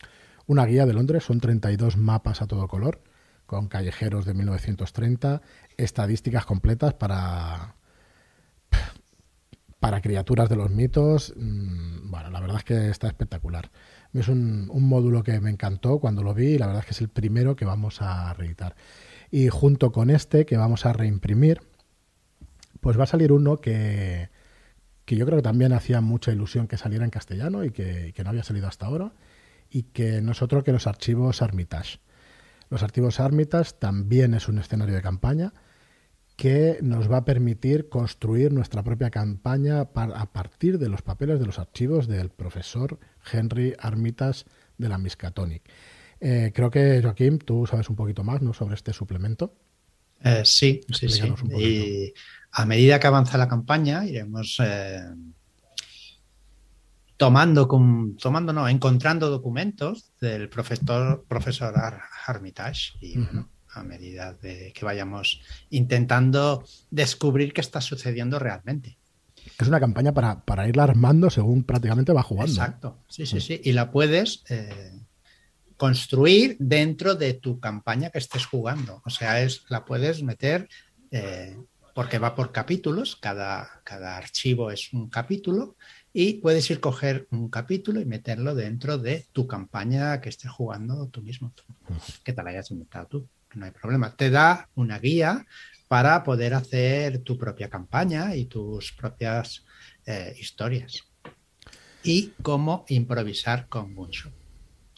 una 0.46 0.66
guía 0.66 0.86
de 0.86 0.92
Londres, 0.92 1.24
son 1.24 1.40
32 1.40 1.96
mapas 1.96 2.42
a 2.42 2.46
todo 2.46 2.68
color, 2.68 3.02
con 3.46 3.68
callejeros 3.68 4.26
de 4.26 4.34
1930, 4.34 5.40
estadísticas 5.76 6.44
completas 6.44 6.94
para 6.94 7.76
para 9.84 10.00
criaturas 10.00 10.48
de 10.48 10.56
los 10.56 10.70
mitos, 10.70 11.34
mm, 11.36 12.10
bueno, 12.10 12.30
la 12.30 12.40
verdad 12.40 12.56
es 12.56 12.64
que 12.64 12.88
está 12.88 13.06
espectacular. 13.06 13.70
Es 14.14 14.28
un, 14.28 14.68
módulo 14.68 15.22
que 15.24 15.40
me 15.40 15.50
encantó 15.50 15.98
cuando 15.98 16.22
lo 16.22 16.34
vi 16.34 16.54
y 16.54 16.58
la 16.58 16.66
verdad 16.66 16.82
es 16.82 16.86
que 16.86 16.92
es 16.92 17.00
el 17.00 17.08
primero 17.08 17.56
que 17.56 17.64
vamos 17.64 18.00
a 18.00 18.32
reeditar. 18.32 18.76
Y 19.30 19.48
junto 19.48 19.90
con 19.90 20.08
este 20.08 20.46
que 20.46 20.56
vamos 20.56 20.86
a 20.86 20.92
reimprimir, 20.92 21.60
pues 22.80 22.98
va 22.98 23.04
a 23.04 23.08
salir 23.08 23.32
uno 23.32 23.60
que, 23.60 24.30
que 25.04 25.16
yo 25.16 25.26
creo 25.26 25.38
que 25.38 25.42
también 25.42 25.72
hacía 25.72 26.00
mucha 26.00 26.32
ilusión 26.32 26.66
que 26.66 26.78
saliera 26.78 27.04
en 27.04 27.10
castellano 27.10 27.64
y 27.64 27.70
que, 27.70 28.14
no 28.22 28.30
había 28.30 28.44
salido 28.44 28.68
hasta 28.68 28.86
ahora, 28.86 29.12
y 29.70 29.84
que 29.84 30.20
nosotros 30.22 30.64
que 30.64 30.72
los 30.72 30.86
archivos 30.86 31.42
Armitage. 31.42 31.98
Los 32.70 32.82
archivos 32.82 33.20
Armitage 33.20 33.72
también 33.78 34.34
es 34.34 34.48
un 34.48 34.58
escenario 34.58 34.94
de 34.94 35.02
campaña 35.02 35.52
que 36.36 36.78
nos 36.82 37.10
va 37.10 37.18
a 37.18 37.24
permitir 37.24 37.88
construir 37.88 38.52
nuestra 38.52 38.82
propia 38.82 39.10
campaña 39.10 39.80
a 39.80 40.32
partir 40.32 40.78
de 40.78 40.88
los 40.88 41.02
papeles 41.02 41.38
de 41.38 41.46
los 41.46 41.58
archivos 41.58 42.08
del 42.08 42.30
profesor 42.30 42.98
Henry 43.30 43.74
Armitas 43.78 44.46
de 44.78 44.88
la 44.88 44.98
Miskatonic. 44.98 45.62
Eh, 46.20 46.52
creo 46.54 46.70
que, 46.70 47.00
Joaquín, 47.02 47.38
tú 47.38 47.66
sabes 47.66 47.90
un 47.90 47.96
poquito 47.96 48.24
más 48.24 48.40
¿no? 48.40 48.52
sobre 48.52 48.74
este 48.74 48.92
suplemento. 48.92 49.54
Eh, 50.22 50.42
sí, 50.44 50.80
sí, 50.92 51.08
sí. 51.08 51.34
Y 51.58 52.14
a 52.52 52.64
medida 52.64 52.98
que 52.98 53.06
avanza 53.06 53.36
la 53.36 53.48
campaña, 53.48 54.06
iremos 54.06 54.58
eh, 54.64 55.02
tomando, 57.16 57.68
tomando, 58.18 58.52
no, 58.52 58.68
encontrando 58.68 59.28
documentos 59.28 60.12
del 60.20 60.48
profesor, 60.48 61.24
profesor 61.28 61.74
Armitage 62.26 62.92
y 63.00 63.16
a 63.74 63.82
medida 63.82 64.34
de 64.34 64.72
que 64.72 64.84
vayamos 64.84 65.40
intentando 65.70 66.64
descubrir 66.90 67.52
qué 67.52 67.60
está 67.60 67.80
sucediendo 67.80 68.38
realmente. 68.38 68.98
Es 69.58 69.68
una 69.68 69.80
campaña 69.80 70.12
para, 70.12 70.44
para 70.44 70.68
irla 70.68 70.84
armando 70.84 71.30
según 71.30 71.64
prácticamente 71.64 72.12
va 72.12 72.22
jugando. 72.22 72.52
Exacto, 72.52 72.98
sí, 73.08 73.26
sí, 73.26 73.40
sí. 73.40 73.60
Y 73.64 73.72
la 73.72 73.90
puedes 73.90 74.42
eh, 74.48 74.92
construir 75.76 76.56
dentro 76.58 77.14
de 77.14 77.34
tu 77.34 77.60
campaña 77.60 78.10
que 78.10 78.18
estés 78.18 78.46
jugando. 78.46 79.02
O 79.04 79.10
sea, 79.10 79.42
es, 79.42 79.64
la 79.68 79.84
puedes 79.84 80.22
meter 80.22 80.68
eh, 81.10 81.56
porque 81.94 82.18
va 82.18 82.34
por 82.34 82.50
capítulos, 82.50 83.16
cada, 83.16 83.80
cada 83.84 84.16
archivo 84.16 84.70
es 84.70 84.92
un 84.92 85.08
capítulo 85.08 85.76
y 86.12 86.34
puedes 86.34 86.68
ir 86.70 86.80
coger 86.80 87.28
un 87.30 87.48
capítulo 87.48 88.00
y 88.00 88.04
meterlo 88.04 88.54
dentro 88.54 88.98
de 88.98 89.26
tu 89.32 89.46
campaña 89.46 90.20
que 90.20 90.28
estés 90.28 90.50
jugando 90.50 91.08
tú 91.08 91.22
mismo, 91.22 91.52
que 92.24 92.32
te 92.32 92.42
la 92.42 92.50
hayas 92.50 92.70
inventado 92.72 93.06
tú, 93.06 93.28
no 93.54 93.64
hay 93.64 93.70
problema. 93.70 94.16
Te 94.16 94.30
da 94.30 94.68
una 94.74 94.98
guía 94.98 95.46
para 95.88 96.22
poder 96.22 96.54
hacer 96.54 97.18
tu 97.18 97.36
propia 97.36 97.68
campaña 97.68 98.34
y 98.34 98.46
tus 98.46 98.92
propias 98.92 99.64
eh, 100.06 100.34
historias. 100.38 101.04
Y 102.02 102.32
cómo 102.42 102.84
improvisar 102.88 103.68
con 103.68 103.94
Moonshot. 103.94 104.32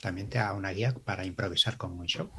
También 0.01 0.29
te 0.29 0.39
da 0.39 0.53
una 0.53 0.71
guía 0.71 0.95
para 1.05 1.25
improvisar 1.25 1.77
con 1.77 1.97
Moonshot. 1.97 2.31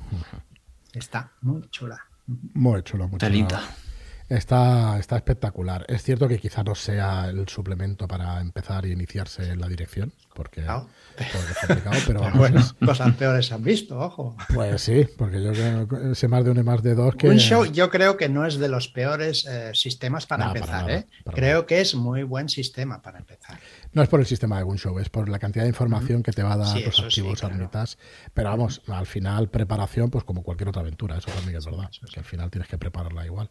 Está 0.94 1.32
muy 1.42 1.70
chula. 1.70 2.00
Muy 2.26 2.84
chula, 2.84 3.08
muy 3.08 3.20
chula. 3.20 3.38
Está, 3.38 3.62
está 4.30 4.98
espectacular. 4.98 5.86
Es 5.88 6.04
cierto 6.04 6.28
que 6.28 6.40
quizá 6.40 6.64
no 6.64 6.76
sea 6.76 7.30
el 7.30 7.48
suplemento 7.48 8.08
para 8.08 8.42
empezar 8.42 8.86
e 8.86 8.90
iniciarse 8.90 9.52
en 9.52 9.62
la 9.62 9.68
dirección, 9.68 10.12
porque, 10.34 10.62
es 10.62 11.58
complicado, 11.66 11.96
pero 12.06 12.22
bueno, 12.36 12.62
cosas 12.86 13.16
peores 13.16 13.52
han 13.52 13.64
visto, 13.64 14.00
ojo. 14.00 14.36
Pues 14.54 14.82
sí, 14.82 15.08
porque 15.18 15.42
yo 15.42 15.52
creo 15.54 16.16
sé 16.16 16.28
más 16.28 16.44
de 16.44 16.52
uno 16.52 16.62
y 16.62 16.64
más 16.64 16.84
de 16.84 16.96
dos 16.96 17.16
que... 17.16 17.30
Un 17.30 17.40
show 17.40 17.66
yo 17.66 17.90
creo 17.90 18.18
que 18.18 18.30
no 18.30 18.46
es 18.46 18.58
de 18.58 18.68
los 18.68 18.88
peores 18.88 19.46
eh, 19.46 19.72
sistemas 19.74 20.26
para 20.26 20.48
empezar, 20.48 20.90
¿eh? 20.92 21.08
creo 21.34 21.66
que 21.66 21.82
es 21.82 21.96
muy 21.96 22.24
buen 22.24 22.50
sistema 22.50 23.02
para 23.02 23.20
empezar. 23.20 23.60
No 23.94 24.04
es 24.04 24.10
por 24.10 24.20
el 24.20 24.26
sistema 24.26 24.64
de 24.64 24.78
show 24.78 25.00
es 25.00 25.10
por 25.10 25.30
la 25.30 25.40
cantidad 25.40 25.64
de 25.64 25.70
información 25.70 26.22
que 26.22 26.32
te 26.32 26.44
va 26.44 26.54
a 26.54 26.58
dar 26.58 26.80
los 26.80 27.00
archivos 27.00 27.40
sí, 27.40 27.98
Pero 28.34 28.50
vamos, 28.50 28.82
al 28.88 29.08
final 29.08 29.50
preparación, 29.50 30.10
pues 30.10 30.24
como 30.24 30.44
cualquier 30.44 30.70
otra 30.70 30.82
aventura, 30.82 31.18
eso 31.18 31.32
también 31.32 31.58
es 31.58 31.66
verdad, 31.66 31.90
que 32.14 32.20
al 32.20 32.26
final 32.26 32.52
tienes 32.52 32.68
que 32.68 32.78
prepararla 32.78 33.26
igual. 33.26 33.50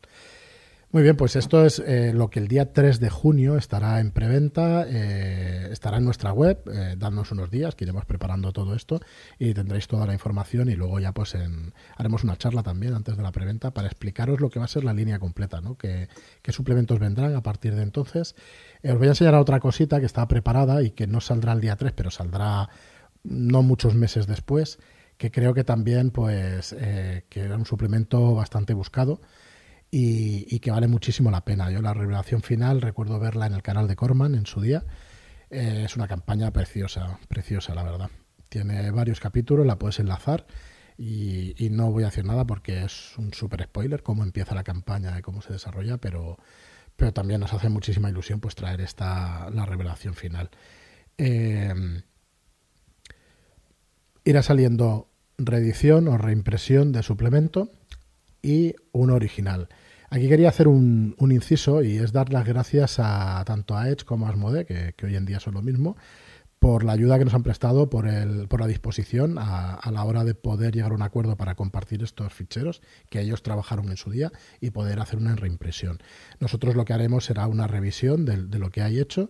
Muy 0.96 1.02
bien, 1.02 1.14
pues 1.14 1.36
esto 1.36 1.66
es 1.66 1.78
eh, 1.78 2.14
lo 2.14 2.30
que 2.30 2.40
el 2.40 2.48
día 2.48 2.72
3 2.72 3.00
de 3.00 3.10
junio 3.10 3.58
estará 3.58 4.00
en 4.00 4.12
preventa, 4.12 4.86
eh, 4.88 5.68
estará 5.70 5.98
en 5.98 6.06
nuestra 6.06 6.32
web, 6.32 6.62
eh, 6.72 6.96
unos 7.32 7.50
días 7.50 7.74
que 7.74 7.84
iremos 7.84 8.06
preparando 8.06 8.50
todo 8.54 8.74
esto 8.74 9.00
y 9.38 9.52
tendréis 9.52 9.88
toda 9.88 10.06
la 10.06 10.14
información 10.14 10.70
y 10.70 10.74
luego 10.74 10.98
ya 10.98 11.12
pues 11.12 11.34
en, 11.34 11.74
haremos 11.98 12.24
una 12.24 12.38
charla 12.38 12.62
también 12.62 12.94
antes 12.94 13.14
de 13.18 13.22
la 13.22 13.30
preventa 13.30 13.72
para 13.72 13.88
explicaros 13.88 14.40
lo 14.40 14.48
que 14.48 14.58
va 14.58 14.64
a 14.64 14.68
ser 14.68 14.84
la 14.84 14.94
línea 14.94 15.18
completa, 15.18 15.60
¿no? 15.60 15.76
qué, 15.76 16.08
suplementos 16.48 16.98
vendrán 16.98 17.36
a 17.36 17.42
partir 17.42 17.74
de 17.74 17.82
entonces. 17.82 18.34
os 18.82 18.96
voy 18.96 19.08
a 19.08 19.10
enseñar 19.10 19.34
otra 19.34 19.60
cosita 19.60 20.00
que 20.00 20.06
está 20.06 20.26
preparada 20.26 20.80
y 20.82 20.92
que 20.92 21.06
no 21.06 21.20
saldrá 21.20 21.52
el 21.52 21.60
día 21.60 21.76
3, 21.76 21.92
pero 21.94 22.10
saldrá 22.10 22.70
no 23.22 23.62
muchos 23.62 23.94
meses 23.94 24.26
después, 24.26 24.78
que 25.18 25.30
creo 25.30 25.52
que 25.52 25.62
también 25.62 26.10
pues 26.10 26.74
que 26.74 27.40
era 27.40 27.56
un 27.58 27.66
suplemento 27.66 28.34
bastante 28.34 28.72
buscado 28.72 29.20
y, 29.90 30.58
que 30.60 30.70
vale 30.70 30.88
muchísimo 30.88 31.30
la 31.30 31.44
pena. 31.44 31.70
Yo 31.70 31.80
la 31.80 31.94
revelación 31.94 32.42
final 32.42 32.80
recuerdo 32.80 33.18
verla 33.18 33.46
en 33.46 33.54
el 33.54 33.62
canal 33.62 33.88
de 33.88 33.96
Corman 33.96 34.34
en 34.34 34.46
su 34.46 34.60
día. 34.60 34.84
Eh, 35.50 35.82
es 35.84 35.96
una 35.96 36.08
campaña 36.08 36.52
preciosa, 36.52 37.18
preciosa 37.28 37.74
la 37.74 37.82
verdad. 37.82 38.10
Tiene 38.48 38.90
varios 38.90 39.20
capítulos, 39.20 39.66
la 39.66 39.78
puedes 39.78 39.98
enlazar 40.00 40.46
y, 40.98 41.68
no 41.70 41.90
voy 41.90 42.04
a 42.04 42.06
decir 42.06 42.24
nada 42.24 42.46
porque 42.46 42.84
es 42.84 43.16
un 43.18 43.32
super 43.34 43.62
spoiler 43.62 44.02
cómo 44.02 44.22
empieza 44.22 44.54
la 44.54 44.64
campaña 44.64 45.18
y 45.18 45.22
cómo 45.22 45.42
se 45.42 45.52
desarrolla, 45.52 45.98
pero, 45.98 46.38
pero 46.96 47.12
también 47.12 47.40
nos 47.40 47.52
hace 47.52 47.68
muchísima 47.68 48.08
ilusión 48.08 48.40
pues 48.40 48.54
traer 48.54 48.80
esta 48.80 49.50
la 49.50 49.66
revelación 49.66 50.14
final. 50.14 50.50
Eh, 51.18 52.02
irá 54.24 54.42
saliendo 54.42 55.08
reedición 55.38 56.08
o 56.08 56.18
reimpresión 56.18 56.92
de 56.92 57.02
suplemento 57.02 57.70
y 58.46 58.76
un 58.92 59.10
original. 59.10 59.68
Aquí 60.08 60.28
quería 60.28 60.50
hacer 60.50 60.68
un, 60.68 61.16
inciso 61.18 61.82
y 61.82 61.96
es 61.96 62.12
dar 62.12 62.32
las 62.32 62.46
gracias 62.46 63.00
a 63.00 63.42
tanto 63.44 63.76
a 63.76 63.88
Edge 63.88 64.04
como 64.04 64.26
a 64.26 64.30
Asmode, 64.30 64.64
que, 64.64 64.94
hoy 65.04 65.16
en 65.16 65.26
día 65.26 65.40
son 65.40 65.54
lo 65.54 65.62
mismo, 65.62 65.96
por 66.60 66.84
la 66.84 66.92
ayuda 66.92 67.18
que 67.18 67.24
nos 67.24 67.34
han 67.34 67.42
prestado, 67.42 67.90
por, 67.90 68.06
el, 68.06 68.46
por 68.46 68.60
la 68.60 68.68
disposición 68.68 69.36
a, 69.36 69.80
la 69.90 70.04
hora 70.04 70.22
de 70.22 70.34
poder 70.34 70.72
llegar 70.74 70.92
a 70.92 70.94
un 70.94 71.02
acuerdo 71.02 71.36
para 71.36 71.56
compartir 71.56 72.04
estos 72.04 72.32
ficheros 72.32 72.82
que 73.10 73.20
ellos 73.20 73.42
trabajaron 73.42 73.90
en 73.90 73.96
su 73.96 74.10
día 74.10 74.30
y 74.60 74.70
poder 74.70 75.00
hacer 75.00 75.18
una 75.18 75.34
reimpresión. 75.34 75.98
Nosotros 76.38 76.76
lo 76.76 76.84
que 76.84 76.92
haremos 76.92 77.24
será 77.24 77.48
una 77.48 77.66
revisión 77.66 78.24
de, 78.24 78.58
lo 78.58 78.70
que 78.70 78.82
hay 78.82 79.00
hecho 79.00 79.28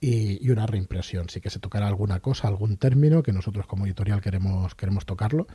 y, 0.00 0.48
una 0.50 0.68
reimpresión. 0.68 1.28
Sí 1.30 1.40
que 1.40 1.50
se 1.50 1.58
tocará 1.58 1.88
alguna 1.88 2.20
cosa, 2.20 2.46
algún 2.46 2.76
término 2.76 3.24
que 3.24 3.32
nosotros 3.32 3.66
como 3.66 3.86
editorial 3.86 4.20
queremos, 4.20 4.76
queremos 4.76 5.04
tocarlo 5.04 5.48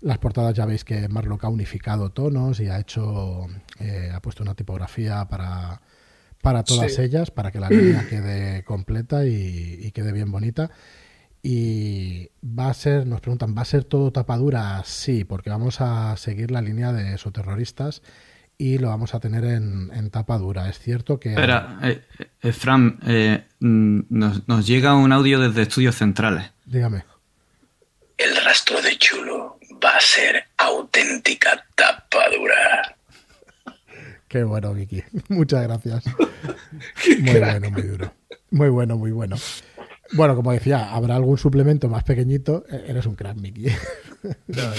las 0.00 0.18
portadas 0.18 0.54
ya 0.54 0.66
veis 0.66 0.84
que 0.84 1.08
Marlock 1.08 1.44
ha 1.44 1.48
unificado 1.48 2.10
tonos 2.10 2.60
y 2.60 2.68
ha 2.68 2.78
hecho, 2.78 3.46
eh, 3.80 4.10
ha 4.14 4.20
puesto 4.20 4.42
una 4.42 4.54
tipografía 4.54 5.24
para, 5.28 5.80
para 6.40 6.62
todas 6.62 6.98
ellas, 6.98 7.30
para 7.30 7.50
que 7.50 7.60
la 7.60 7.68
línea 7.68 8.06
quede 8.10 8.62
completa 8.64 9.26
y, 9.26 9.90
quede 9.92 10.12
bien 10.12 10.30
bonita. 10.30 10.70
Y 11.42 12.30
va 12.42 12.68
a 12.68 12.74
ser, 12.74 13.06
nos 13.06 13.20
preguntan, 13.20 13.56
¿va 13.56 13.62
a 13.62 13.64
ser 13.64 13.84
todo 13.84 14.12
tapadura? 14.12 14.82
Sí, 14.84 15.24
porque 15.24 15.50
vamos 15.50 15.80
a 15.80 16.16
seguir 16.16 16.50
la 16.50 16.60
línea 16.60 16.92
de 16.92 17.14
esoterroristas 17.14 18.02
y 18.56 18.78
lo 18.78 18.88
vamos 18.88 19.14
a 19.14 19.20
tener 19.20 19.44
en, 19.44 19.90
en 19.94 20.10
tapadura. 20.10 20.68
Es 20.68 20.78
cierto 20.78 21.18
que... 21.18 21.30
Espera, 21.30 21.78
eh, 21.82 22.02
eh, 22.42 22.52
Fran, 22.52 22.98
mm, 23.60 24.00
nos, 24.10 24.46
nos 24.48 24.66
llega 24.66 24.96
un 24.96 25.12
audio 25.12 25.40
desde 25.40 25.62
Estudios 25.62 25.96
Centrales. 25.96 26.50
Dígame. 26.66 27.04
El 28.18 28.36
rastro 28.44 28.82
de 28.82 28.88
a 28.88 29.27
ser 30.18 30.44
auténtica 30.56 31.64
tapadura. 31.74 32.96
Qué 34.26 34.42
bueno, 34.42 34.74
Vicky. 34.74 35.02
Muchas 35.28 35.62
gracias. 35.62 36.04
muy 37.20 37.38
bueno, 37.38 37.70
muy 37.70 37.82
duro. 37.82 38.12
Muy 38.50 38.68
bueno, 38.68 38.96
muy 38.96 39.12
bueno. 39.12 39.36
Bueno, 40.12 40.34
como 40.34 40.52
decía, 40.52 40.90
habrá 40.92 41.16
algún 41.16 41.38
suplemento 41.38 41.88
más 41.88 42.02
pequeñito. 42.02 42.64
Eh, 42.70 42.86
eres 42.88 43.06
un 43.06 43.14
crack, 43.14 43.36
Mickey. 43.36 43.72
No, 44.48 44.72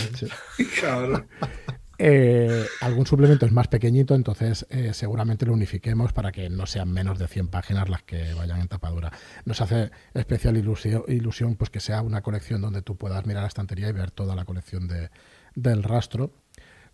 eh, 2.00 2.66
algún 2.80 3.06
suplemento 3.06 3.46
es 3.46 3.52
más 3.52 3.68
pequeñito, 3.68 4.16
entonces 4.16 4.66
eh, 4.70 4.94
seguramente 4.94 5.46
lo 5.46 5.54
unifiquemos 5.54 6.14
para 6.14 6.32
que 6.32 6.50
no 6.50 6.66
sean 6.66 6.92
menos 6.92 7.20
de 7.20 7.28
100 7.28 7.50
páginas 7.50 7.90
las 7.90 8.04
que 8.04 8.34
vayan 8.34 8.62
en 8.62 8.70
tapadura. 8.70 9.12
Nos 9.44 9.60
hace 9.60 9.92
especial 10.14 10.56
ilusión, 10.56 11.04
ilusión 11.08 11.56
pues 11.56 11.70
que 11.70 11.82
sea 11.82 12.02
una 12.02 12.22
colección 12.22 12.62
donde 12.62 12.82
tú 12.82 12.96
puedas 12.96 13.26
mirar 13.26 13.44
la 13.44 13.50
estantería 13.50 13.90
y 13.90 13.92
ver 13.92 14.12
toda 14.12 14.34
la 14.34 14.46
colección 14.46 14.88
de, 14.88 15.10
del 15.56 15.84
rastro 15.84 16.32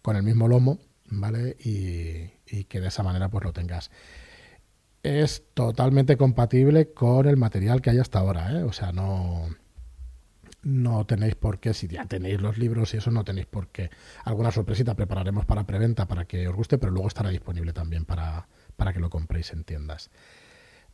con 0.02 0.16
el 0.16 0.24
mismo 0.24 0.48
lomo, 0.48 0.80
¿vale? 1.10 1.56
Y, 1.64 2.32
y 2.48 2.64
que 2.66 2.82
de 2.82 2.88
esa 2.88 3.04
manera 3.04 3.30
pues 3.30 3.44
lo 3.44 3.54
tengas 3.54 3.92
es 5.04 5.44
totalmente 5.54 6.18
compatible 6.18 6.92
con 6.92 7.28
el 7.28 7.38
material 7.38 7.80
que 7.80 7.92
hay 7.92 8.00
hasta 8.00 8.18
ahora, 8.18 8.52
¿eh? 8.54 8.64
O 8.64 8.74
sea, 8.74 8.92
no, 8.92 9.48
no 10.66 11.06
tenéis 11.06 11.36
por 11.36 11.60
qué, 11.60 11.74
si 11.76 11.88
ya 11.88 12.06
tenéis 12.06 12.42
los 12.42 12.58
libros 12.58 12.94
y 12.94 12.98
eso, 12.98 13.12
no 13.12 13.24
tenéis 13.24 13.46
por 13.46 13.68
qué. 13.68 13.92
Alguna 14.24 14.52
sorpresita 14.52 14.96
prepararemos 14.96 15.46
para 15.46 15.66
preventa 15.66 16.08
para 16.08 16.26
que 16.26 16.48
os 16.48 16.56
guste, 16.56 16.80
pero 16.80 16.92
luego 16.92 17.08
estará 17.08 17.30
disponible 17.30 17.72
también 17.72 18.04
para, 18.04 18.48
para 18.76 18.92
que 18.92 19.00
lo 19.00 19.12
compréis 19.12 19.54
en 19.54 19.64
tiendas. 19.64 20.10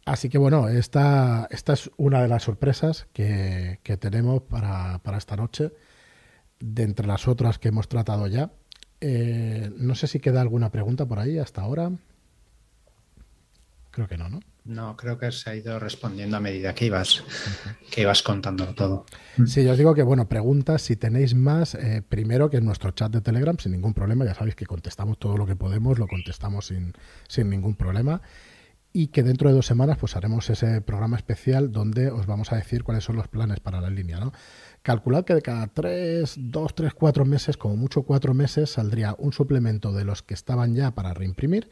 Así 0.05 0.27
que 0.27 0.37
bueno, 0.37 0.67
esta, 0.67 1.47
esta 1.51 1.73
es 1.73 1.89
una 1.95 2.21
de 2.21 2.27
las 2.27 2.43
sorpresas 2.43 3.07
que, 3.13 3.79
que 3.83 3.95
tenemos 3.95 4.41
para, 4.41 4.99
para, 4.99 5.17
esta 5.17 5.37
noche, 5.37 5.71
de 6.59 6.83
entre 6.83 7.07
las 7.07 7.29
otras 7.29 7.57
que 7.57 7.69
hemos 7.69 7.87
tratado 7.87 8.27
ya. 8.27 8.51
Eh, 8.99 9.71
no 9.77 9.95
sé 9.95 10.07
si 10.07 10.19
queda 10.19 10.41
alguna 10.41 10.69
pregunta 10.69 11.05
por 11.05 11.19
ahí 11.19 11.37
hasta 11.37 11.61
ahora. 11.61 11.91
Creo 13.91 14.07
que 14.07 14.17
no, 14.17 14.27
¿no? 14.27 14.41
No, 14.63 14.95
creo 14.95 15.17
que 15.17 15.31
se 15.31 15.49
ha 15.49 15.55
ido 15.55 15.79
respondiendo 15.79 16.37
a 16.37 16.39
medida 16.39 16.75
que 16.75 16.85
ibas, 16.85 17.23
que 17.89 18.01
ibas 18.01 18.21
contando 18.21 18.67
todo. 18.75 19.05
Sí, 19.47 19.63
yo 19.63 19.71
os 19.71 19.77
digo 19.77 19.95
que, 19.95 20.03
bueno, 20.03 20.29
preguntas, 20.29 20.83
si 20.83 20.95
tenéis 20.95 21.33
más, 21.33 21.73
eh, 21.73 22.03
primero 22.07 22.49
que 22.51 22.57
en 22.57 22.65
nuestro 22.65 22.91
chat 22.91 23.11
de 23.11 23.21
Telegram, 23.21 23.57
sin 23.57 23.71
ningún 23.71 23.95
problema, 23.95 24.23
ya 24.23 24.35
sabéis 24.35 24.55
que 24.55 24.67
contestamos 24.67 25.17
todo 25.17 25.35
lo 25.35 25.47
que 25.47 25.55
podemos, 25.55 25.97
lo 25.97 26.07
contestamos 26.07 26.67
sin, 26.67 26.93
sin 27.27 27.49
ningún 27.49 27.75
problema. 27.75 28.21
Y 28.93 29.07
que 29.07 29.23
dentro 29.23 29.49
de 29.49 29.55
dos 29.55 29.65
semanas, 29.65 29.97
pues 29.97 30.15
haremos 30.15 30.49
ese 30.49 30.81
programa 30.81 31.17
especial 31.17 31.71
donde 31.71 32.11
os 32.11 32.27
vamos 32.27 32.51
a 32.51 32.57
decir 32.57 32.83
cuáles 32.83 33.05
son 33.05 33.15
los 33.15 33.29
planes 33.29 33.61
para 33.61 33.81
la 33.81 33.89
línea, 33.89 34.19
¿no? 34.19 34.31
Calculad 34.83 35.23
que 35.23 35.33
de 35.33 35.41
cada 35.41 35.67
tres, 35.67 36.35
dos, 36.37 36.75
tres, 36.75 36.93
cuatro 36.93 37.23
meses, 37.23 37.55
como 37.55 37.77
mucho 37.77 38.03
cuatro 38.03 38.33
meses, 38.33 38.71
saldría 38.71 39.15
un 39.17 39.31
suplemento 39.31 39.93
de 39.93 40.05
los 40.05 40.21
que 40.21 40.33
estaban 40.33 40.75
ya 40.75 40.91
para 40.91 41.13
reimprimir 41.13 41.69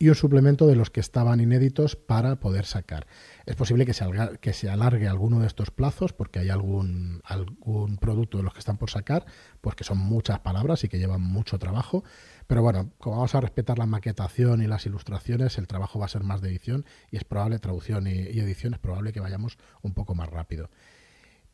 y 0.00 0.08
un 0.08 0.14
suplemento 0.14 0.66
de 0.66 0.76
los 0.76 0.88
que 0.88 0.98
estaban 0.98 1.40
inéditos 1.40 1.94
para 1.94 2.40
poder 2.40 2.64
sacar. 2.64 3.06
Es 3.44 3.54
posible 3.54 3.84
que 3.84 3.92
se, 3.92 4.70
alargue 4.70 5.06
alguno 5.06 5.40
de 5.40 5.46
estos 5.46 5.70
plazos 5.70 6.14
porque 6.14 6.38
hay 6.38 6.48
algún, 6.48 7.20
algún 7.22 7.98
producto 7.98 8.38
de 8.38 8.44
los 8.44 8.54
que 8.54 8.60
están 8.60 8.78
por 8.78 8.88
sacar, 8.88 9.26
pues 9.60 9.76
que 9.76 9.84
son 9.84 9.98
muchas 9.98 10.38
palabras 10.38 10.84
y 10.84 10.88
que 10.88 10.98
llevan 10.98 11.20
mucho 11.20 11.58
trabajo. 11.58 12.02
Pero 12.46 12.62
bueno, 12.62 12.90
como 12.96 13.16
vamos 13.16 13.34
a 13.34 13.42
respetar 13.42 13.78
la 13.78 13.84
maquetación 13.84 14.62
y 14.62 14.66
las 14.66 14.86
ilustraciones, 14.86 15.58
el 15.58 15.66
trabajo 15.66 15.98
va 15.98 16.06
a 16.06 16.08
ser 16.08 16.24
más 16.24 16.40
de 16.40 16.48
edición 16.48 16.86
y 17.10 17.18
es 17.18 17.24
probable, 17.24 17.58
traducción 17.58 18.06
y, 18.06 18.12
edición, 18.12 18.72
es 18.72 18.80
probable 18.80 19.12
que 19.12 19.20
vayamos 19.20 19.58
un 19.82 19.92
poco 19.92 20.14
más 20.14 20.30
rápido. 20.30 20.70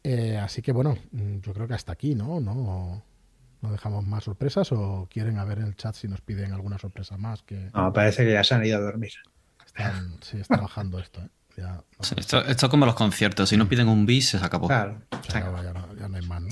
Eh, 0.05 0.39
así 0.39 0.63
que 0.63 0.71
bueno, 0.71 0.97
mm, 1.11 1.39
yo 1.41 1.53
creo 1.53 1.67
que 1.67 1.75
hasta 1.75 1.91
aquí, 1.91 2.15
¿no? 2.15 2.39
No, 2.39 3.03
no 3.67 3.73
dejamos 3.73 4.07
más 4.07 4.25
sorpresas 4.25 4.71
o 4.73 5.09
quieren 5.11 5.39
a 5.39 5.45
ver 5.45 5.59
en 5.59 5.67
el 5.67 5.77
chat 5.77 5.95
si 5.95 6.09
nos 6.09 6.21
piden 6.21 6.53
alguna 6.53 6.79
sorpresa 6.79 7.17
más. 7.17 7.43
Que... 7.43 7.71
No, 7.75 7.93
parece 7.93 8.25
que 8.25 8.33
ya 8.33 8.45
se 8.45 8.55
han 8.55 8.65
ido 8.65 8.79
a 8.79 8.81
dormir. 8.81 9.13
sí, 10.23 10.39
está 10.39 10.57
bajando 10.57 10.99
esto. 10.99 11.21
¿eh? 11.21 11.29
esto, 12.17 12.45
es 12.45 12.57
como 12.69 12.87
los 12.87 12.95
conciertos. 12.95 13.49
Si 13.49 13.57
no 13.57 13.69
piden 13.69 13.89
un 13.89 14.07
bis, 14.07 14.31
se 14.31 14.37
acabó. 14.39 14.69
Claro, 14.69 15.03
ya, 15.29 15.41
no, 16.09 16.17
hay 16.17 16.27
más. 16.27 16.43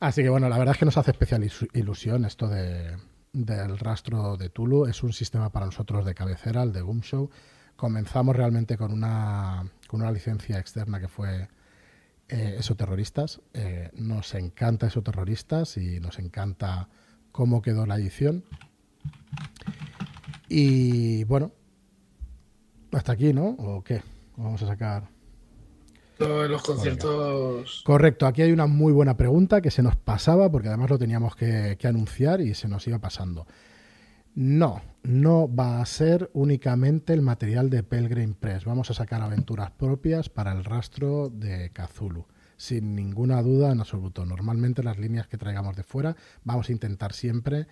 Así 0.00 0.22
que 0.22 0.28
bueno, 0.28 0.48
la 0.48 0.58
verdad 0.58 0.74
es 0.74 0.78
que 0.78 0.84
nos 0.84 0.96
hace 0.96 1.10
especial 1.10 1.48
ilusión 1.74 2.24
esto 2.24 2.48
de, 2.48 2.96
del 3.32 3.78
rastro 3.78 4.36
de 4.36 4.48
Tulu. 4.48 4.86
Es 4.86 5.02
un 5.02 5.12
sistema 5.12 5.50
para 5.50 5.66
nosotros 5.66 6.06
de 6.06 6.14
cabecera, 6.14 6.62
el 6.62 6.72
de 6.72 6.82
Show. 7.02 7.30
Comenzamos 7.76 8.34
realmente 8.34 8.76
con 8.76 8.92
una, 8.92 9.64
con 9.86 10.00
una 10.00 10.12
licencia 10.12 10.58
externa 10.58 11.00
que 11.00 11.08
fue 11.08 11.48
eh, 12.28 12.56
esoterroristas. 12.58 13.40
Eh, 13.54 13.90
nos 13.94 14.34
encanta 14.34 14.86
esoterroristas 14.86 15.76
y 15.76 16.00
nos 16.00 16.18
encanta 16.18 16.88
cómo 17.32 17.62
quedó 17.62 17.86
la 17.86 17.96
edición. 17.96 18.44
Y 20.48 21.24
bueno, 21.24 21.52
hasta 22.92 23.12
aquí, 23.12 23.32
¿no? 23.32 23.48
¿O 23.58 23.82
qué? 23.82 24.02
Vamos 24.36 24.62
a 24.62 24.66
sacar. 24.66 25.08
Todos 26.18 26.50
los 26.50 26.62
conciertos. 26.62 27.82
Correcto, 27.84 28.26
aquí 28.26 28.42
hay 28.42 28.52
una 28.52 28.66
muy 28.66 28.92
buena 28.92 29.16
pregunta 29.16 29.60
que 29.60 29.70
se 29.70 29.82
nos 29.82 29.96
pasaba 29.96 30.50
porque 30.50 30.68
además 30.68 30.90
lo 30.90 30.98
teníamos 30.98 31.36
que, 31.36 31.76
que 31.78 31.86
anunciar 31.86 32.40
y 32.40 32.54
se 32.54 32.68
nos 32.68 32.86
iba 32.88 32.98
pasando. 32.98 33.46
No, 34.40 34.82
no 35.02 35.52
va 35.52 35.82
a 35.82 35.86
ser 35.86 36.30
únicamente 36.32 37.12
el 37.12 37.22
material 37.22 37.70
de 37.70 37.82
Pelgrim 37.82 38.34
Press. 38.34 38.66
Vamos 38.66 38.88
a 38.88 38.94
sacar 38.94 39.20
aventuras 39.20 39.72
propias 39.72 40.28
para 40.28 40.52
el 40.52 40.62
rastro 40.62 41.28
de 41.28 41.70
Kazulu. 41.72 42.28
Sin 42.56 42.94
ninguna 42.94 43.42
duda 43.42 43.72
en 43.72 43.80
absoluto. 43.80 44.24
Normalmente 44.24 44.84
las 44.84 44.96
líneas 44.96 45.26
que 45.26 45.38
traigamos 45.38 45.74
de 45.74 45.82
fuera 45.82 46.14
vamos 46.44 46.68
a 46.68 46.72
intentar 46.72 47.14
siempre 47.14 47.66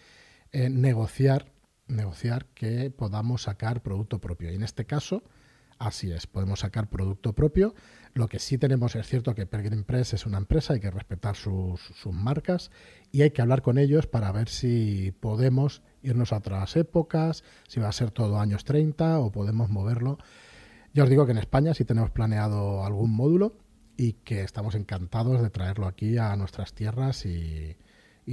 eh, 0.50 0.68
negociar, 0.68 1.52
negociar 1.86 2.46
que 2.46 2.90
podamos 2.90 3.42
sacar 3.42 3.80
producto 3.80 4.20
propio. 4.20 4.50
Y 4.50 4.56
en 4.56 4.64
este 4.64 4.86
caso, 4.86 5.22
así 5.78 6.10
es, 6.10 6.26
podemos 6.26 6.58
sacar 6.58 6.90
producto 6.90 7.32
propio. 7.32 7.76
Lo 8.12 8.26
que 8.26 8.40
sí 8.40 8.58
tenemos 8.58 8.96
es 8.96 9.06
cierto 9.06 9.36
que 9.36 9.46
Pelgrim 9.46 9.84
Press 9.84 10.14
es 10.14 10.26
una 10.26 10.38
empresa, 10.38 10.72
hay 10.72 10.80
que 10.80 10.90
respetar 10.90 11.36
sus, 11.36 11.80
sus 11.80 12.12
marcas 12.12 12.72
y 13.12 13.22
hay 13.22 13.30
que 13.30 13.42
hablar 13.42 13.62
con 13.62 13.78
ellos 13.78 14.08
para 14.08 14.32
ver 14.32 14.48
si 14.48 15.12
podemos 15.20 15.82
irnos 16.07 16.32
a 16.32 16.38
otras 16.38 16.76
épocas, 16.76 17.44
si 17.68 17.80
va 17.80 17.88
a 17.88 17.92
ser 17.92 18.11
todo 18.11 18.38
años 18.38 18.64
30 18.64 19.18
o 19.18 19.30
podemos 19.30 19.68
moverlo. 19.68 20.18
Ya 20.94 21.04
os 21.04 21.11
digo 21.11 21.26
que 21.26 21.32
en 21.32 21.38
España 21.38 21.74
sí 21.74 21.84
tenemos 21.84 22.11
planeado 22.11 22.84
algún 22.84 23.14
módulo 23.14 23.57
y 23.96 24.14
que 24.14 24.42
estamos 24.42 24.74
encantados 24.74 25.42
de 25.42 25.50
traerlo 25.50 25.86
aquí 25.86 26.18
a 26.18 26.34
nuestras 26.36 26.72
tierras 26.74 27.26
y, 27.26 27.76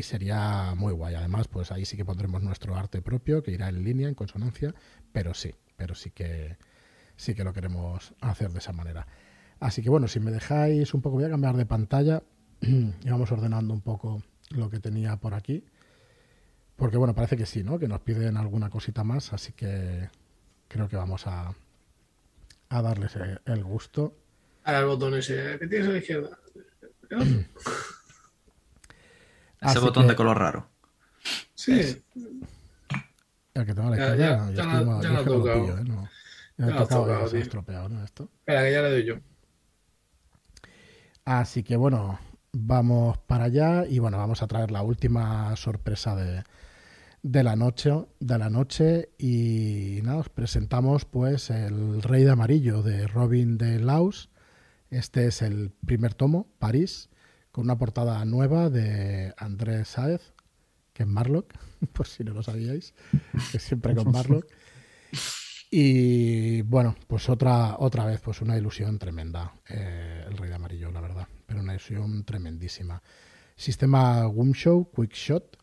sería 0.01 0.73
muy 0.75 0.93
guay. 0.93 1.15
Además, 1.15 1.47
pues 1.47 1.71
ahí 1.71 1.85
sí 1.85 1.97
que 1.97 2.05
pondremos 2.05 2.41
nuestro 2.41 2.75
arte 2.75 3.01
propio 3.01 3.43
que 3.43 3.51
irá 3.51 3.69
en 3.69 3.83
línea, 3.83 4.07
en 4.07 4.15
consonancia, 4.15 4.73
pero 5.11 5.33
sí, 5.33 5.53
pero 5.75 5.95
sí 5.95 6.11
que 6.11 6.57
sí 7.15 7.35
que 7.35 7.43
lo 7.43 7.53
queremos 7.53 8.13
hacer 8.21 8.51
de 8.51 8.59
esa 8.59 8.73
manera. 8.73 9.07
Así 9.59 9.81
que 9.81 9.89
bueno, 9.89 10.07
si 10.07 10.19
me 10.19 10.31
dejáis 10.31 10.93
un 10.93 11.01
poco, 11.01 11.17
voy 11.17 11.25
a 11.25 11.29
cambiar 11.29 11.55
de 11.55 11.65
pantalla 11.65 12.23
y 12.61 13.09
vamos 13.09 13.31
ordenando 13.31 13.73
un 13.73 13.81
poco 13.81 14.23
lo 14.49 14.69
que 14.69 14.79
tenía 14.79 15.17
por 15.17 15.33
aquí. 15.33 15.63
Porque 16.83 16.97
bueno, 16.97 17.15
parece 17.15 17.37
que 17.37 17.45
sí, 17.45 17.63
¿no? 17.63 17.79
Que 17.79 17.87
nos 17.87 18.01
piden 18.01 18.35
alguna 18.35 18.69
cosita 18.69 19.05
más, 19.05 19.31
así 19.31 19.53
que 19.53 20.09
creo 20.67 20.89
que 20.89 20.97
vamos 20.97 21.25
a, 21.27 21.55
a 22.67 22.81
darles 22.81 23.13
el 23.45 23.63
gusto. 23.63 24.17
Ahora 24.65 24.79
el 24.79 24.85
botón 24.87 25.13
ese 25.13 25.57
que 25.59 25.67
tienes 25.67 25.87
a 25.87 25.91
la 25.93 25.97
izquierda. 25.99 26.37
ese 29.61 29.79
botón 29.79 30.09
de 30.09 30.15
color 30.17 30.37
raro. 30.37 30.67
Sí. 31.55 32.03
El 33.53 33.65
que 33.65 33.73
tengo 33.73 33.87
a 33.87 33.91
la 33.91 33.95
izquierda. 33.95 34.17
Ya, 34.17 34.51
ya, 34.51 34.51
ya, 34.51 34.63
ya, 35.01 35.09
lo 35.09 35.21
he 35.21 35.23
tocado. 35.23 35.77
¿eh? 35.77 35.83
No, 35.85 36.09
ya, 36.57 36.67
ya 36.67 36.85
tocado, 36.85 37.29
se 37.29 37.37
ha 37.37 37.39
estropeado, 37.39 37.87
¿no? 37.87 38.03
Esto. 38.03 38.29
Espera, 38.39 38.61
que 38.61 38.73
ya 38.73 38.81
le 38.81 38.91
doy 38.91 39.05
yo. 39.05 39.15
Así 41.23 41.63
que 41.63 41.77
bueno, 41.77 42.19
vamos 42.51 43.19
para 43.19 43.45
allá 43.45 43.85
y 43.85 43.99
bueno, 43.99 44.17
vamos 44.17 44.43
a 44.43 44.47
traer 44.47 44.69
la 44.69 44.81
última 44.81 45.55
sorpresa 45.55 46.13
de, 46.17 46.43
de 47.23 47.41
la 47.41 47.55
noche, 47.55 48.05
de 48.19 48.37
la 48.37 48.49
noche 48.49 49.09
y 49.17 50.01
nada, 50.03 50.17
os 50.17 50.29
presentamos 50.29 51.05
pues 51.05 51.49
el 51.49 52.01
Rey 52.03 52.25
de 52.25 52.31
Amarillo 52.31 52.83
de 52.83 53.07
Robin 53.07 53.57
de 53.57 53.79
Laus. 53.79 54.29
Este 54.89 55.27
es 55.27 55.41
el 55.41 55.71
primer 55.85 56.13
tomo, 56.13 56.47
París, 56.59 57.09
con 57.51 57.63
una 57.63 57.77
portada 57.77 58.23
nueva 58.25 58.69
de 58.69 59.33
Andrés 59.37 59.87
Saez, 59.87 60.33
que 60.91 61.03
es 61.03 61.09
Marlock, 61.09 61.53
por 61.93 62.07
si 62.07 62.25
no 62.25 62.33
lo 62.33 62.43
sabíais, 62.43 62.93
que 63.51 63.59
siempre 63.59 63.95
con 63.95 64.11
Marlock. 64.11 64.45
Y 65.75 66.61
bueno, 66.61 66.95
pues 67.07 67.29
otra, 67.29 67.77
otra 67.79 68.05
vez, 68.05 68.21
pues 68.21 68.41
una 68.41 68.55
ilusión 68.55 68.99
tremenda, 68.99 69.55
eh, 69.67 70.23
el 70.27 70.37
Rey 70.37 70.47
de 70.47 70.53
Amarillo, 70.53 70.91
la 70.91 71.01
verdad, 71.01 71.27
pero 71.47 71.61
una 71.61 71.73
ilusión 71.73 72.23
tremendísima. 72.25 73.01
Sistema 73.55 74.31
Show 74.53 74.91
Quick 74.95 75.13
Shot, 75.13 75.57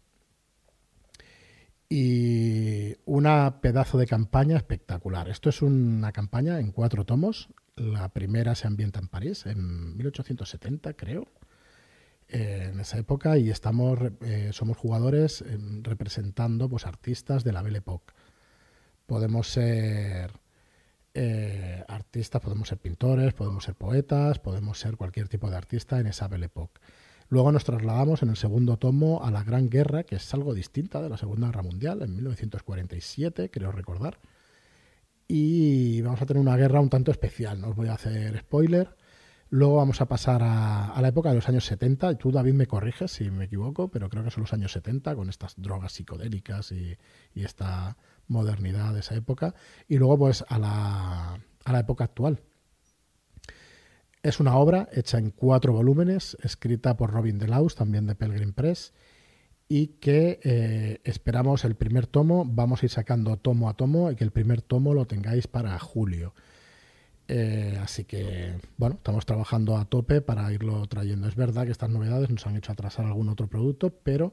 y 1.92 2.96
una 3.04 3.60
pedazo 3.60 3.98
de 3.98 4.06
campaña 4.06 4.56
espectacular. 4.56 5.28
Esto 5.28 5.50
es 5.50 5.60
una 5.60 6.12
campaña 6.12 6.60
en 6.60 6.70
cuatro 6.70 7.04
tomos. 7.04 7.48
La 7.74 8.08
primera 8.10 8.54
se 8.54 8.68
ambienta 8.68 9.00
en 9.00 9.08
París, 9.08 9.44
en 9.44 9.96
1870, 9.96 10.94
creo, 10.94 11.26
en 12.28 12.78
esa 12.78 12.96
época, 12.96 13.38
y 13.38 13.50
estamos, 13.50 13.98
eh, 14.20 14.50
somos 14.52 14.76
jugadores 14.76 15.42
em, 15.42 15.82
representando 15.82 16.68
pues, 16.68 16.86
artistas 16.86 17.42
de 17.42 17.52
la 17.52 17.62
Belle 17.62 17.78
Époque. 17.78 18.14
Podemos 19.06 19.48
ser 19.48 20.32
eh, 21.12 21.84
artistas, 21.88 22.40
podemos 22.40 22.68
ser 22.68 22.78
pintores, 22.78 23.34
podemos 23.34 23.64
ser 23.64 23.74
poetas, 23.74 24.38
podemos 24.38 24.78
ser 24.78 24.96
cualquier 24.96 25.26
tipo 25.26 25.50
de 25.50 25.56
artista 25.56 25.98
en 25.98 26.06
esa 26.06 26.28
Belle 26.28 26.46
Époque. 26.46 26.80
Luego 27.30 27.52
nos 27.52 27.62
trasladamos 27.62 28.24
en 28.24 28.30
el 28.30 28.36
segundo 28.36 28.76
tomo 28.76 29.24
a 29.24 29.30
la 29.30 29.44
Gran 29.44 29.70
Guerra, 29.70 30.02
que 30.02 30.16
es 30.16 30.34
algo 30.34 30.52
distinta 30.52 31.00
de 31.00 31.08
la 31.08 31.16
Segunda 31.16 31.46
Guerra 31.46 31.62
Mundial, 31.62 32.02
en 32.02 32.12
1947, 32.16 33.50
creo 33.52 33.70
recordar. 33.70 34.18
Y 35.28 36.02
vamos 36.02 36.20
a 36.20 36.26
tener 36.26 36.40
una 36.40 36.56
guerra 36.56 36.80
un 36.80 36.90
tanto 36.90 37.12
especial, 37.12 37.60
no 37.60 37.68
os 37.68 37.76
voy 37.76 37.86
a 37.86 37.94
hacer 37.94 38.36
spoiler. 38.40 38.96
Luego 39.48 39.76
vamos 39.76 40.00
a 40.00 40.06
pasar 40.06 40.42
a, 40.42 41.00
la 41.00 41.08
época 41.08 41.28
de 41.28 41.36
los 41.36 41.48
años 41.48 41.64
70. 41.66 42.16
Tú, 42.16 42.32
David, 42.32 42.54
me 42.54 42.66
corriges 42.66 43.12
si 43.12 43.30
me 43.30 43.44
equivoco, 43.44 43.88
pero 43.92 44.08
creo 44.08 44.24
que 44.24 44.32
son 44.32 44.42
los 44.42 44.52
años 44.52 44.72
70 44.72 45.14
con 45.14 45.28
estas 45.28 45.54
drogas 45.56 45.92
psicodélicas 45.92 46.72
y, 46.72 46.98
esta 47.36 47.96
modernidad 48.26 48.92
de 48.92 49.00
esa 49.00 49.14
época. 49.14 49.54
Y 49.86 49.98
luego, 49.98 50.18
pues, 50.18 50.44
a 50.48 50.58
la, 50.58 51.40
a 51.64 51.72
la 51.72 51.78
época 51.78 52.04
actual, 52.04 52.40
es 54.22 54.40
una 54.40 54.56
obra 54.56 54.88
hecha 54.92 55.18
en 55.18 55.30
cuatro 55.30 55.72
volúmenes, 55.72 56.36
escrita 56.42 56.96
por 56.96 57.10
Robin 57.10 57.38
Delaus, 57.38 57.74
también 57.74 58.06
de 58.06 58.14
Pelgrim 58.14 58.52
Press, 58.52 58.92
y 59.68 59.88
que 60.00 60.40
eh, 60.42 61.00
esperamos 61.04 61.64
el 61.64 61.76
primer 61.76 62.06
tomo, 62.06 62.44
vamos 62.44 62.82
a 62.82 62.86
ir 62.86 62.90
sacando 62.90 63.36
tomo 63.36 63.68
a 63.68 63.74
tomo 63.74 64.10
y 64.10 64.16
que 64.16 64.24
el 64.24 64.32
primer 64.32 64.62
tomo 64.62 64.94
lo 64.94 65.06
tengáis 65.06 65.46
para 65.46 65.78
julio. 65.78 66.34
Eh, 67.28 67.78
así 67.80 68.04
que, 68.04 68.58
bueno, 68.76 68.96
estamos 68.96 69.24
trabajando 69.24 69.76
a 69.76 69.84
tope 69.84 70.20
para 70.20 70.52
irlo 70.52 70.84
trayendo. 70.88 71.28
Es 71.28 71.36
verdad 71.36 71.64
que 71.64 71.70
estas 71.70 71.88
novedades 71.88 72.28
nos 72.28 72.44
han 72.48 72.56
hecho 72.56 72.72
atrasar 72.72 73.06
algún 73.06 73.28
otro 73.28 73.46
producto, 73.46 73.90
pero 74.02 74.32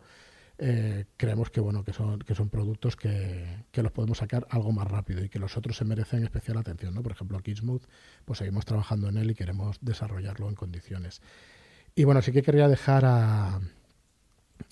eh, 0.60 1.06
creemos 1.18 1.52
que 1.52 1.60
bueno 1.60 1.84
que 1.84 1.94
son 1.94 2.18
que 2.20 2.34
son 2.34 2.50
productos 2.50 2.96
que, 2.96 3.46
los 3.74 3.92
podemos 3.92 4.18
sacar 4.18 4.48
algo 4.50 4.72
más 4.72 4.88
rápido 4.88 5.24
y 5.24 5.30
que 5.30 5.38
los 5.38 5.56
otros 5.56 5.78
se 5.78 5.86
merecen 5.86 6.24
especial 6.24 6.58
atención 6.58 6.96
no 6.96 7.04
por 7.04 7.12
ejemplo 7.12 7.40
Kidsmooth 7.40 7.84
pues 8.26 8.40
seguimos 8.40 8.66
trabajando 8.66 9.08
en 9.08 9.18
él 9.18 9.30
y 9.30 9.36
queremos 9.36 9.78
desarrollarlo 9.82 10.50
en 10.50 10.56
condiciones. 10.56 11.22
Y 11.94 12.06
bueno 12.06 12.24
sí 12.24 12.32
que 12.32 12.42
quería 12.42 12.68
dejar 12.68 13.06
a 13.06 13.62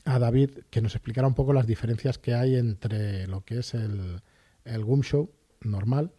a 0.06 0.20
David 0.20 0.50
que 0.72 0.82
nos 0.82 0.96
explicara 0.96 1.28
un 1.28 1.36
poco 1.36 1.54
las 1.54 1.68
diferencias 1.68 2.18
que 2.18 2.34
hay 2.34 2.56
entre 2.56 3.28
lo 3.28 3.42
que 3.42 3.60
es 3.60 3.76
el 3.76 4.22
el 4.64 4.84
Goom 4.84 5.02
Show 5.02 5.30
normal 5.62 6.14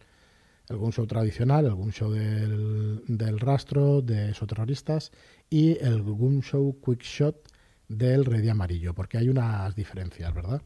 el 0.69 0.77
Goom 0.77 0.91
Show 0.91 1.07
tradicional 1.07 1.65
el 1.65 1.73
Goom 1.73 1.91
Show 1.91 2.11
del, 2.11 3.03
del 3.07 3.39
rastro 3.41 4.01
de 4.01 4.31
esos 4.31 4.47
terroristas 4.47 5.11
y 5.49 5.77
el 5.83 6.03
Goom 6.03 6.39
Show 6.39 6.79
Quick 6.81 7.01
Shot 7.01 7.56
del 7.87 8.25
rey 8.25 8.41
de 8.41 8.51
amarillo, 8.51 8.93
porque 8.93 9.17
hay 9.17 9.29
unas 9.29 9.75
diferencias, 9.75 10.33
¿verdad? 10.33 10.61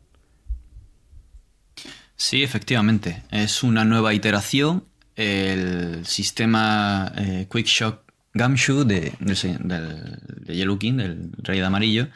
Sí, 2.16 2.44
efectivamente. 2.44 3.24
Es 3.32 3.64
una 3.64 3.84
nueva 3.86 4.14
iteración. 4.14 4.86
El 5.16 6.06
sistema 6.06 7.12
eh, 7.18 7.48
Quick 7.52 7.66
Shock 7.66 8.12
Gumshoe 8.34 8.86
de, 8.86 9.14
de, 9.20 10.56
Yellow 10.56 10.78
King, 10.78 10.98
del 10.98 11.32
Rey 11.38 11.60
de 11.60 11.66
Amarillo, 11.66 12.08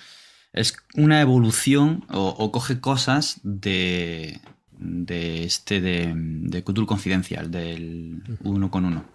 es 0.53 0.77
una 0.95 1.19
evolución 1.21 2.05
o, 2.09 2.51
coge 2.51 2.79
cosas 2.79 3.39
de, 3.43 4.39
de 4.71 5.43
este 5.43 5.81
de, 5.81 6.13
de 6.15 6.63
Confidencial, 6.63 7.51
del 7.51 8.23
uno 8.43 8.71
con 8.71 8.85
uno. 8.85 9.05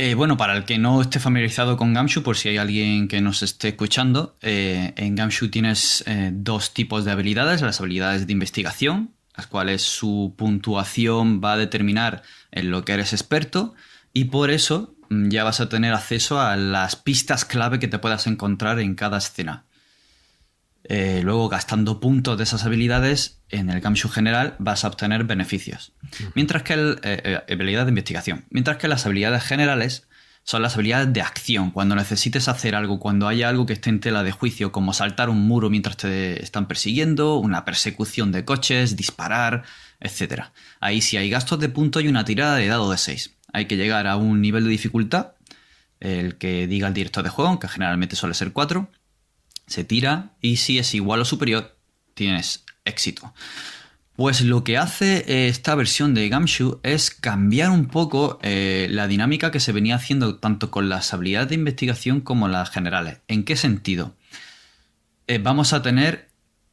Eh, 0.00 0.14
bueno, 0.14 0.36
para 0.36 0.56
el 0.56 0.64
que 0.64 0.78
no 0.78 1.02
esté 1.02 1.18
familiarizado 1.18 1.76
con 1.76 1.92
Gamshu, 1.92 2.22
por 2.22 2.36
si 2.36 2.48
hay 2.50 2.56
alguien 2.56 3.08
que 3.08 3.20
nos 3.20 3.42
esté 3.42 3.70
escuchando, 3.70 4.36
eh, 4.42 4.92
en 4.96 5.16
Gamshu 5.16 5.48
tienes 5.48 6.04
eh, 6.06 6.30
dos 6.32 6.72
tipos 6.72 7.04
de 7.04 7.10
habilidades, 7.10 7.62
las 7.62 7.80
habilidades 7.80 8.24
de 8.28 8.32
investigación, 8.32 9.10
las 9.36 9.48
cuales 9.48 9.82
su 9.82 10.34
puntuación 10.38 11.40
va 11.44 11.54
a 11.54 11.56
determinar 11.56 12.22
en 12.52 12.70
lo 12.70 12.84
que 12.84 12.92
eres 12.92 13.12
experto, 13.12 13.74
y 14.12 14.26
por 14.26 14.52
eso 14.52 14.94
mm, 15.08 15.30
ya 15.30 15.42
vas 15.42 15.58
a 15.58 15.68
tener 15.68 15.92
acceso 15.92 16.40
a 16.40 16.54
las 16.54 16.94
pistas 16.94 17.44
clave 17.44 17.80
que 17.80 17.88
te 17.88 17.98
puedas 17.98 18.28
encontrar 18.28 18.78
en 18.78 18.94
cada 18.94 19.18
escena. 19.18 19.64
Luego, 21.22 21.48
gastando 21.48 22.00
puntos 22.00 22.38
de 22.38 22.44
esas 22.44 22.64
habilidades, 22.64 23.40
en 23.50 23.70
el 23.70 23.80
Gamshu 23.80 24.08
general 24.08 24.56
vas 24.58 24.84
a 24.84 24.88
obtener 24.88 25.24
beneficios. 25.24 25.92
Mientras 26.34 26.62
que 26.62 26.74
el, 26.74 27.00
eh, 27.02 27.42
eh, 27.46 27.52
habilidad 27.52 27.84
de 27.84 27.90
investigación. 27.90 28.46
Mientras 28.50 28.78
que 28.78 28.88
las 28.88 29.04
habilidades 29.06 29.42
generales 29.44 30.08
son 30.44 30.62
las 30.62 30.76
habilidades 30.76 31.12
de 31.12 31.20
acción. 31.20 31.72
Cuando 31.72 31.94
necesites 31.94 32.48
hacer 32.48 32.74
algo, 32.74 32.98
cuando 32.98 33.28
haya 33.28 33.50
algo 33.50 33.66
que 33.66 33.74
esté 33.74 33.90
en 33.90 34.00
tela 34.00 34.22
de 34.22 34.32
juicio, 34.32 34.72
como 34.72 34.94
saltar 34.94 35.28
un 35.28 35.46
muro 35.46 35.68
mientras 35.68 35.98
te 35.98 36.42
están 36.42 36.66
persiguiendo, 36.66 37.36
una 37.36 37.66
persecución 37.66 38.32
de 38.32 38.46
coches, 38.46 38.96
disparar, 38.96 39.64
etc. 40.00 40.44
Ahí 40.80 41.02
sí 41.02 41.18
hay 41.18 41.28
gastos 41.28 41.60
de 41.60 41.68
punto 41.68 42.00
y 42.00 42.08
una 42.08 42.24
tirada 42.24 42.56
de 42.56 42.66
dado 42.66 42.90
de 42.90 42.96
6. 42.96 43.34
Hay 43.52 43.66
que 43.66 43.76
llegar 43.76 44.06
a 44.06 44.16
un 44.16 44.40
nivel 44.40 44.64
de 44.64 44.70
dificultad, 44.70 45.32
el 46.00 46.38
que 46.38 46.66
diga 46.66 46.88
el 46.88 46.94
director 46.94 47.24
de 47.24 47.30
juego, 47.30 47.58
que 47.58 47.68
generalmente 47.68 48.16
suele 48.16 48.34
ser 48.34 48.52
4. 48.54 48.90
Se 49.68 49.84
tira 49.84 50.32
y 50.40 50.56
si 50.56 50.78
es 50.78 50.94
igual 50.94 51.20
o 51.20 51.24
superior, 51.24 51.78
tienes 52.14 52.64
éxito. 52.84 53.32
Pues 54.18 54.40
lo 54.40 54.64
que 54.64 54.76
hace 54.76 55.18
eh, 55.28 55.46
esta 55.46 55.76
versión 55.76 56.12
de 56.12 56.28
Gamshu 56.28 56.80
es 56.82 57.12
cambiar 57.12 57.70
un 57.70 57.86
poco 57.86 58.40
eh, 58.42 58.88
la 58.90 59.06
dinámica 59.06 59.52
que 59.52 59.60
se 59.60 59.70
venía 59.70 59.94
haciendo 59.94 60.38
tanto 60.38 60.72
con 60.72 60.88
las 60.88 61.14
habilidades 61.14 61.50
de 61.50 61.54
investigación 61.54 62.20
como 62.20 62.48
las 62.48 62.70
generales. 62.70 63.18
¿En 63.28 63.44
qué 63.44 63.54
sentido? 63.54 64.16
Eh, 65.28 65.38
vamos 65.38 65.72
a 65.72 65.82
tener, 65.82 66.30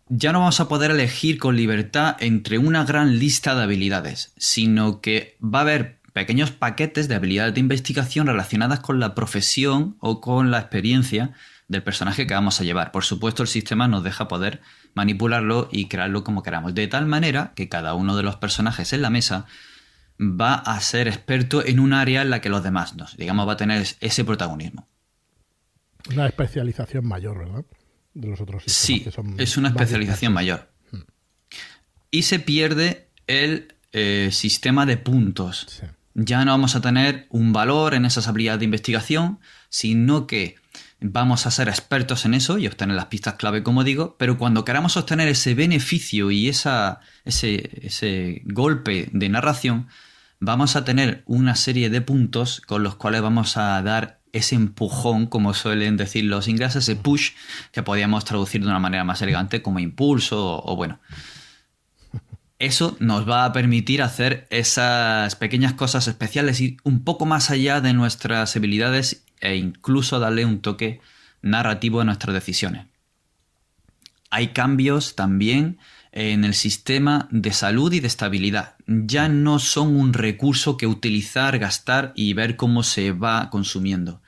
ya 0.07 0.31
no 0.31 0.39
vamos 0.39 0.59
a 0.59 0.67
poder 0.67 0.89
elegir 0.89 1.37
con 1.37 1.55
libertad 1.55 2.15
entre 2.19 2.57
una 2.57 2.83
gran 2.83 3.19
lista 3.19 3.53
de 3.53 3.61
habilidades, 3.61 4.33
sino 4.37 4.99
que 4.99 5.37
va 5.39 5.59
a 5.59 5.61
haber 5.61 5.99
pequeños 6.13 6.49
paquetes 6.49 7.07
de 7.07 7.13
habilidades 7.13 7.53
de 7.53 7.59
investigación 7.59 8.25
relacionadas 8.25 8.79
con 8.79 8.99
la 8.99 9.13
profesión 9.13 9.97
o 9.99 10.19
con 10.19 10.49
la 10.49 10.61
experiencia 10.61 11.33
del 11.67 11.83
personaje 11.83 12.27
que 12.27 12.33
vamos 12.33 12.61
a 12.61 12.63
llevar. 12.63 12.91
Por 12.91 13.03
supuesto, 13.03 13.43
el 13.43 13.49
sistema 13.49 13.87
nos 13.87 14.03
deja 14.03 14.27
poder 14.27 14.61
manipularlo 14.93 15.69
y 15.71 15.87
crearlo 15.87 16.23
como 16.23 16.43
queramos. 16.43 16.75
De 16.75 16.87
tal 16.87 17.05
manera 17.05 17.53
que 17.55 17.69
cada 17.69 17.93
uno 17.95 18.15
de 18.15 18.23
los 18.23 18.35
personajes 18.35 18.93
en 18.93 19.01
la 19.01 19.09
mesa 19.09 19.45
va 20.19 20.55
a 20.55 20.79
ser 20.79 21.07
experto 21.07 21.65
en 21.65 21.79
un 21.79 21.93
área 21.93 22.21
en 22.21 22.29
la 22.29 22.41
que 22.41 22.49
los 22.49 22.63
demás 22.63 22.95
no. 22.95 23.05
Digamos, 23.17 23.47
va 23.47 23.53
a 23.53 23.57
tener 23.57 23.85
ese 23.99 24.23
protagonismo. 24.23 24.87
Una 26.11 26.27
especialización 26.27 27.05
mayor, 27.05 27.39
¿verdad? 27.39 27.65
De 28.13 28.27
los 28.27 28.39
otros 28.39 28.63
Sí, 28.67 29.05
es 29.37 29.57
una 29.57 29.69
especialización 29.69 30.33
mayor. 30.33 30.69
Hmm. 30.91 31.01
Y 32.11 32.21
se 32.23 32.39
pierde 32.39 33.09
el 33.27 33.75
eh, 33.91 34.29
sistema 34.31 34.85
de 34.85 34.97
puntos. 34.97 35.81
Ya 36.13 36.45
no 36.45 36.51
vamos 36.51 36.75
a 36.75 36.81
tener 36.81 37.25
un 37.29 37.51
valor 37.51 37.93
en 37.93 38.05
esas 38.05 38.27
habilidades 38.27 38.59
de 38.59 38.65
investigación, 38.65 39.39
sino 39.69 40.27
que 40.27 40.55
vamos 41.01 41.45
a 41.45 41.51
ser 41.51 41.67
expertos 41.67 42.25
en 42.25 42.33
eso 42.33 42.57
y 42.57 42.67
obtener 42.67 42.95
las 42.95 43.05
pistas 43.05 43.35
clave, 43.35 43.63
como 43.63 43.83
digo, 43.83 44.15
pero 44.17 44.37
cuando 44.37 44.65
queramos 44.65 44.97
obtener 44.97 45.27
ese 45.27 45.53
beneficio 45.53 46.31
y 46.31 46.47
esa, 46.47 46.99
ese, 47.23 47.69
ese 47.81 48.41
golpe 48.45 49.09
de 49.11 49.29
narración, 49.29 49.87
vamos 50.39 50.75
a 50.75 50.85
tener 50.85 51.23
una 51.25 51.55
serie 51.55 51.89
de 51.89 52.01
puntos 52.01 52.61
con 52.61 52.83
los 52.83 52.95
cuales 52.95 53.21
vamos 53.21 53.57
a 53.57 53.81
dar 53.81 54.21
ese 54.35 54.55
empujón, 54.55 55.27
como 55.27 55.53
suelen 55.53 55.95
decir 55.95 56.25
los 56.25 56.49
ingleses, 56.49 56.83
ese 56.83 56.97
push, 56.97 57.31
que 57.71 57.83
podríamos 57.83 58.25
traducir 58.25 58.61
de 58.61 58.67
una 58.67 58.79
manera 58.79 59.05
más 59.05 59.21
elegante 59.21 59.61
como 59.61 59.79
impulso 59.79 60.61
o, 60.63 60.75
bueno. 60.75 60.99
Eso 62.59 62.95
nos 62.99 63.27
va 63.29 63.45
a 63.45 63.53
permitir 63.53 64.01
hacer 64.01 64.47
esas 64.49 65.35
pequeñas 65.35 65.73
cosas 65.73 66.07
especiales, 66.07 66.59
ir 66.61 66.77
un 66.83 67.03
poco 67.03 67.25
más 67.25 67.49
allá 67.49 67.81
de 67.81 67.93
nuestras 67.93 68.55
habilidades 68.55 69.24
e 69.39 69.55
incluso 69.55 70.19
darle 70.19 70.45
un 70.45 70.59
toque 70.61 71.01
narrativo 71.41 72.01
a 72.01 72.05
nuestras 72.05 72.33
decisiones. 72.33 72.87
Hay 74.29 74.49
cambios 74.49 75.15
también 75.15 75.77
en 76.11 76.45
el 76.45 76.53
sistema 76.53 77.27
de 77.29 77.51
salud 77.51 77.91
y 77.93 77.99
de 77.99 78.07
estabilidad. 78.07 78.75
Ya 78.87 79.29
no 79.29 79.59
son 79.59 79.95
un 79.95 80.13
recurso 80.13 80.77
que 80.77 80.87
utilizar, 80.87 81.59
gastar 81.59 82.13
y 82.15 82.33
ver 82.33 82.55
cómo 82.55 82.83
se 82.83 83.11
va 83.11 83.49
consumiendo, 83.49 84.21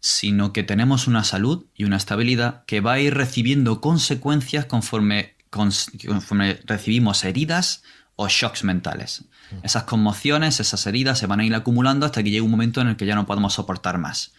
sino 0.00 0.52
que 0.52 0.64
tenemos 0.64 1.06
una 1.06 1.24
salud 1.24 1.66
y 1.74 1.84
una 1.84 1.96
estabilidad 1.96 2.64
que 2.66 2.80
va 2.80 2.94
a 2.94 3.00
ir 3.00 3.14
recibiendo 3.14 3.80
consecuencias 3.80 4.66
conforme, 4.66 5.34
conforme 5.50 6.58
recibimos 6.64 7.24
heridas 7.24 7.82
o 8.16 8.28
shocks 8.28 8.64
mentales. 8.64 9.24
Esas 9.62 9.84
conmociones, 9.84 10.60
esas 10.60 10.86
heridas 10.86 11.18
se 11.18 11.26
van 11.26 11.40
a 11.40 11.44
ir 11.44 11.54
acumulando 11.54 12.06
hasta 12.06 12.22
que 12.22 12.30
llegue 12.30 12.42
un 12.42 12.50
momento 12.50 12.80
en 12.80 12.88
el 12.88 12.96
que 12.96 13.06
ya 13.06 13.14
no 13.14 13.26
podemos 13.26 13.54
soportar 13.54 13.98
más. 13.98 14.32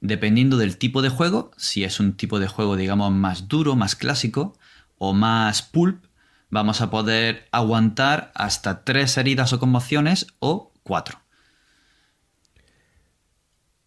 Dependiendo 0.00 0.56
del 0.56 0.76
tipo 0.76 1.02
de 1.02 1.08
juego, 1.08 1.50
si 1.56 1.84
es 1.84 2.00
un 2.00 2.14
tipo 2.14 2.38
de 2.38 2.48
juego 2.48 2.76
digamos 2.76 3.12
más 3.12 3.48
duro, 3.48 3.76
más 3.76 3.96
clásico 3.96 4.58
o 4.98 5.12
más 5.12 5.62
pulp, 5.62 6.04
vamos 6.50 6.80
a 6.80 6.90
poder 6.90 7.48
aguantar 7.52 8.32
hasta 8.34 8.84
tres 8.84 9.16
heridas 9.16 9.52
o 9.52 9.58
conmociones 9.58 10.26
o 10.38 10.72
cuatro. 10.82 11.20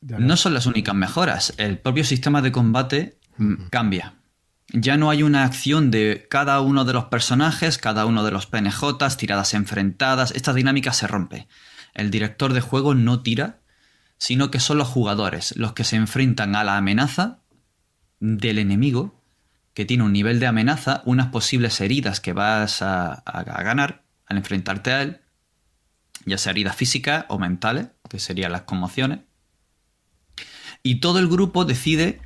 No 0.02 0.38
son 0.38 0.54
las 0.54 0.66
únicas 0.66 0.96
mejoras, 0.96 1.54
el 1.58 1.78
propio 1.78 2.04
sistema 2.04 2.42
de 2.42 2.52
combate 2.52 3.18
mm, 3.38 3.68
cambia 3.70 4.19
ya 4.72 4.98
no 4.98 5.10
hay 5.10 5.24
una 5.24 5.46
acción 5.46 5.90
de 5.92 6.28
cada 6.30 6.62
uno 6.62 6.86
de 6.86 6.94
los 6.94 7.06
personajes, 7.06 7.78
cada 7.78 8.06
uno 8.06 8.24
de 8.24 8.32
los 8.32 8.46
PNJs, 8.46 9.18
tiradas 9.18 9.54
enfrentadas, 9.54 10.32
esta 10.32 10.54
dinámica 10.54 10.94
se 10.94 11.08
rompe. 11.08 11.48
El 11.94 12.12
director 12.12 12.54
de 12.54 12.62
juego 12.62 12.94
no 12.94 13.22
tira, 13.22 13.62
sino 14.18 14.52
que 14.52 14.60
son 14.60 14.78
los 14.78 14.88
jugadores 14.88 15.56
los 15.58 15.74
que 15.74 15.84
se 15.84 15.96
enfrentan 15.96 16.56
a 16.56 16.64
la 16.64 16.78
amenaza 16.78 17.40
del 18.20 18.60
enemigo, 18.60 19.20
que 19.74 19.86
tiene 19.86 20.04
un 20.04 20.14
nivel 20.14 20.40
de 20.40 20.48
amenaza, 20.48 21.02
unas 21.06 21.28
posibles 21.28 21.80
heridas 21.82 22.20
que 22.20 22.34
vas 22.34 22.82
a, 22.82 23.24
ganar 23.64 24.04
al 24.28 24.38
enfrentarte 24.38 24.92
a 24.92 25.02
él, 25.02 25.22
ya 26.26 26.38
sea 26.38 26.52
heridas 26.52 26.76
físicas 26.76 27.26
o 27.30 27.40
mentales, 27.40 27.88
que 28.10 28.20
serían 28.20 28.52
las 28.52 28.64
conmociones. 28.64 29.22
Y 30.84 31.00
todo 31.00 31.20
el 31.20 31.28
grupo 31.28 31.66
decide 31.66 32.22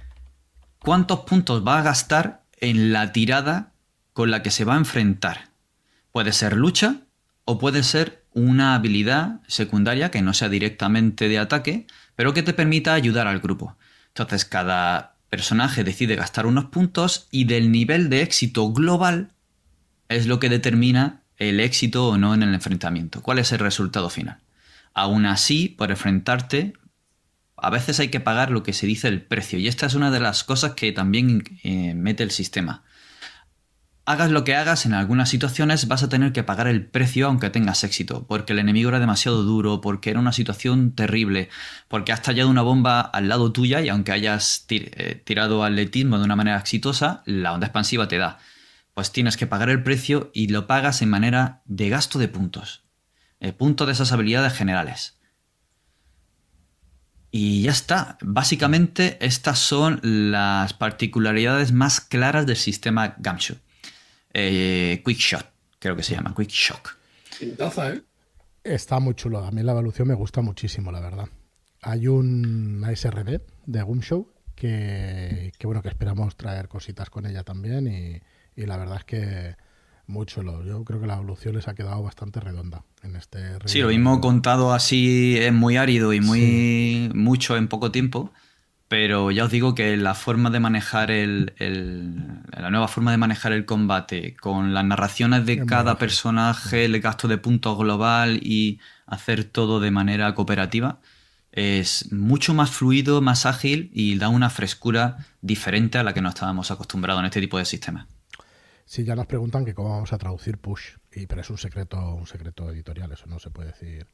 cuántos 0.83 1.21
puntos 1.21 1.65
va 1.65 1.79
a 1.79 1.81
gastar 1.81 2.43
en 2.59 2.91
la 2.91 3.11
tirada 3.13 3.71
con 4.11 4.29
la 4.29 4.43
que 4.43 4.51
se 4.51 4.65
va 4.65 4.75
a 4.75 4.77
enfrentar. 4.77 5.49
Puede 6.11 6.33
ser 6.33 6.55
lucha 6.55 6.97
o 7.45 7.57
puede 7.57 7.83
ser 7.83 8.25
una 8.33 8.75
habilidad 8.75 9.39
secundaria 9.47 10.11
que 10.11 10.21
no 10.21 10.33
sea 10.33 10.49
directamente 10.49 11.29
de 11.29 11.39
ataque, 11.39 11.87
pero 12.15 12.33
que 12.33 12.43
te 12.43 12.53
permita 12.53 12.93
ayudar 12.93 13.27
al 13.27 13.39
grupo. 13.39 13.77
Entonces 14.09 14.45
cada 14.45 15.15
personaje 15.29 15.83
decide 15.83 16.15
gastar 16.15 16.45
unos 16.45 16.65
puntos 16.65 17.27
y 17.31 17.45
del 17.45 17.71
nivel 17.71 18.09
de 18.09 18.21
éxito 18.21 18.71
global 18.71 19.31
es 20.09 20.27
lo 20.27 20.39
que 20.39 20.49
determina 20.49 21.21
el 21.37 21.59
éxito 21.59 22.09
o 22.09 22.17
no 22.17 22.33
en 22.33 22.43
el 22.43 22.53
enfrentamiento. 22.53 23.21
¿Cuál 23.21 23.39
es 23.39 23.51
el 23.51 23.59
resultado 23.59 24.09
final? 24.09 24.37
Aún 24.93 25.25
así, 25.25 25.69
por 25.69 25.89
enfrentarte, 25.89 26.73
a 27.63 27.69
veces 27.69 28.01
hay 28.01 28.09
que 28.09 28.19
pagar 28.19 28.51
lo 28.51 28.61
que 28.61 28.73
se 28.73 28.85
dice 28.85 29.07
el 29.07 29.21
precio. 29.21 29.57
Y 29.57 29.69
esta 29.69 29.85
es 29.85 29.95
una 29.95 30.11
de 30.11 30.19
las 30.19 30.43
cosas 30.43 30.73
que 30.73 30.91
también 30.91 31.45
eh, 31.63 31.93
mete 31.95 32.21
el 32.21 32.31
sistema. 32.31 32.83
Hagas 34.05 34.31
lo 34.31 34.43
que 34.43 34.53
hagas, 34.53 34.85
en 34.85 34.93
algunas 34.93 35.29
situaciones 35.29 35.87
vas 35.87 36.03
a 36.03 36.09
tener 36.09 36.33
que 36.33 36.43
pagar 36.43 36.67
el 36.67 36.85
precio 36.85 37.25
aunque 37.25 37.49
tengas 37.49 37.85
éxito, 37.85 38.27
porque 38.27 38.51
el 38.51 38.59
enemigo 38.59 38.89
era 38.89 38.99
demasiado 38.99 39.43
duro, 39.43 39.79
porque 39.79 40.09
era 40.09 40.19
una 40.19 40.33
situación 40.33 40.91
terrible, 40.91 41.47
porque 41.87 42.11
has 42.11 42.21
tallado 42.21 42.49
una 42.49 42.63
bomba 42.63 42.99
al 42.99 43.29
lado 43.29 43.53
tuya 43.53 43.79
y 43.79 43.87
aunque 43.87 44.11
hayas 44.11 44.65
eh, 44.69 45.21
tirado 45.23 45.63
atletismo 45.63 46.17
de 46.17 46.25
una 46.25 46.35
manera 46.35 46.59
exitosa, 46.59 47.23
la 47.25 47.53
onda 47.53 47.67
expansiva 47.67 48.09
te 48.09 48.17
da. 48.17 48.39
Pues 48.93 49.13
tienes 49.13 49.37
que 49.37 49.47
pagar 49.47 49.69
el 49.69 49.83
precio 49.83 50.31
y 50.33 50.49
lo 50.49 50.67
pagas 50.67 51.01
en 51.01 51.09
manera 51.09 51.61
de 51.63 51.87
gasto 51.87 52.19
de 52.19 52.27
puntos. 52.27 52.83
El 53.39 53.53
punto 53.53 53.85
de 53.85 53.93
esas 53.93 54.11
habilidades 54.11 54.51
generales. 54.51 55.17
Y 57.35 57.63
ya 57.63 57.71
está. 57.71 58.19
Básicamente 58.21 59.17
estas 59.19 59.57
son 59.57 59.99
las 60.03 60.73
particularidades 60.73 61.71
más 61.71 61.99
claras 61.99 62.45
del 62.45 62.57
sistema 62.57 63.15
Gumshoe. 63.17 63.57
Eh, 64.35 65.01
Quick 65.03 65.17
Shot, 65.17 65.51
creo 65.79 65.95
que 65.95 66.03
se 66.03 66.13
llama 66.13 66.35
Quick 66.37 66.51
Shock. 66.51 66.95
¿eh? 67.41 68.03
Está 68.63 68.99
muy 68.99 69.15
chulo. 69.15 69.43
A 69.43 69.49
mí 69.49 69.63
la 69.63 69.71
evolución 69.71 70.09
me 70.09 70.13
gusta 70.13 70.41
muchísimo, 70.41 70.91
la 70.91 70.99
verdad. 70.99 71.27
Hay 71.81 72.07
un 72.07 72.85
SRD 72.95 73.41
de 73.65 73.81
Gumshow 73.81 74.31
que, 74.53 75.53
que, 75.57 75.65
bueno, 75.65 75.81
que 75.81 75.89
esperamos 75.89 76.35
traer 76.35 76.67
cositas 76.67 77.09
con 77.09 77.25
ella 77.25 77.41
también 77.41 77.87
y, 77.87 78.21
y 78.55 78.67
la 78.67 78.77
verdad 78.77 78.97
es 78.97 79.05
que 79.05 79.55
muy 80.07 80.25
chulo. 80.25 80.63
Yo 80.63 80.83
creo 80.83 80.99
que 80.99 81.07
la 81.07 81.15
evolución 81.15 81.55
les 81.55 81.67
ha 81.67 81.75
quedado 81.75 82.01
bastante 82.03 82.39
redonda 82.39 82.83
en 83.01 83.15
este. 83.15 83.39
Sí, 83.65 83.79
lo 83.79 83.87
mismo 83.87 84.19
contado 84.21 84.73
así 84.73 85.37
es 85.37 85.53
muy 85.53 85.77
árido 85.77 86.13
y 86.13 86.21
muy 86.21 87.09
mucho 87.13 87.55
en 87.57 87.67
poco 87.67 87.91
tiempo. 87.91 88.31
Pero 88.89 89.31
ya 89.31 89.45
os 89.45 89.49
digo 89.49 89.73
que 89.73 89.97
la 89.97 90.13
forma 90.13 90.51
de 90.51 90.59
manejar 90.59 91.09
el, 91.09 91.51
la 92.51 92.69
nueva 92.69 92.87
forma 92.87 93.09
de 93.09 93.17
manejar 93.17 93.51
el 93.51 93.65
combate, 93.65 94.35
con 94.35 94.75
las 94.75 94.85
narraciones 94.85 95.47
de 95.47 95.65
cada 95.65 95.97
personaje, 95.97 96.85
el 96.85 96.99
gasto 96.99 97.27
de 97.27 97.39
puntos 97.39 97.75
global 97.75 98.39
y 98.43 98.79
hacer 99.07 99.45
todo 99.45 99.79
de 99.79 99.89
manera 99.89 100.35
cooperativa, 100.35 100.99
es 101.51 102.11
mucho 102.11 102.53
más 102.53 102.69
fluido, 102.69 103.19
más 103.21 103.47
ágil 103.47 103.89
y 103.93 104.17
da 104.19 104.29
una 104.29 104.51
frescura 104.51 105.17
diferente 105.41 105.97
a 105.97 106.03
la 106.03 106.13
que 106.13 106.21
no 106.21 106.29
estábamos 106.29 106.69
acostumbrados 106.69 107.21
en 107.21 107.25
este 107.25 107.41
tipo 107.41 107.57
de 107.57 107.65
sistemas. 107.65 108.05
Sí, 108.85 109.03
ya 109.03 109.15
nos 109.15 109.27
preguntan 109.27 109.65
que 109.65 109.73
cómo 109.73 109.89
vamos 109.89 110.13
a 110.13 110.17
traducir 110.17 110.57
push, 110.57 110.97
y 111.13 111.25
pero 111.25 111.41
es 111.41 111.49
un 111.49 111.57
secreto, 111.57 112.15
un 112.15 112.27
secreto 112.27 112.69
editorial, 112.69 113.11
eso 113.11 113.27
no 113.27 113.39
se 113.39 113.49
puede 113.49 113.69
decir. 113.69 114.07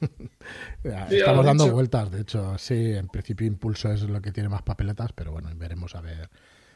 Estamos 1.10 1.44
dando 1.44 1.70
vueltas, 1.70 2.10
de 2.10 2.22
hecho, 2.22 2.58
sí, 2.58 2.92
en 2.92 3.08
principio 3.08 3.46
Impulso 3.46 3.92
es 3.92 4.02
lo 4.02 4.20
que 4.20 4.32
tiene 4.32 4.48
más 4.48 4.62
papeletas, 4.62 5.12
pero 5.12 5.32
bueno, 5.32 5.50
veremos 5.54 5.94
a 5.94 6.00
ver, 6.00 6.30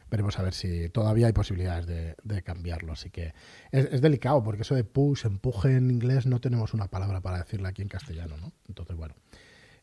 veremos 0.09 0.37
a 0.39 0.43
ver 0.43 0.53
si 0.53 0.89
todavía 0.89 1.27
hay 1.27 1.33
posibilidades 1.33 1.85
de, 1.87 2.43
cambiarlo. 2.43 2.93
Así 2.93 3.09
que 3.09 3.33
es, 3.71 4.01
delicado, 4.01 4.43
porque 4.43 4.61
eso 4.61 4.75
de 4.75 4.83
push, 4.83 5.25
empuje 5.25 5.75
en 5.75 5.91
inglés, 5.91 6.25
no 6.25 6.39
tenemos 6.39 6.73
una 6.73 6.87
palabra 6.87 7.21
para 7.21 7.39
decirle 7.39 7.67
aquí 7.67 7.81
en 7.81 7.89
castellano, 7.89 8.37
¿no? 8.37 8.53
Entonces, 8.67 8.95
bueno. 8.95 9.15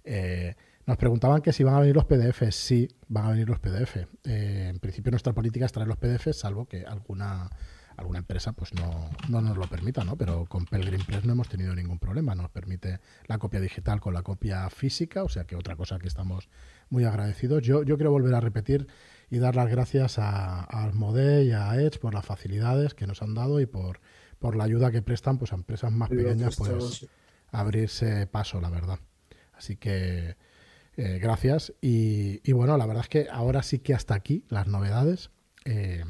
Eh, 0.05 0.55
nos 0.87 0.97
preguntaban 0.97 1.43
que 1.43 1.53
si 1.53 1.65
van 1.65 1.75
a 1.75 1.81
venir 1.81 1.95
los 1.95 2.05
PDF. 2.05 2.51
Sí, 2.51 2.89
van 3.09 3.27
a 3.27 3.31
venir 3.31 3.49
los 3.49 3.59
PDF. 3.59 3.97
Eh, 4.25 4.69
en 4.71 4.79
principio 4.79 5.11
nuestra 5.11 5.33
política 5.33 5.67
es 5.67 5.73
traer 5.73 5.89
los 5.89 5.97
PDF, 5.97 6.33
salvo 6.33 6.67
que 6.67 6.85
alguna 6.85 7.51
alguna 7.97 8.19
empresa 8.19 8.53
pues 8.53 8.75
no, 8.75 9.11
no 9.29 9.41
nos 9.41 9.57
lo 9.57 9.67
permita, 9.69 10.05
¿no? 10.05 10.17
Pero 10.17 10.45
con 10.45 10.67
Pelgrim 10.67 11.03
Press 11.05 11.25
no 11.25 11.33
hemos 11.33 11.49
tenido 11.49 11.75
ningún 11.75 11.99
problema. 11.99 12.35
Nos 12.35 12.51
permite 12.51 13.01
la 13.27 13.39
copia 13.39 13.59
digital 13.59 14.01
con 14.01 14.13
la 14.13 14.23
copia 14.23 14.69
física, 14.71 15.25
o 15.25 15.29
sea 15.29 15.45
que 15.45 15.57
otra 15.57 15.77
cosa 15.77 15.99
que 15.99 16.07
estamos 16.07 16.49
muy 16.91 17.05
agradecidos. 17.05 17.63
Yo, 17.63 17.83
yo 17.83 17.97
quiero 17.97 18.11
volver 18.11 18.35
a 18.35 18.41
repetir 18.41 18.87
y 19.31 19.39
dar 19.39 19.57
las 19.57 19.69
gracias 19.69 20.19
a, 20.19 20.61
a 20.61 20.85
Almode 20.85 21.45
y 21.45 21.53
a 21.53 21.75
Edge 21.81 21.99
por 21.99 22.15
las 22.15 22.25
facilidades 22.25 22.95
que 22.95 23.07
nos 23.07 23.23
han 23.23 23.35
dado 23.35 23.61
y 23.61 23.67
por, 23.67 24.01
por 24.39 24.57
la 24.57 24.65
ayuda 24.65 24.91
que 24.91 25.03
prestan 25.03 25.39
pues 25.39 25.53
a 25.53 25.57
empresas 25.57 25.91
más 25.91 26.11
pequeñas 26.11 26.57
pues 26.57 27.07
abrirse 27.51 28.27
paso, 28.27 28.61
la 28.61 28.71
verdad. 28.71 28.99
Así 29.55 29.77
que 29.77 30.37
eh, 30.97 31.19
gracias. 31.21 31.73
Y, 31.81 32.53
bueno, 32.53 32.77
la 32.77 32.87
verdad 32.87 33.05
es 33.05 33.09
que 33.09 33.29
ahora 33.31 33.63
sí 33.63 33.79
que 33.81 33.95
hasta 33.95 34.15
aquí 34.15 34.45
las 34.49 34.67
novedades. 34.67 35.31
Eh, 35.65 36.05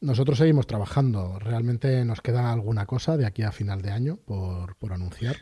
nosotros 0.00 0.38
seguimos 0.38 0.66
trabajando. 0.66 1.38
Realmente 1.38 2.04
nos 2.04 2.20
queda 2.20 2.52
alguna 2.52 2.86
cosa 2.86 3.16
de 3.16 3.26
aquí 3.26 3.42
a 3.42 3.52
final 3.52 3.82
de 3.82 3.90
año 3.90 4.16
por, 4.24 4.76
por 4.76 4.92
anunciar. 4.92 5.36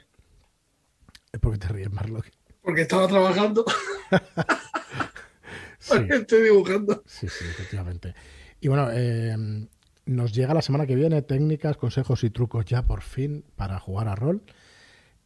¿Por 1.40 1.52
qué 1.52 1.58
te 1.58 1.68
ríes, 1.68 1.92
Marlo? 1.92 2.22
Porque 2.62 2.82
estaba 2.82 3.06
trabajando. 3.06 3.64
Porque 5.88 6.14
estoy 6.16 6.42
dibujando. 6.42 7.02
Sí, 7.06 7.28
sí, 7.28 7.44
efectivamente. 7.44 8.14
Y 8.60 8.68
bueno, 8.68 8.88
eh, 8.92 9.36
nos 10.06 10.32
llega 10.32 10.54
la 10.54 10.62
semana 10.62 10.86
que 10.86 10.94
viene 10.94 11.22
técnicas, 11.22 11.76
consejos 11.76 12.24
y 12.24 12.30
trucos 12.30 12.64
ya 12.64 12.82
por 12.82 13.02
fin 13.02 13.44
para 13.54 13.78
jugar 13.78 14.08
a 14.08 14.14
rol. 14.14 14.42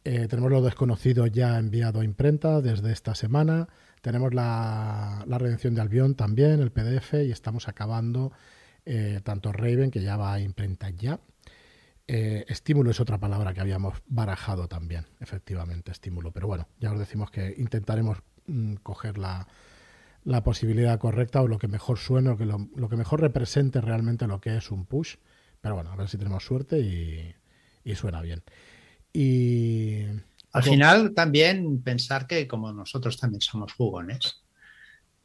Eh, 0.03 0.27
tenemos 0.27 0.51
lo 0.51 0.61
desconocido 0.61 1.27
ya 1.27 1.59
enviado 1.59 1.99
a 1.99 2.03
imprenta 2.03 2.61
desde 2.61 2.91
esta 2.91 3.13
semana. 3.13 3.67
Tenemos 4.01 4.33
la, 4.33 5.23
redención 5.27 5.75
de 5.75 5.81
Albión 5.81 6.15
también, 6.15 6.59
el 6.59 6.71
PDF, 6.71 7.13
y 7.13 7.31
estamos 7.31 7.67
acabando 7.67 8.31
eh, 8.85 9.21
tanto 9.23 9.51
Raven, 9.51 9.91
que 9.91 10.01
ya 10.01 10.17
va 10.17 10.33
a 10.33 10.39
imprenta 10.39 10.89
ya. 10.89 11.19
Eh, 12.07 12.45
estímulo 12.47 12.89
es 12.89 12.99
otra 12.99 13.19
palabra 13.19 13.53
que 13.53 13.61
habíamos 13.61 14.01
barajado 14.07 14.67
también, 14.67 15.05
efectivamente, 15.19 15.91
estímulo. 15.91 16.31
Pero 16.31 16.47
bueno, 16.47 16.67
ya 16.79 16.91
os 16.91 16.97
decimos 16.97 17.29
que 17.29 17.53
intentaremos 17.57 18.17
mm, 18.47 18.75
coger 18.77 19.19
la, 19.19 19.47
posibilidad 20.43 20.97
correcta 20.97 21.41
o 21.41 21.47
lo 21.47 21.59
que 21.59 21.67
mejor 21.67 21.99
suene, 21.99 22.31
o 22.31 22.37
que 22.37 22.45
lo, 22.45 22.89
que 22.89 22.95
mejor 22.95 23.21
represente 23.21 23.81
realmente 23.81 24.25
lo 24.25 24.41
que 24.41 24.57
es 24.57 24.71
un 24.71 24.85
push. 24.85 25.17
Pero 25.61 25.75
bueno, 25.75 25.91
a 25.91 25.95
ver 25.95 26.09
si 26.09 26.17
tenemos 26.17 26.43
suerte 26.43 26.79
y 26.79 27.95
suena 27.95 28.21
bien. 28.21 28.41
Y 29.13 30.05
al 30.53 30.63
final 30.63 31.13
también 31.13 31.81
pensar 31.81 32.27
que 32.27 32.47
como 32.47 32.71
nosotros 32.71 33.17
también 33.17 33.41
somos 33.41 33.73
jugones, 33.73 34.41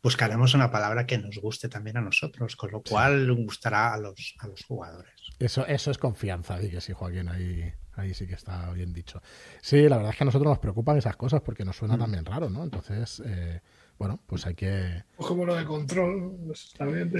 buscaremos 0.02 0.54
una 0.54 0.70
palabra 0.70 1.06
que 1.06 1.18
nos 1.18 1.36
guste 1.38 1.68
también 1.68 1.96
a 1.96 2.00
nosotros, 2.00 2.54
con 2.54 2.70
lo 2.70 2.82
cual 2.82 3.32
gustará 3.34 3.92
a 3.92 3.98
los, 3.98 4.34
a 4.38 4.46
los 4.46 4.64
jugadores. 4.64 5.12
Eso, 5.38 5.66
eso 5.66 5.90
es 5.90 5.98
confianza, 5.98 6.58
que 6.60 6.80
sí, 6.80 6.92
Joaquín, 6.92 7.28
ahí, 7.28 7.72
ahí 7.94 8.14
sí 8.14 8.26
que 8.26 8.34
está 8.34 8.70
bien 8.72 8.92
dicho. 8.92 9.20
Sí, 9.60 9.88
la 9.88 9.96
verdad 9.96 10.12
es 10.12 10.18
que 10.18 10.24
a 10.24 10.26
nosotros 10.26 10.48
nos 10.48 10.58
preocupan 10.60 10.96
esas 10.96 11.16
cosas 11.16 11.42
porque 11.42 11.64
nos 11.64 11.76
suena 11.76 11.96
mm. 11.96 12.00
también 12.00 12.24
raro, 12.24 12.48
¿no? 12.50 12.62
Entonces, 12.62 13.20
eh, 13.26 13.60
bueno, 13.98 14.20
pues 14.26 14.46
hay 14.46 14.54
que... 14.54 15.04
O 15.16 15.26
como 15.26 15.44
lo 15.44 15.54
de 15.54 15.64
control, 15.64 16.36
pues, 16.46 16.72
también 16.76 17.10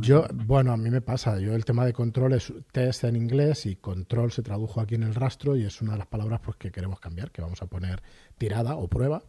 Yo, 0.00 0.26
bueno, 0.32 0.72
a 0.72 0.76
mí 0.76 0.90
me 0.90 1.00
pasa, 1.00 1.38
yo 1.38 1.54
el 1.54 1.64
tema 1.64 1.86
de 1.86 1.92
control 1.92 2.32
es 2.32 2.52
test 2.72 3.04
en 3.04 3.16
inglés 3.16 3.66
y 3.66 3.76
control 3.76 4.32
se 4.32 4.42
tradujo 4.42 4.80
aquí 4.80 4.96
en 4.96 5.04
el 5.04 5.14
rastro 5.14 5.56
y 5.56 5.64
es 5.64 5.80
una 5.80 5.92
de 5.92 5.98
las 5.98 6.08
palabras 6.08 6.40
pues, 6.42 6.56
que 6.56 6.72
queremos 6.72 6.98
cambiar, 6.98 7.30
que 7.30 7.42
vamos 7.42 7.62
a 7.62 7.66
poner 7.66 8.02
tirada 8.36 8.74
o 8.76 8.88
prueba, 8.88 9.22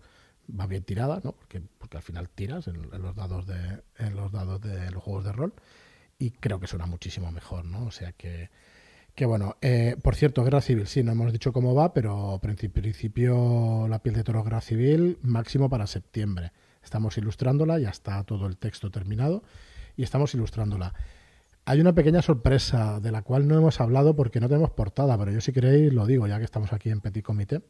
va 0.49 0.65
bien 0.65 0.83
tirada, 0.83 1.21
¿no? 1.23 1.33
Porque, 1.33 1.61
porque 1.77 1.97
al 1.97 2.03
final 2.03 2.29
tiras 2.29 2.67
en, 2.67 2.89
los 2.89 3.15
dados 3.15 3.45
de 3.45 3.83
en 3.97 4.15
los 4.15 4.31
dados 4.31 4.61
de 4.61 4.89
los 4.91 5.03
juegos 5.03 5.25
de 5.25 5.31
rol 5.31 5.53
y 6.17 6.31
creo 6.31 6.59
que 6.59 6.67
suena 6.67 6.85
muchísimo 6.85 7.31
mejor, 7.31 7.65
¿no? 7.65 7.85
O 7.85 7.91
sea 7.91 8.13
que 8.13 8.49
que 9.15 9.25
bueno, 9.25 9.55
eh, 9.61 9.95
por 10.01 10.15
cierto, 10.15 10.43
Guerra 10.43 10.59
Civil, 10.59 10.87
sí, 10.87 11.01
no 11.01 11.13
hemos 11.13 11.31
dicho 11.31 11.53
cómo 11.53 11.73
va, 11.73 11.93
pero 11.93 12.37
principio 12.41 13.87
la 13.87 13.99
piel 13.99 14.15
de 14.15 14.23
toro 14.25 14.43
Guerra 14.43 14.59
Civil, 14.59 15.17
máximo 15.21 15.69
para 15.69 15.87
septiembre. 15.87 16.51
Estamos 16.85 17.17
ilustrándola, 17.17 17.79
ya 17.79 17.89
está 17.89 18.23
todo 18.23 18.45
el 18.45 18.57
texto 18.57 18.91
terminado 18.91 19.43
y 19.97 20.03
estamos 20.03 20.33
ilustrándola. 20.35 20.93
Hay 21.65 21.81
una 21.81 21.93
pequeña 21.93 22.21
sorpresa 22.21 22.99
de 22.99 23.11
la 23.11 23.23
cual 23.23 23.47
no 23.47 23.57
hemos 23.57 23.81
hablado 23.81 24.15
porque 24.15 24.39
no 24.39 24.47
tenemos 24.47 24.69
portada, 24.69 25.17
pero 25.17 25.31
yo 25.31 25.41
si 25.41 25.51
queréis 25.51 25.91
lo 25.91 26.05
digo, 26.05 26.27
ya 26.27 26.37
que 26.37 26.45
estamos 26.45 26.71
aquí 26.73 26.91
en 26.91 27.01
Petit 27.01 27.25
Comité. 27.25 27.61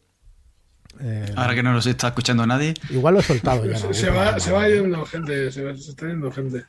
Eh, 0.99 1.33
Ahora 1.35 1.55
que 1.55 1.63
no 1.63 1.71
nos 1.71 1.87
está 1.87 2.09
escuchando 2.09 2.45
nadie. 2.45 2.73
Igual 2.89 3.13
lo 3.13 3.19
he 3.21 3.23
soltado 3.23 3.65
ya. 3.65 3.77
Se, 3.93 4.09
va, 4.09 4.37
se 4.37 4.51
va 4.51 4.67
yendo 4.67 5.05
gente, 5.05 5.51
se, 5.51 5.69
está 5.69 6.07
yendo 6.07 6.29
gente. 6.31 6.65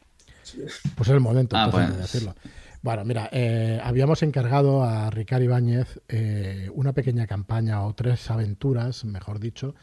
Pues 0.95 1.09
es 1.09 1.15
el 1.15 1.21
momento 1.21 1.57
ah, 1.57 1.69
pues. 1.71 1.89
de 1.91 1.97
decirlo. 1.97 2.35
Bueno, 2.83 3.05
mira, 3.05 3.29
eh, 3.33 3.81
habíamos 3.83 4.23
encargado 4.23 4.85
a 4.85 5.11
Ricardo 5.11 5.45
Ibáñez 5.45 6.01
eh, 6.09 6.71
una 6.73 6.93
pequeña 6.93 7.27
campaña 7.27 7.83
o 7.83 7.93
tres 7.95 8.31
aventuras, 8.31 9.05
mejor 9.05 9.41
dicho, 9.41 9.75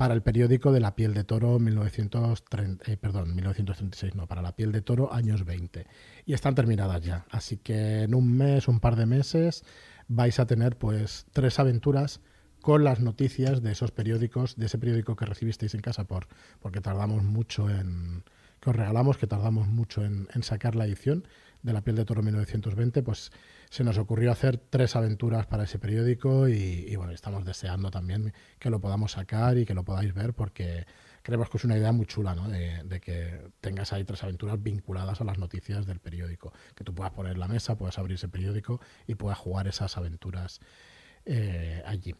para 0.00 0.14
el 0.14 0.22
periódico 0.22 0.72
de 0.72 0.80
La 0.80 0.96
Piel 0.96 1.12
de 1.12 1.24
Toro 1.24 1.58
1930, 1.58 2.90
eh, 2.90 2.96
perdón, 2.96 3.34
1936, 3.34 4.14
no, 4.14 4.26
para 4.26 4.40
La 4.40 4.56
Piel 4.56 4.72
de 4.72 4.80
Toro 4.80 5.12
años 5.12 5.44
20. 5.44 5.86
Y 6.24 6.32
están 6.32 6.54
terminadas 6.54 7.02
ya. 7.02 7.26
Así 7.30 7.58
que 7.58 8.04
en 8.04 8.14
un 8.14 8.34
mes, 8.34 8.66
un 8.66 8.80
par 8.80 8.96
de 8.96 9.04
meses, 9.04 9.62
vais 10.08 10.40
a 10.40 10.46
tener 10.46 10.78
pues 10.78 11.26
tres 11.34 11.58
aventuras 11.58 12.22
con 12.62 12.82
las 12.82 13.00
noticias 13.00 13.62
de 13.62 13.72
esos 13.72 13.90
periódicos, 13.90 14.56
de 14.56 14.64
ese 14.64 14.78
periódico 14.78 15.16
que 15.16 15.26
recibisteis 15.26 15.74
en 15.74 15.82
casa 15.82 16.04
por, 16.04 16.28
porque 16.60 16.80
tardamos 16.80 17.22
mucho 17.22 17.68
en, 17.68 18.24
que 18.58 18.70
os 18.70 18.76
regalamos, 18.76 19.18
que 19.18 19.26
tardamos 19.26 19.68
mucho 19.68 20.02
en, 20.02 20.28
en 20.34 20.42
sacar 20.42 20.76
la 20.76 20.86
edición 20.86 21.28
de 21.62 21.74
La 21.74 21.82
Piel 21.82 21.96
de 21.96 22.06
Toro 22.06 22.22
1920, 22.22 23.02
pues 23.02 23.32
se 23.70 23.84
nos 23.84 23.98
ocurrió 23.98 24.32
hacer 24.32 24.58
tres 24.58 24.96
aventuras 24.96 25.46
para 25.46 25.62
ese 25.62 25.78
periódico 25.78 26.48
y, 26.48 26.94
bueno, 26.96 27.12
estamos 27.12 27.44
deseando 27.44 27.92
también 27.92 28.32
que 28.58 28.68
lo 28.68 28.80
podamos 28.80 29.12
sacar 29.12 29.56
y 29.58 29.64
que 29.64 29.74
lo 29.74 29.84
podáis 29.84 30.12
ver 30.12 30.34
porque 30.34 30.86
creemos 31.22 31.48
que 31.48 31.56
es 31.56 31.64
una 31.64 31.78
idea 31.78 31.92
muy 31.92 32.04
chula, 32.06 32.34
¿no? 32.34 32.48
De, 32.48 33.00
que 33.00 33.40
tengas 33.60 33.92
ahí 33.92 34.02
tres 34.02 34.24
aventuras 34.24 34.60
vinculadas 34.60 35.20
a 35.20 35.24
las 35.24 35.38
noticias 35.38 35.86
del 35.86 36.00
periódico, 36.00 36.52
que 36.74 36.82
tú 36.82 36.92
puedas 36.92 37.12
poner 37.12 37.38
la 37.38 37.46
mesa, 37.46 37.78
puedas 37.78 37.96
abrir 37.98 38.16
ese 38.16 38.28
periódico 38.28 38.80
y 39.06 39.14
puedas 39.14 39.38
jugar 39.38 39.68
esas 39.68 39.96
aventuras 39.96 40.60
eh, 41.24 41.80
allí. 41.86 42.16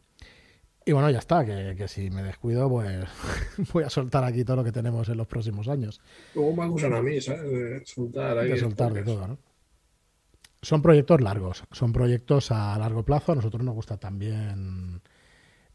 Y 0.87 0.93
bueno, 0.93 1.11
ya 1.11 1.19
está, 1.19 1.45
que, 1.45 1.89
si 1.89 2.11
me 2.11 2.23
descuido, 2.23 2.69
pues 2.69 3.07
voy 3.73 3.83
a 3.83 3.91
soltar 3.91 4.23
aquí 4.23 4.45
todo 4.45 4.57
lo 4.57 4.65
que 4.65 4.73
tenemos 4.73 5.09
en 5.09 5.17
los 5.17 5.27
próximos 5.27 5.67
años. 5.67 6.01
Luego 6.33 6.55
me 6.55 6.65
acusan 6.65 6.95
a 6.95 7.03
mí, 7.03 7.21
¿sabes? 7.21 7.43
De 7.43 7.85
soltar 7.85 8.39
ahí. 8.39 8.51
De 8.51 8.57
soltar 8.57 8.93
de 8.93 9.03
todo, 9.03 9.27
¿no? 9.27 9.50
Son 10.63 10.83
proyectos 10.83 11.21
largos, 11.21 11.65
son 11.73 11.93
proyectos 11.93 12.51
a 12.51 12.79
largo 12.79 13.05
plazo. 13.05 13.33
A 13.33 13.35
nosotros 13.37 13.65
nos 13.65 13.75
gusta 13.75 13.97
también 13.97 15.01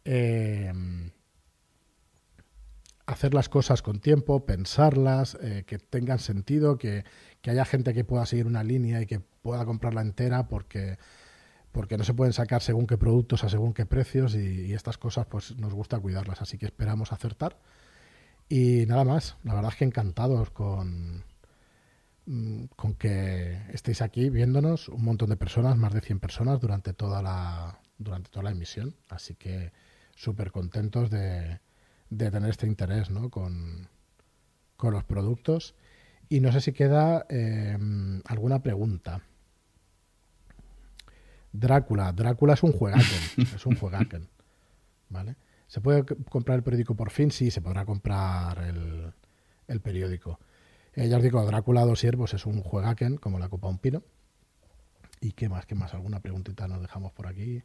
eh, 0.03 0.71
hacer 3.05 3.33
las 3.33 3.49
cosas 3.49 3.81
con 3.81 3.99
tiempo, 3.99 4.45
pensarlas, 4.45 5.37
eh, 5.41 5.63
que 5.65 5.77
tengan 5.79 6.19
sentido, 6.19 6.77
que, 6.77 7.03
haya 7.47 7.65
gente 7.65 7.93
que 7.93 8.03
pueda 8.03 8.25
seguir 8.25 8.47
una 8.47 8.63
línea 8.63 9.01
y 9.01 9.05
que 9.05 9.19
pueda 9.19 9.65
comprarla 9.65 10.01
entera 10.01 10.47
porque 10.47 10.97
porque 11.71 11.97
no 11.97 12.05
se 12.05 12.13
pueden 12.13 12.31
sacar 12.31 12.61
según 12.61 12.87
qué 12.87 12.97
productos 12.97 13.43
a 13.43 13.49
según 13.49 13.73
qué 13.73 13.85
precios 13.85 14.33
y, 14.33 14.73
estas 14.73 14.97
cosas 14.97 15.25
pues 15.25 15.57
nos 15.57 15.73
gusta 15.73 15.99
cuidarlas, 15.99 16.41
así 16.41 16.57
que 16.57 16.65
esperamos 16.65 17.11
acertar. 17.11 17.59
Y 18.47 18.85
nada 18.87 19.03
más, 19.03 19.37
la 19.43 19.53
verdad 19.55 19.71
es 19.73 19.77
que 19.77 19.85
encantados 19.85 20.51
con, 20.51 21.25
con 22.75 22.95
que 22.95 23.61
estéis 23.71 24.01
aquí 24.01 24.29
viéndonos, 24.29 24.89
un 24.89 25.03
montón 25.03 25.29
de 25.29 25.37
personas, 25.37 25.77
más 25.77 25.93
de 25.93 26.01
100 26.01 26.19
personas 26.19 26.59
durante 26.59 26.93
toda 26.93 27.21
la, 27.21 27.79
durante 27.97 28.29
toda 28.29 28.43
la 28.43 28.51
emisión, 28.51 28.95
así 29.09 29.35
que 29.35 29.71
súper 30.15 30.51
contentos 30.51 31.09
de, 31.09 31.59
de, 32.09 32.31
tener 32.31 32.49
este 32.49 32.67
interés 32.67 33.09
¿no? 33.11 33.29
con, 33.29 33.87
con 34.77 34.93
los 34.93 35.03
productos. 35.03 35.75
Y 36.27 36.39
no 36.39 36.51
sé 36.51 36.61
si 36.61 36.73
queda 36.73 37.25
eh, 37.29 37.77
alguna 38.25 38.63
pregunta. 38.63 39.21
Drácula. 41.51 42.11
Drácula 42.11 42.53
es 42.53 42.63
un 42.63 42.71
juegaken. 42.71 43.47
es 43.55 43.65
un 43.65 43.75
juegaken. 43.75 44.27
¿Vale? 45.09 45.35
¿Se 45.67 45.81
puede 45.81 46.03
comprar 46.29 46.57
el 46.57 46.63
periódico 46.63 46.95
por 46.95 47.11
fin? 47.11 47.31
Sí, 47.31 47.51
se 47.51 47.61
podrá 47.61 47.85
comprar 47.85 48.59
el, 49.67 49.81
periódico. 49.81 50.39
Eh, 50.95 51.09
ya 51.09 51.17
os 51.17 51.23
digo, 51.23 51.43
Drácula 51.45 51.81
dos 51.81 51.99
siervos 51.99 52.33
es 52.33 52.45
un 52.45 52.61
juegaken, 52.61 53.17
como 53.17 53.39
la 53.39 53.49
copa 53.49 53.67
un 53.67 53.79
pino. 53.79 54.03
¿Y 55.19 55.33
qué 55.33 55.49
más? 55.49 55.65
¿Qué 55.65 55.75
más? 55.75 55.93
¿Alguna 55.93 56.19
preguntita 56.19 56.67
nos 56.67 56.81
dejamos 56.81 57.11
por 57.11 57.27
aquí? 57.27 57.63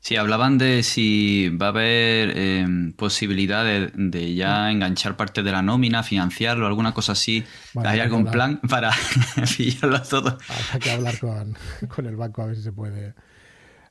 Sí, 0.00 0.16
hablaban 0.16 0.56
de 0.56 0.82
si 0.82 1.50
va 1.50 1.66
a 1.66 1.68
haber 1.68 2.38
em, 2.38 2.92
posibilidad 2.94 3.64
de, 3.64 4.34
ya 4.34 4.70
enganchar 4.70 5.16
parte 5.18 5.42
de 5.42 5.52
la 5.52 5.60
nómina, 5.60 6.02
financiarlo, 6.02 6.66
alguna 6.66 6.94
cosa 6.94 7.12
así. 7.12 7.44
¿Hay 7.84 8.00
algún 8.00 8.24
plan 8.24 8.60
para 8.68 8.92
pillarlo 9.56 10.00
todo? 10.02 10.38
Hay 10.72 10.80
que 10.80 10.90
hablar 10.90 11.18
con, 11.18 11.54
con, 11.94 12.06
el 12.06 12.16
banco 12.16 12.40
a 12.40 12.46
ver 12.46 12.56
si 12.56 12.62
se 12.62 12.72
puede. 12.72 13.14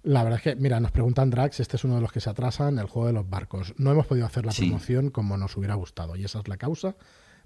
La 0.02 0.24
verdad 0.24 0.38
es 0.38 0.44
que, 0.44 0.56
mira, 0.56 0.80
nos 0.80 0.92
preguntan 0.92 1.30
Drax, 1.30 1.60
este 1.60 1.76
es 1.76 1.84
uno 1.84 1.96
de 1.96 2.02
los 2.02 2.12
que 2.12 2.22
se 2.22 2.30
atrasan, 2.32 2.80
el 2.80 2.88
juego 2.88 3.08
de 3.08 3.14
los 3.14 3.30
barcos. 3.30 3.76
No 3.78 3.92
hemos 3.92 4.08
podido 4.08 4.26
hacer 4.26 4.46
la 4.46 4.52
promoción 4.52 5.12
como 5.12 5.38
nos 5.38 5.56
hubiera 5.58 5.76
gustado 5.76 6.16
y 6.16 6.24
esa 6.24 6.40
es 6.40 6.48
la 6.48 6.58
causa 6.58 6.96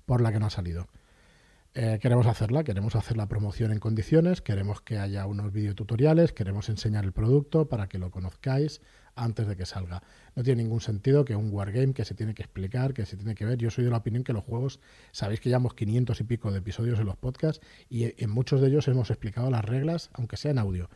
por 0.05 0.21
la 0.21 0.31
que 0.31 0.39
no 0.39 0.47
ha 0.47 0.49
salido. 0.49 0.87
Eh, 1.75 1.97
queremos 1.99 2.27
hacerla, 2.27 2.63
queremos 2.63 2.95
hacer 2.95 3.17
la 3.17 3.27
promoción 3.27 3.71
en 3.71 3.79
condiciones, 3.79 4.41
queremos 4.41 4.81
que 4.81 4.99
haya 4.99 5.25
unos 5.25 5.51
videotutoriales, 5.51 6.31
queremos 6.31 6.69
enseñar 6.69 7.03
el 7.03 7.13
producto 7.13 7.67
para 7.67 7.87
que 7.89 7.97
lo 7.97 8.11
conozcáis 8.11 8.79
antes 9.15 9.47
de 9.47 9.55
que 9.55 9.65
salga. 9.65 10.03
No 10.35 10.43
tiene 10.43 10.61
ningún 10.61 10.81
sentido 10.81 11.25
que 11.25 11.35
un 11.35 11.51
wargame 11.51 11.93
que 11.93 12.05
se 12.05 12.13
tiene 12.13 12.35
que 12.35 12.43
explicar, 12.43 12.93
que 12.93 13.07
se 13.07 13.17
tiene 13.17 13.33
que 13.33 13.45
ver. 13.45 13.57
Yo 13.57 13.71
soy 13.71 13.85
de 13.85 13.89
la 13.89 13.97
opinión 13.97 14.23
que 14.23 14.33
los 14.33 14.43
juegos, 14.43 14.79
sabéis 15.11 15.39
que 15.39 15.49
llevamos 15.49 15.73
500 15.73 16.19
y 16.19 16.23
pico 16.23 16.51
de 16.51 16.59
episodios 16.59 16.99
en 16.99 17.07
los 17.07 17.17
podcasts 17.17 17.65
y 17.89 18.21
en 18.23 18.29
muchos 18.29 18.61
de 18.61 18.67
ellos 18.67 18.87
hemos 18.87 19.09
explicado 19.09 19.49
las 19.49 19.65
reglas, 19.65 20.11
aunque 20.13 20.37
sea 20.37 20.51
en 20.51 20.59
audio. 20.59 20.89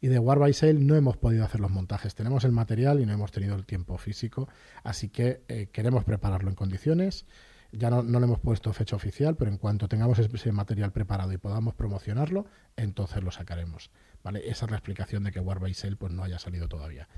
Y 0.00 0.08
de 0.08 0.18
War 0.18 0.38
by 0.38 0.52
Sale 0.54 0.74
no 0.74 0.94
hemos 0.94 1.16
podido 1.16 1.44
hacer 1.44 1.60
los 1.60 1.70
montajes. 1.70 2.14
Tenemos 2.14 2.44
el 2.44 2.52
material 2.52 3.00
y 3.00 3.06
no 3.06 3.12
hemos 3.12 3.32
tenido 3.32 3.56
el 3.56 3.66
tiempo 3.66 3.98
físico, 3.98 4.48
así 4.84 5.08
que 5.08 5.42
eh, 5.48 5.68
queremos 5.72 6.04
prepararlo 6.04 6.48
en 6.48 6.54
condiciones. 6.54 7.26
Ya 7.72 7.88
no, 7.88 8.02
le 8.02 8.24
hemos 8.24 8.40
puesto 8.40 8.72
fecha 8.72 8.96
oficial, 8.96 9.36
pero 9.36 9.50
en 9.50 9.56
cuanto 9.56 9.88
tengamos 9.88 10.18
ese 10.18 10.52
material 10.52 10.92
preparado 10.92 11.32
y 11.32 11.38
podamos 11.38 11.74
promocionarlo, 11.74 12.46
entonces 12.76 13.22
lo 13.22 13.30
sacaremos. 13.30 13.90
¿vale? 14.24 14.48
Esa 14.48 14.64
es 14.64 14.70
la 14.70 14.76
explicación 14.76 15.22
de 15.22 15.30
que 15.30 15.40
War 15.40 15.60
by 15.60 15.72
Sale 15.74 15.96
pues, 15.96 16.12
no 16.12 16.24
haya 16.24 16.38
salido 16.38 16.68
todavía. 16.68 17.08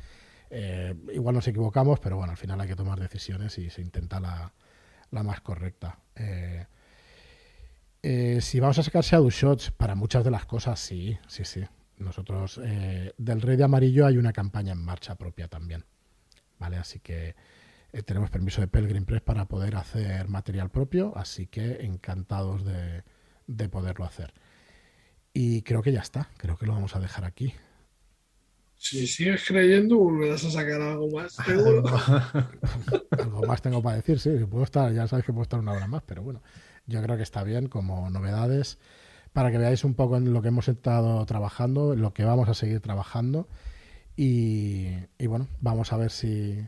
Eh, 0.51 0.95
igual 1.15 1.35
nos 1.35 1.49
equivocamos, 1.49 1.99
pero 2.01 2.19
bueno, 2.19 2.33
al 2.33 2.37
final 2.37 2.61
hay 2.61 2.69
que 2.69 2.77
tomar 2.77 3.01
decisiones 3.01 3.57
y 3.57 3.71
se 3.71 3.81
intenta 3.81 4.21
la, 4.21 4.53
más 5.11 5.41
correcta. 5.41 5.99
Eh, 6.15 6.67
eh, 8.03 8.39
si 8.43 8.61
vamos 8.61 8.79
a 8.79 8.83
sacar 8.83 9.03
Shadow 9.03 9.31
Shots, 9.31 9.71
para 9.71 9.95
muchas 9.95 10.23
de 10.25 10.31
las 10.31 10.45
cosas, 10.45 10.79
sí, 10.79 11.17
sí, 11.27 11.47
sí. 11.47 11.65
Nosotros, 11.97 12.61
del 13.17 13.41
Rey 13.41 13.57
de 13.57 13.65
Amarillo 13.65 14.07
hay 14.07 14.19
una 14.19 14.33
campaña 14.33 14.73
en 14.73 14.85
marcha 14.85 15.15
propia 15.15 15.49
también. 15.49 15.85
¿Vale? 16.59 16.77
Así 16.77 16.99
que 16.99 17.37
eh, 17.93 18.03
tenemos 18.03 18.30
permiso 18.30 18.62
de 18.62 18.68
Pelgrim 18.68 19.05
Press 19.05 19.20
para 19.20 19.47
poder 19.47 19.76
hacer 19.76 20.26
material 20.28 20.70
propio, 20.70 21.12
así 21.16 21.47
que 21.47 21.84
encantados 21.84 22.64
de, 22.64 23.68
poderlo 23.68 24.07
hacer. 24.07 24.32
Y 25.34 25.62
creo 25.62 25.82
que 25.82 25.93
ya 25.93 26.01
está, 26.01 26.30
creo 26.38 26.57
que 26.57 26.66
lo 26.66 26.72
vamos 26.72 26.97
a 26.97 27.01
dejar 27.01 27.24
aquí. 27.24 27.53
Si 28.76 29.07
sigues 29.07 29.45
creyendo, 29.47 29.99
volverás 29.99 30.45
a 30.45 30.51
sacar 30.51 30.80
algo 30.80 31.09
más, 31.11 31.34
seguro. 31.47 31.84
algo 33.11 33.47
más 33.47 33.61
tengo 33.61 33.82
para 33.82 33.97
decir, 33.97 34.18
sí, 34.18 34.30
puedo 34.51 34.64
estar, 34.64 34.93
ya 34.93 35.07
sabes 35.07 35.24
que 35.24 35.32
puedo 35.32 35.43
estar 35.43 35.61
una 35.61 35.72
hora 35.72 35.86
más, 35.86 36.03
pero 36.05 36.22
bueno, 36.22 36.43
yo 36.86 37.03
creo 37.03 37.16
que 37.16 37.22
está 37.22 37.45
bien 37.45 37.68
como 37.68 38.09
novedades 38.11 38.78
para 39.34 39.51
que 39.51 39.59
veáis 39.59 39.84
un 39.84 39.95
poco 39.95 40.16
en 40.16 40.32
lo 40.32 40.43
que 40.43 40.49
hemos 40.49 40.68
estado 40.68 41.24
trabajando, 41.26 41.93
en 41.93 42.01
lo 42.01 42.12
que 42.14 42.24
vamos 42.24 42.49
a 42.49 42.55
seguir 42.55 42.80
trabajando. 42.80 43.49
y 44.16 45.07
bueno, 45.26 45.49
vamos 45.61 45.93
a 45.93 45.97
ver 45.97 46.11
si, 46.11 46.66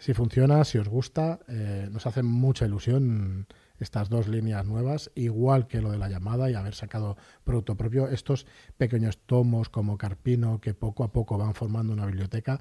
si 0.00 0.14
funciona, 0.14 0.64
si 0.64 0.78
os 0.78 0.88
gusta, 0.88 1.40
eh, 1.46 1.86
nos 1.92 2.06
hace 2.06 2.22
mucha 2.22 2.64
ilusión 2.64 3.46
estas 3.78 4.08
dos 4.08 4.28
líneas 4.28 4.66
nuevas, 4.66 5.10
igual 5.14 5.66
que 5.66 5.82
lo 5.82 5.90
de 5.90 5.98
la 5.98 6.08
llamada 6.08 6.50
y 6.50 6.54
haber 6.54 6.74
sacado 6.74 7.18
producto 7.44 7.76
propio. 7.76 8.08
Estos 8.08 8.46
pequeños 8.78 9.18
tomos 9.18 9.68
como 9.68 9.98
Carpino 9.98 10.58
que 10.60 10.74
poco 10.74 11.04
a 11.04 11.12
poco 11.12 11.36
van 11.36 11.54
formando 11.54 11.92
una 11.92 12.06
biblioteca, 12.06 12.60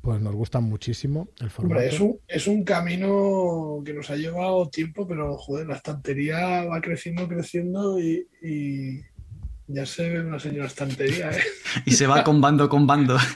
pues 0.00 0.20
nos 0.20 0.34
gustan 0.34 0.64
muchísimo 0.64 1.28
el 1.40 1.50
formato. 1.50 1.80
es, 1.80 2.00
un, 2.00 2.18
es 2.26 2.48
un 2.48 2.64
camino 2.64 3.80
que 3.84 3.94
nos 3.94 4.10
ha 4.10 4.16
llevado 4.16 4.68
tiempo, 4.68 5.06
pero 5.06 5.36
joder, 5.36 5.68
la 5.68 5.76
estantería 5.76 6.64
va 6.64 6.80
creciendo, 6.80 7.28
creciendo 7.28 8.00
y, 8.00 8.26
ya 9.66 9.86
se 9.86 10.10
ve 10.10 10.20
una 10.20 10.38
señora 10.38 10.66
estantería. 10.66 11.30
¿eh? 11.30 11.40
y 11.86 11.92
se 11.92 12.06
va 12.06 12.22
combando, 12.22 12.68
combando. 12.68 13.16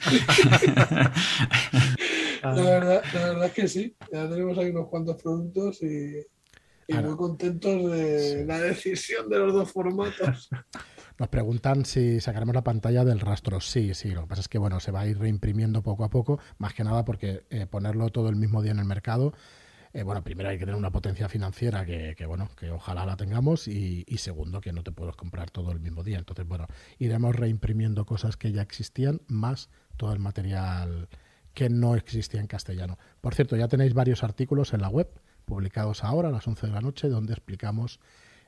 La 2.43 2.53
verdad, 2.55 3.03
la 3.15 3.29
verdad 3.29 3.47
es 3.47 3.53
que 3.53 3.69
sí. 3.69 3.97
Ya 4.13 4.29
tenemos 4.29 4.57
ahí 4.59 4.71
unos 4.71 4.89
cuantos 4.89 5.21
productos 5.23 5.83
y, 5.83 6.25
muy 6.89 7.17
contentos 7.17 7.91
de 7.91 8.45
la 8.47 8.61
decisión 8.61 9.29
de 9.29 9.39
los 9.39 9.53
dos 9.53 9.73
formatos. 9.73 10.49
Nos 11.19 11.29
preguntan 11.29 11.85
si 11.85 12.21
sacaremos 12.21 12.55
la 12.55 12.63
pantalla 12.63 13.05
del 13.05 13.21
rastro. 13.21 13.61
Sí, 13.61 13.93
sí. 13.95 14.11
Lo 14.11 14.23
que 14.23 14.27
pasa 14.29 14.43
es 14.43 14.49
que 14.49 14.59
bueno, 14.59 14.79
se 14.79 14.93
va 14.93 15.01
a 15.01 15.07
ir 15.07 15.19
reimprimiendo 15.19 15.83
poco 15.83 16.05
a 16.05 16.11
poco, 16.11 16.39
más 16.59 16.75
que 16.75 16.85
nada 16.85 17.05
porque 17.05 17.43
eh, 17.51 17.67
ponerlo 17.67 18.09
todo 18.11 18.29
el 18.29 18.37
mismo 18.37 18.63
día 18.63 18.71
en 18.73 18.79
el 18.79 18.85
mercado. 18.85 19.35
Eh, 19.93 20.05
bueno, 20.05 20.23
primero 20.23 20.49
hay 20.49 20.59
que 20.59 20.65
tener 20.65 20.77
una 20.77 20.93
potencia 20.93 21.29
financiera 21.29 21.85
que, 21.85 22.15
bueno, 22.27 22.49
que 22.57 22.71
ojalá 22.71 23.05
la 23.05 23.17
tengamos 23.17 23.67
y, 23.67 24.05
y, 24.07 24.19
segundo 24.19 24.61
que 24.61 24.73
no 24.73 24.85
te 24.85 24.93
puedes 24.93 25.17
comprar 25.17 25.51
todo 25.51 25.73
el 25.73 25.81
mismo 25.81 26.05
día. 26.05 26.19
Entonces, 26.19 26.47
bueno, 26.47 26.67
iremos 26.99 27.35
reimprimiendo 27.35 28.05
cosas 28.05 28.37
que 28.37 28.53
ya 28.53 28.63
existían 28.63 29.23
más 29.27 29.71
todo 29.97 30.13
el 30.13 30.21
material 30.21 31.09
que 31.59 31.69
no 31.69 31.97
existía 31.97 32.39
en 32.39 32.47
castellano. 32.47 32.99
Por 33.21 33.35
cierto, 33.35 33.57
ya 33.57 33.67
tenéis 33.67 33.93
varios 33.93 34.23
artículos 34.23 34.75
en 34.75 34.81
la 34.81 34.89
web, 34.89 35.09
publicados 35.45 36.05
ahora 36.05 36.29
a 36.29 36.31
las 36.31 36.47
11 36.47 36.69
de 36.69 36.73
la 36.73 36.81
noche, 36.81 37.09
donde 37.09 37.33
explicamos 37.33 37.99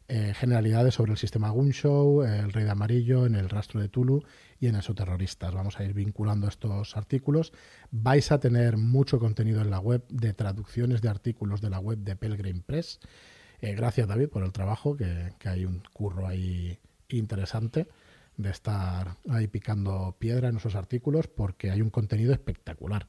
eh, 0.07 0.33
generalidades 0.33 0.95
sobre 0.95 1.11
el 1.11 1.19
sistema 1.19 1.51
Gunshow, 1.51 2.23
el 2.23 2.53
Rey 2.53 2.63
de 2.63 2.71
Amarillo, 2.71 3.27
en 3.27 3.35
el 3.35 3.49
rastro 3.49 3.81
de 3.81 3.89
Tulu 3.89 4.23
y 4.61 4.69
en 4.69 4.77
Exoterroristas. 4.77 5.53
Vamos 5.53 5.81
a 5.81 5.85
ir 5.85 5.93
vinculando 5.93 6.47
estos 6.47 6.97
artículos. 6.97 7.53
Vais 7.91 8.31
a 8.31 8.39
tener 8.39 8.77
mucho 8.77 9.19
contenido 9.19 9.61
en 9.61 9.71
la 9.71 9.81
web 9.81 10.07
de 10.09 10.33
traducciones 10.33 11.03
de 11.03 11.09
artículos 11.09 11.61
de 11.61 11.71
la 11.71 11.81
web 11.81 11.99
de 11.99 12.15
Pelgrim 12.15 12.63
Press. 12.63 13.01
Eh, 13.61 13.75
gracias, 13.75 14.07
David, 14.07 14.29
por 14.29 14.45
el 14.45 14.53
trabajo, 14.53 14.97
que, 14.97 15.33
que 15.41 15.49
hay 15.49 15.65
un 15.65 15.83
curro 15.93 16.29
ahí 16.29 16.79
interesante 17.09 17.89
de 18.43 18.51
estar 18.51 19.17
ahí 19.29 19.47
picando 19.47 20.17
piedra 20.19 20.49
en 20.49 20.57
esos 20.57 20.75
artículos 20.75 21.27
porque 21.29 21.71
hay 21.71 21.83
un 21.83 21.91
contenido 21.91 22.33
espectacular. 22.33 23.07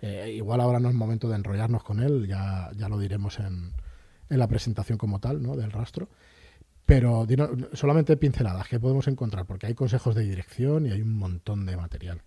Eh, 0.00 0.32
igual 0.36 0.60
ahora 0.60 0.80
no 0.80 0.88
es 0.88 0.94
momento 0.94 1.28
de 1.28 1.36
enrollarnos 1.36 1.82
con 1.82 2.00
él, 2.00 2.26
ya, 2.26 2.70
ya 2.76 2.88
lo 2.88 2.98
diremos 2.98 3.38
en, 3.38 3.72
en 4.28 4.38
la 4.38 4.48
presentación 4.48 4.98
como 4.98 5.20
tal, 5.20 5.42
¿no? 5.42 5.56
Del 5.56 5.72
rastro. 5.72 6.08
Pero 6.86 7.26
solamente 7.72 8.16
pinceladas 8.16 8.68
que 8.68 8.78
podemos 8.78 9.08
encontrar, 9.08 9.46
porque 9.46 9.66
hay 9.66 9.74
consejos 9.74 10.14
de 10.14 10.24
dirección 10.24 10.86
y 10.86 10.90
hay 10.90 11.00
un 11.00 11.16
montón 11.16 11.64
de 11.64 11.76
material. 11.76 12.20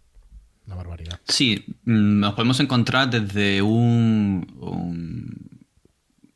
Una 0.65 0.75
barbaridad. 0.75 1.19
Sí, 1.27 1.63
mm, 1.85 2.19
nos 2.19 2.33
podemos 2.33 2.59
encontrar 2.59 3.09
desde 3.09 3.61
un 3.61 5.56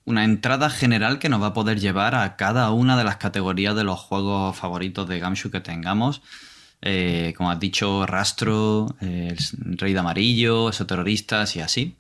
una 0.06 0.24
entrada 0.24 0.70
general 0.70 1.20
que 1.20 1.30
nos 1.30 1.42
va 1.42 1.48
a 1.48 1.54
poder 1.54 1.80
llevar 1.80 2.16
a 2.16 2.36
cada 2.36 2.72
una 2.72 2.98
de 2.98 3.04
las 3.04 3.18
categorías 3.18 3.76
de 3.76 3.84
los 3.84 4.00
juegos 4.00 4.56
favoritos 4.58 5.08
de 5.08 5.20
Gamshu 5.20 5.52
que 5.52 5.60
tengamos. 5.60 6.22
Eh, 6.82 7.34
como 7.38 7.52
has 7.52 7.60
dicho, 7.60 8.06
Rastro, 8.08 8.96
el 9.02 9.38
Rey 9.78 9.94
de 9.94 10.00
Amarillo, 10.00 10.70
esos 10.70 10.88
terroristas 10.88 11.56
y 11.56 11.62
así, 11.62 11.96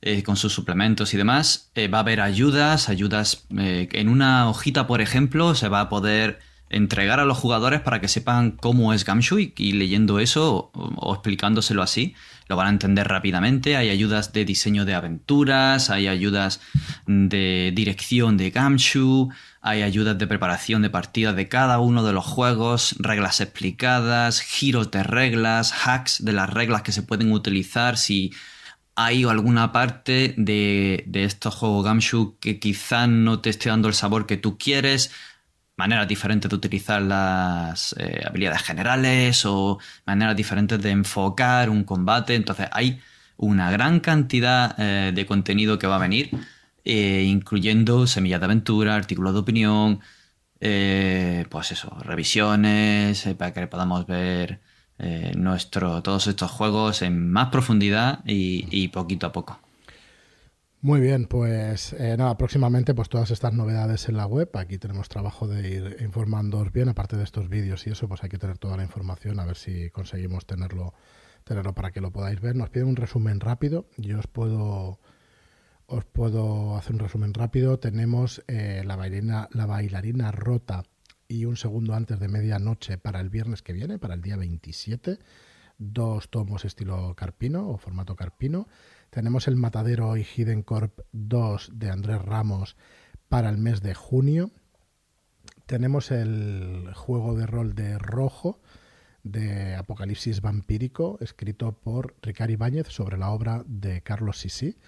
eh, 0.00 0.22
con 0.22 0.36
sus 0.36 0.52
suplementos 0.52 1.12
y 1.12 1.18
demás. 1.18 1.70
Eh, 1.74 1.88
va 1.88 1.98
a 1.98 2.00
haber 2.00 2.20
ayudas, 2.20 2.88
ayudas 2.88 3.44
en 3.50 4.08
una 4.08 4.48
hojita, 4.48 4.86
por 4.86 5.02
ejemplo, 5.02 5.54
se 5.54 5.68
va 5.68 5.80
a 5.80 5.88
poder 5.90 6.40
entregar 6.70 7.20
a 7.20 7.26
los 7.26 7.38
jugadores 7.38 7.82
para 7.82 8.00
que 8.00 8.08
sepan 8.08 8.52
cómo 8.52 8.94
es 8.94 9.04
Gamshu 9.04 9.38
y, 9.38 9.72
leyendo 9.72 10.18
eso 10.18 10.70
o 10.72 11.12
explicándoselo 11.12 11.82
así, 11.82 12.14
lo 12.48 12.56
van 12.56 12.66
a 12.66 12.70
entender 12.70 13.08
rápidamente. 13.08 13.76
Hay 13.76 13.90
ayudas 13.90 14.32
de 14.32 14.44
diseño 14.44 14.84
de 14.84 14.94
aventuras, 14.94 15.90
hay 15.90 16.08
ayudas 16.08 16.60
de 17.06 17.72
dirección 17.74 18.36
de 18.36 18.50
Gamshu, 18.50 19.30
hay 19.60 19.82
ayudas 19.82 20.18
de 20.18 20.26
preparación 20.26 20.82
de 20.82 20.90
partidas 20.90 21.36
de 21.36 21.48
cada 21.48 21.78
uno 21.78 22.04
de 22.04 22.12
los 22.12 22.24
juegos, 22.24 22.96
reglas 22.98 23.40
explicadas, 23.40 24.40
giros 24.40 24.90
de 24.90 25.02
reglas, 25.02 25.72
hacks 25.86 26.24
de 26.24 26.32
las 26.32 26.50
reglas 26.50 26.82
que 26.82 26.92
se 26.92 27.02
pueden 27.02 27.32
utilizar 27.32 27.96
si 27.96 28.32
hay 28.96 29.24
alguna 29.24 29.72
parte 29.72 30.34
de, 30.36 31.04
estos 31.12 31.54
juegos 31.54 31.84
Gamshu 31.84 32.36
que 32.38 32.60
quizá 32.60 33.06
no 33.06 33.40
te 33.40 33.50
esté 33.50 33.68
dando 33.68 33.88
el 33.88 33.94
sabor 33.94 34.26
que 34.26 34.36
tú 34.36 34.56
quieres, 34.56 35.10
maneras 35.76 36.08
diferentes 36.08 36.48
de 36.50 36.56
utilizar 36.56 37.02
las 37.02 37.94
eh, 37.98 38.22
habilidades 38.26 38.62
generales 38.62 39.44
o 39.46 39.78
maneras 40.06 40.36
diferentes 40.36 40.80
de 40.80 40.90
enfocar 40.90 41.70
un 41.70 41.84
combate. 41.84 42.34
Entonces 42.34 42.68
hay 42.72 43.00
una 43.36 43.70
gran 43.70 44.00
cantidad 44.00 44.74
eh, 44.78 45.12
de 45.14 45.26
contenido 45.26 45.78
que 45.78 45.86
va 45.86 45.96
a 45.96 45.98
venir, 45.98 46.30
eh, 46.84 47.24
incluyendo 47.26 48.06
semillas 48.06 48.40
de 48.40 48.46
aventura, 48.46 48.94
artículos 48.94 49.34
de 49.34 49.40
opinión, 49.40 50.00
pues 51.50 51.72
eso, 51.72 51.90
revisiones, 52.00 53.28
para 53.38 53.52
que 53.52 53.66
podamos 53.66 54.06
ver 54.06 54.60
nuestro, 55.36 56.02
todos 56.02 56.26
estos 56.26 56.50
juegos 56.50 57.02
en 57.02 57.30
más 57.30 57.48
profundidad 57.50 58.20
y 58.24 58.88
poquito 58.88 59.26
a 59.26 59.32
poco. 59.32 59.63
Muy 60.84 61.00
bien, 61.00 61.24
pues 61.24 61.94
eh, 61.94 62.14
nada, 62.18 62.36
próximamente 62.36 62.94
pues 62.94 63.08
todas 63.08 63.30
estas 63.30 63.54
novedades 63.54 64.06
en 64.10 64.18
la 64.18 64.26
web. 64.26 64.50
Aquí 64.52 64.76
tenemos 64.76 65.08
trabajo 65.08 65.48
de 65.48 65.66
ir 65.66 65.96
informándoos 66.02 66.72
bien, 66.72 66.90
aparte 66.90 67.16
de 67.16 67.24
estos 67.24 67.48
vídeos 67.48 67.86
y 67.86 67.90
eso, 67.90 68.06
pues 68.06 68.22
hay 68.22 68.28
que 68.28 68.36
tener 68.36 68.58
toda 68.58 68.76
la 68.76 68.82
información, 68.82 69.40
a 69.40 69.46
ver 69.46 69.56
si 69.56 69.88
conseguimos 69.88 70.44
tenerlo, 70.44 70.92
tenerlo 71.44 71.72
para 71.72 71.90
que 71.90 72.02
lo 72.02 72.12
podáis 72.12 72.38
ver. 72.42 72.54
Nos 72.54 72.68
piden 72.68 72.88
un 72.88 72.96
resumen 72.96 73.40
rápido, 73.40 73.88
yo 73.96 74.18
os 74.18 74.26
puedo 74.26 75.00
os 75.86 76.04
puedo 76.04 76.76
hacer 76.76 76.92
un 76.92 76.98
resumen 76.98 77.32
rápido. 77.32 77.78
Tenemos 77.78 78.44
eh, 78.46 78.82
la 78.84 78.96
bailarina, 78.96 79.48
la 79.52 79.64
bailarina 79.64 80.32
rota 80.32 80.82
y 81.26 81.46
un 81.46 81.56
segundo 81.56 81.94
antes 81.94 82.20
de 82.20 82.28
medianoche 82.28 82.98
para 82.98 83.20
el 83.20 83.30
viernes 83.30 83.62
que 83.62 83.72
viene, 83.72 83.98
para 83.98 84.12
el 84.12 84.20
día 84.20 84.36
27. 84.36 85.18
Dos 85.78 86.28
tomos 86.28 86.66
estilo 86.66 87.14
carpino 87.14 87.70
o 87.70 87.78
formato 87.78 88.16
carpino. 88.16 88.68
Tenemos 89.14 89.46
el 89.46 89.54
Matadero 89.54 90.16
y 90.16 90.24
Hidden 90.24 90.64
Corp 90.64 90.98
2 91.12 91.70
de 91.74 91.88
Andrés 91.88 92.20
Ramos 92.20 92.76
para 93.28 93.48
el 93.48 93.58
mes 93.58 93.80
de 93.80 93.94
junio. 93.94 94.50
Tenemos 95.66 96.10
el 96.10 96.90
juego 96.96 97.36
de 97.36 97.46
rol 97.46 97.76
de 97.76 97.96
Rojo 97.96 98.60
de 99.22 99.76
Apocalipsis 99.76 100.40
Vampírico, 100.40 101.16
escrito 101.20 101.78
por 101.78 102.16
Ricard 102.22 102.50
Ibáñez 102.50 102.88
sobre 102.88 103.16
la 103.16 103.30
obra 103.30 103.62
de 103.68 104.02
Carlos 104.02 104.40
Sisi. 104.40 104.78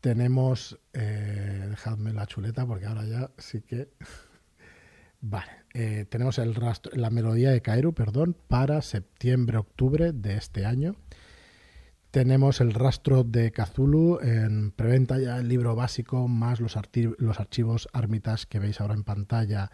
Tenemos, 0.00 0.80
eh, 0.94 1.66
dejadme 1.68 2.14
la 2.14 2.26
chuleta 2.26 2.64
porque 2.64 2.86
ahora 2.86 3.04
ya 3.04 3.30
sí 3.36 3.60
que... 3.60 3.90
vale, 5.20 5.50
eh, 5.74 6.06
tenemos 6.08 6.38
el 6.38 6.54
rastro, 6.54 6.96
la 6.96 7.10
melodía 7.10 7.50
de 7.50 7.60
Kairu, 7.60 7.92
perdón, 7.92 8.34
para 8.48 8.80
septiembre-octubre 8.80 10.12
de 10.12 10.38
este 10.38 10.64
año. 10.64 10.96
Tenemos 12.10 12.60
el 12.60 12.72
rastro 12.72 13.22
de 13.22 13.52
Cthulhu 13.52 14.18
en 14.22 14.70
preventa 14.70 15.18
ya 15.18 15.36
el 15.38 15.48
libro 15.48 15.76
básico 15.76 16.26
más 16.26 16.58
los, 16.58 16.78
los 17.18 17.40
archivos 17.40 17.88
Armitage 17.92 18.46
que 18.48 18.58
veis 18.58 18.80
ahora 18.80 18.94
en 18.94 19.04
pantalla 19.04 19.70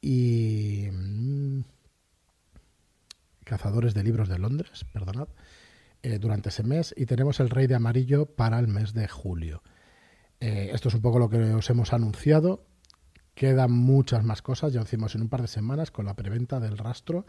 y 0.00 0.88
mm, 0.92 1.62
Cazadores 3.44 3.94
de 3.94 4.04
Libros 4.04 4.28
de 4.28 4.38
Londres, 4.38 4.84
perdonad, 4.92 5.28
eh, 6.02 6.18
durante 6.18 6.50
ese 6.50 6.62
mes 6.62 6.94
y 6.96 7.06
tenemos 7.06 7.40
el 7.40 7.48
Rey 7.48 7.66
de 7.66 7.74
Amarillo 7.74 8.26
para 8.26 8.58
el 8.58 8.68
mes 8.68 8.92
de 8.92 9.08
julio. 9.08 9.62
Eh, 10.40 10.70
esto 10.74 10.88
es 10.88 10.94
un 10.94 11.02
poco 11.02 11.18
lo 11.18 11.30
que 11.30 11.38
os 11.38 11.70
hemos 11.70 11.92
anunciado. 11.92 12.66
Quedan 13.34 13.72
muchas 13.72 14.24
más 14.24 14.42
cosas, 14.42 14.74
ya 14.74 14.80
decimos 14.80 15.14
en 15.14 15.22
un 15.22 15.28
par 15.30 15.40
de 15.40 15.48
semanas 15.48 15.90
con 15.90 16.04
la 16.04 16.14
preventa 16.14 16.60
del 16.60 16.76
rastro 16.76 17.24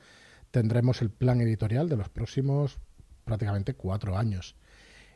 tendremos 0.54 1.02
el 1.02 1.10
plan 1.10 1.42
editorial 1.42 1.90
de 1.90 1.98
los 1.98 2.10
próximos 2.10 2.78
prácticamente 3.24 3.74
cuatro 3.74 4.18
años. 4.18 4.56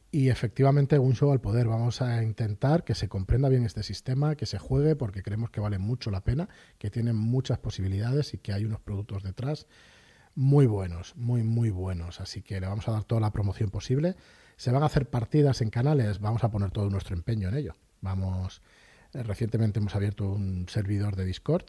Y 0.09 0.29
efectivamente, 0.29 0.99
un 0.99 1.15
show 1.15 1.31
al 1.31 1.41
poder. 1.41 1.67
Vamos 1.67 2.01
a 2.01 2.23
intentar 2.23 2.83
que 2.83 2.95
se 2.95 3.09
comprenda 3.09 3.49
bien 3.49 3.65
este 3.65 3.83
sistema, 3.83 4.35
que 4.35 4.45
se 4.45 4.57
juegue, 4.57 4.95
porque 4.95 5.21
creemos 5.21 5.49
que 5.49 5.59
vale 5.59 5.79
mucho 5.79 6.11
la 6.11 6.23
pena, 6.23 6.47
que 6.77 6.89
tiene 6.89 7.13
muchas 7.13 7.59
posibilidades 7.59 8.33
y 8.33 8.37
que 8.37 8.53
hay 8.53 8.65
unos 8.65 8.79
productos 8.79 9.23
detrás 9.23 9.67
muy 10.37 10.67
buenos, 10.67 11.15
muy, 11.15 11.43
muy 11.43 11.71
buenos. 11.71 12.21
Así 12.21 12.43
que 12.43 12.61
le 12.61 12.67
vamos 12.67 12.87
a 12.87 12.91
dar 12.91 13.03
toda 13.03 13.19
la 13.19 13.31
promoción 13.31 13.71
posible. 13.71 14.15
Se 14.55 14.71
van 14.71 14.83
a 14.83 14.85
hacer 14.85 15.09
partidas 15.09 15.61
en 15.61 15.71
canales, 15.71 16.19
vamos 16.19 16.43
a 16.43 16.51
poner 16.51 16.71
todo 16.71 16.89
nuestro 16.89 17.15
empeño 17.15 17.49
en 17.49 17.55
ello. 17.55 17.75
Vamos, 18.01 18.61
eh, 19.13 19.23
recientemente 19.23 19.79
hemos 19.79 19.95
abierto 19.95 20.29
un 20.29 20.67
servidor 20.69 21.15
de 21.15 21.25
Discord 21.25 21.65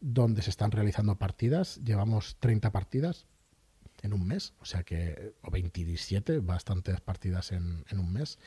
donde 0.00 0.42
se 0.42 0.50
están 0.50 0.72
realizando 0.72 1.16
partidas. 1.16 1.80
Llevamos 1.84 2.36
30 2.40 2.72
partidas, 2.72 3.26
en 4.02 4.12
un 4.12 4.26
mes, 4.26 4.54
o 4.60 4.64
sea 4.64 4.82
que, 4.82 5.34
o 5.42 5.50
27, 5.50 6.40
bastantes 6.40 7.00
partidas 7.00 7.52
en, 7.52 7.84
un 7.92 8.12
mes, 8.12 8.38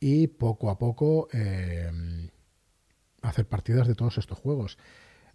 y 0.00 0.26
poco 0.26 0.70
a 0.70 0.78
poco 0.78 1.28
eh, 1.32 2.30
hacer 3.22 3.48
partidas 3.48 3.88
de 3.88 3.94
todos 3.94 4.18
estos 4.18 4.38
juegos. 4.38 4.78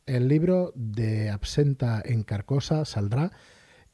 El 0.05 0.27
libro 0.27 0.71
de 0.75 1.29
Absenta 1.29 2.01
en 2.03 2.23
Carcosa 2.23 2.85
saldrá. 2.85 3.31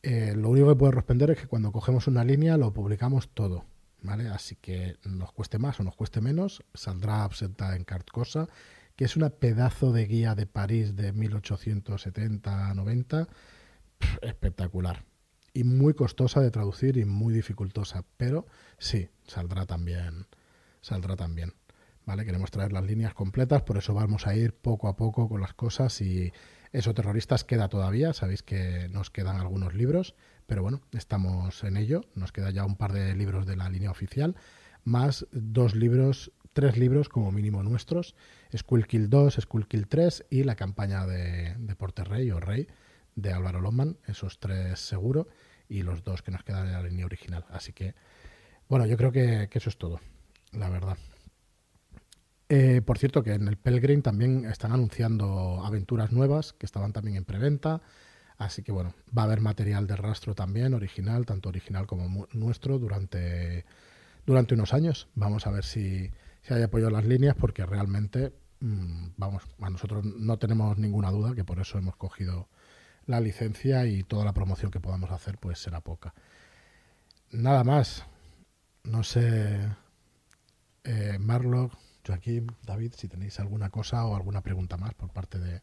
Eh, 0.03 0.34
lo 0.36 0.49
único 0.49 0.70
que 0.70 0.76
puedo 0.76 0.91
responder 0.91 1.32
es 1.32 1.39
que 1.39 1.47
cuando 1.47 1.72
cogemos 1.72 2.07
una 2.07 2.24
línea 2.24 2.57
lo 2.57 2.74
publicamos 2.74 3.30
todo. 3.34 3.65
¿vale? 4.01 4.28
Así 4.30 4.55
que 4.55 4.97
nos 5.03 5.32
cueste 5.32 5.59
más 5.59 5.80
o 5.80 5.84
nos 5.84 5.95
cueste 5.95 6.22
menos, 6.22 6.63
saldrá 6.74 7.24
Absenta 7.24 7.76
en 7.76 7.84
Carcosa, 7.84 8.47
que 8.95 9.05
es 9.05 9.15
una 9.15 9.30
pedazo 9.30 9.91
de 9.91 10.05
guía 10.05 10.36
de 10.36 10.45
París 10.45 10.95
de 10.95 11.13
1870-90. 11.13 13.28
Espectacular 14.22 15.07
y 15.58 15.64
muy 15.64 15.95
costosa 15.95 16.39
de 16.39 16.51
traducir 16.51 16.97
y 16.97 17.05
muy 17.05 17.34
dificultosa, 17.34 18.05
pero 18.16 18.45
sí, 18.78 19.10
saldrá 19.26 19.66
también, 19.66 20.28
saldrá 20.82 21.16
también. 21.16 21.55
¿Vale? 22.05 22.26
Queremos 22.26 22.51
traer 22.51 22.72
las 22.72 22.86
líneas 22.86 23.16
completas, 23.16 23.64
por 23.64 23.78
eso 23.78 23.93
vamos 23.93 24.28
a 24.28 24.36
ir 24.36 24.53
poco 24.53 24.88
a 24.88 24.95
poco 24.95 25.28
con 25.28 25.41
las 25.41 25.53
cosas 25.53 25.99
y 25.99 26.32
eso 26.72 26.93
terroristas 26.93 27.43
queda 27.43 27.70
todavía, 27.70 28.14
sabéis 28.14 28.43
que 28.43 28.88
nos 28.89 29.10
quedan 29.10 29.38
algunos 29.38 29.74
libros, 29.74 30.16
pero 30.45 30.62
bueno, 30.62 30.82
estamos 30.93 31.64
en 31.64 31.76
ello, 31.76 32.01
nos 32.14 32.32
queda 32.32 32.51
ya 32.51 32.64
un 32.64 32.78
par 32.78 32.93
de 32.93 33.16
libros 33.16 33.45
de 33.47 33.58
la 33.58 33.68
línea 33.68 33.91
oficial, 33.91 34.36
más 34.84 35.28
dos 35.32 35.76
libros, 35.76 36.32
tres 36.53 36.78
libros 36.78 37.10
como 37.10 37.32
mínimo 37.32 37.64
nuestros, 37.64 38.16
Skullkill 38.55 39.10
2, 39.10 39.39
Skullkill 39.41 39.88
3 39.88 40.28
y 40.30 40.43
la 40.43 40.55
campaña 40.55 41.05
de, 41.08 41.55
de 41.58 41.76
Porterrey 41.76 42.30
o 42.32 42.39
Rey 42.39 42.68
de 43.16 43.34
Álvaro 43.34 43.60
Lomman, 43.60 43.97
esos 44.05 44.39
tres 44.39 44.80
seguro 44.80 45.28
y 45.70 45.84
los 45.84 46.03
dos 46.03 46.22
que 46.22 46.32
nos 46.32 46.43
quedan 46.43 46.68
en 46.68 46.74
la 46.74 46.84
línea 46.84 47.05
original. 47.05 47.45
Así 47.49 47.74
que, 47.74 47.95
bueno, 48.70 48.86
yo 48.86 48.97
creo 48.97 49.11
que, 49.11 49.49
eso 49.51 49.70
es 49.70 49.78
todo, 49.78 49.99
la 50.51 50.70
verdad. 50.70 50.97
Eh, 52.49 52.82
por 52.82 52.97
cierto, 52.97 53.24
que 53.24 53.34
en 53.34 53.47
el 53.47 53.57
Pelgrim 53.57 54.01
también 54.01 54.45
están 54.45 54.72
anunciando 54.72 55.61
aventuras 55.65 56.11
nuevas 56.11 56.53
que 56.53 56.65
estaban 56.65 56.93
también 56.93 57.18
en 57.18 57.26
preventa. 57.26 57.82
Así 58.38 58.61
que 58.61 58.72
bueno, 58.72 58.93
va 59.18 59.24
a 59.24 59.26
haber 59.26 59.41
material 59.41 59.88
de 59.88 59.95
rastro 59.95 60.36
también, 60.36 60.74
original, 60.74 61.26
tanto 61.26 61.49
original 61.49 61.88
como 61.88 62.28
nuestro, 62.34 62.78
durante, 62.78 63.65
durante 64.26 64.53
unos 64.53 64.74
años. 64.74 65.07
Vamos 65.15 65.47
a 65.47 65.51
ver 65.51 65.65
si, 65.65 66.11
si 66.43 66.53
hay 66.53 66.61
apoyo 66.61 66.88
a 66.88 66.91
las 66.91 67.05
líneas, 67.05 67.36
porque 67.36 67.65
realmente, 67.65 68.32
mm, 68.59 69.07
vamos, 69.18 69.43
a 69.59 69.70
nosotros 69.70 70.05
no 70.05 70.38
tenemos 70.38 70.78
ninguna 70.78 71.11
duda 71.11 71.34
que 71.34 71.43
por 71.43 71.59
eso 71.59 71.78
hemos 71.80 71.95
cogido 71.95 72.47
la 73.08 73.22
licencia 73.22 73.86
y 73.86 74.03
toda 74.03 74.26
la 74.26 74.34
promoción 74.34 74.70
que 74.70 74.80
podamos 74.80 75.12
hacer 75.12 75.38
pues 75.38 75.60
será 75.60 75.82
poca. 75.82 76.14
Nada 77.32 77.64
más. 77.64 78.05
No 78.84 79.03
sé, 79.03 79.68
eh, 80.84 81.18
Marlock, 81.20 81.74
Joaquín, 82.05 82.47
David, 82.66 82.93
si 82.95 83.10
tenéis 83.10 83.39
alguna 83.39 83.70
cosa 83.70 84.05
o 84.05 84.16
alguna 84.16 84.41
pregunta 84.41 84.78
más 84.78 84.93
por 84.93 85.10
parte 85.10 85.39
de, 85.39 85.62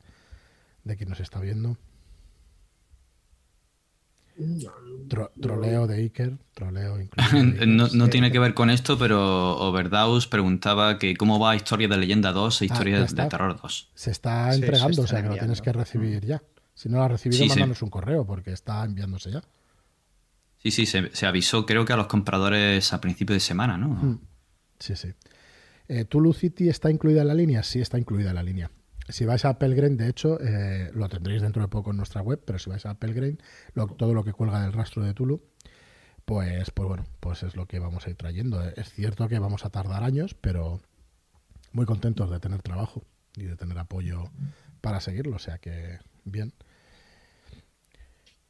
de 0.85 0.97
quien 0.97 1.09
nos 1.09 1.21
está 1.21 1.41
viendo. 1.41 1.79
troleo 5.41 5.87
de 5.87 5.97
Iker, 5.97 6.37
troleo 6.53 7.01
incluso. 7.01 7.37
no, 7.67 8.09
tiene 8.11 8.31
que 8.31 8.39
ver 8.39 8.53
con 8.53 8.69
esto, 8.69 8.99
pero 8.99 9.57
Overdaus 9.57 10.27
preguntaba 10.27 10.99
que 10.99 11.17
cómo 11.17 11.39
va 11.39 11.57
Historia 11.57 11.89
de 11.89 11.97
Leyenda 11.97 12.33
2 12.33 12.61
e 12.61 12.65
ah, 12.65 12.67
Historia 12.67 13.01
de, 13.01 13.07
Terror 13.07 13.59
2. 13.61 13.91
Se 13.95 14.11
está 14.11 14.55
entregando, 14.55 15.03
o 15.03 15.07
sea 15.07 15.23
que 15.23 15.29
lo 15.29 15.37
tienes 15.37 15.63
que 15.63 15.73
recibir 15.73 16.27
ya. 16.27 16.43
Si 16.75 16.89
no 16.89 16.99
lo 16.99 17.05
has 17.05 17.11
recibido, 17.12 17.47
mándanos 17.47 17.83
un 17.83 17.91
correo 17.91 18.27
porque 18.27 18.53
está 18.53 18.85
enviándose 18.85 19.31
ya. 19.31 19.43
Sí, 20.59 20.70
sí, 20.70 20.87
se, 20.87 21.27
avisó 21.27 21.66
creo 21.66 21.85
que 21.85 21.93
a 21.93 21.97
los 21.97 22.07
compradores 22.07 22.93
a 22.93 23.01
principio 23.01 23.35
de 23.35 23.41
semana, 23.41 23.77
¿no? 23.77 23.89
Hmm. 23.89 24.20
Sí, 24.79 24.97
sí. 24.97 25.09
Eh, 25.89 26.05
¿Tulu 26.07 26.33
City 26.33 26.68
está 26.68 26.91
incluida 26.91 27.20
en 27.20 27.29
la 27.29 27.35
línea? 27.35 27.62
Sí, 27.62 27.81
está 27.81 27.99
incluida 27.99 28.31
en 28.31 28.37
la 28.37 28.43
línea. 28.43 28.70
Si 29.09 29.27
vais 29.27 29.45
a 29.45 29.59
Pelgrim, 29.59 29.99
de 29.99 30.09
hecho, 30.09 30.41
eh, 30.41 30.91
lo 30.95 31.09
tendréis 31.11 31.43
dentro 31.43 31.61
de 31.61 31.68
poco 31.68 31.91
en 31.91 31.99
nuestra 31.99 32.22
web, 32.22 32.43
pero 32.45 32.59
si 32.59 32.70
vais 32.70 32.87
a 32.87 32.95
Pelgrim, 32.99 33.37
todo 33.99 34.14
lo 34.14 34.25
que 34.25 34.33
cuelga 34.33 34.62
del 34.62 34.72
rastro 34.72 35.03
de 35.03 35.12
Tulu, 35.12 35.43
pues, 36.25 36.70
pues 36.70 36.89
bueno, 36.89 37.05
pues 37.20 37.43
es 37.43 37.55
lo 37.55 37.66
que 37.66 37.79
vamos 37.79 38.07
a 38.07 38.11
ir 38.11 38.16
trayendo. 38.16 38.62
Es 38.62 38.91
cierto 38.95 39.29
que 39.29 39.39
vamos 39.39 39.66
a 39.66 39.70
tardar 39.70 40.03
años, 40.05 40.35
pero 40.35 40.81
muy 41.72 41.85
contentos 41.85 42.31
de 42.31 42.41
tener 42.41 42.62
trabajo 42.62 43.05
y 43.37 43.43
de 43.45 43.57
tener 43.57 43.79
apoyo 43.79 44.31
para 44.81 45.01
seguirlo, 45.01 45.37
o 45.37 45.41
sea 45.41 45.59
que 45.59 45.99
bien. 46.25 46.53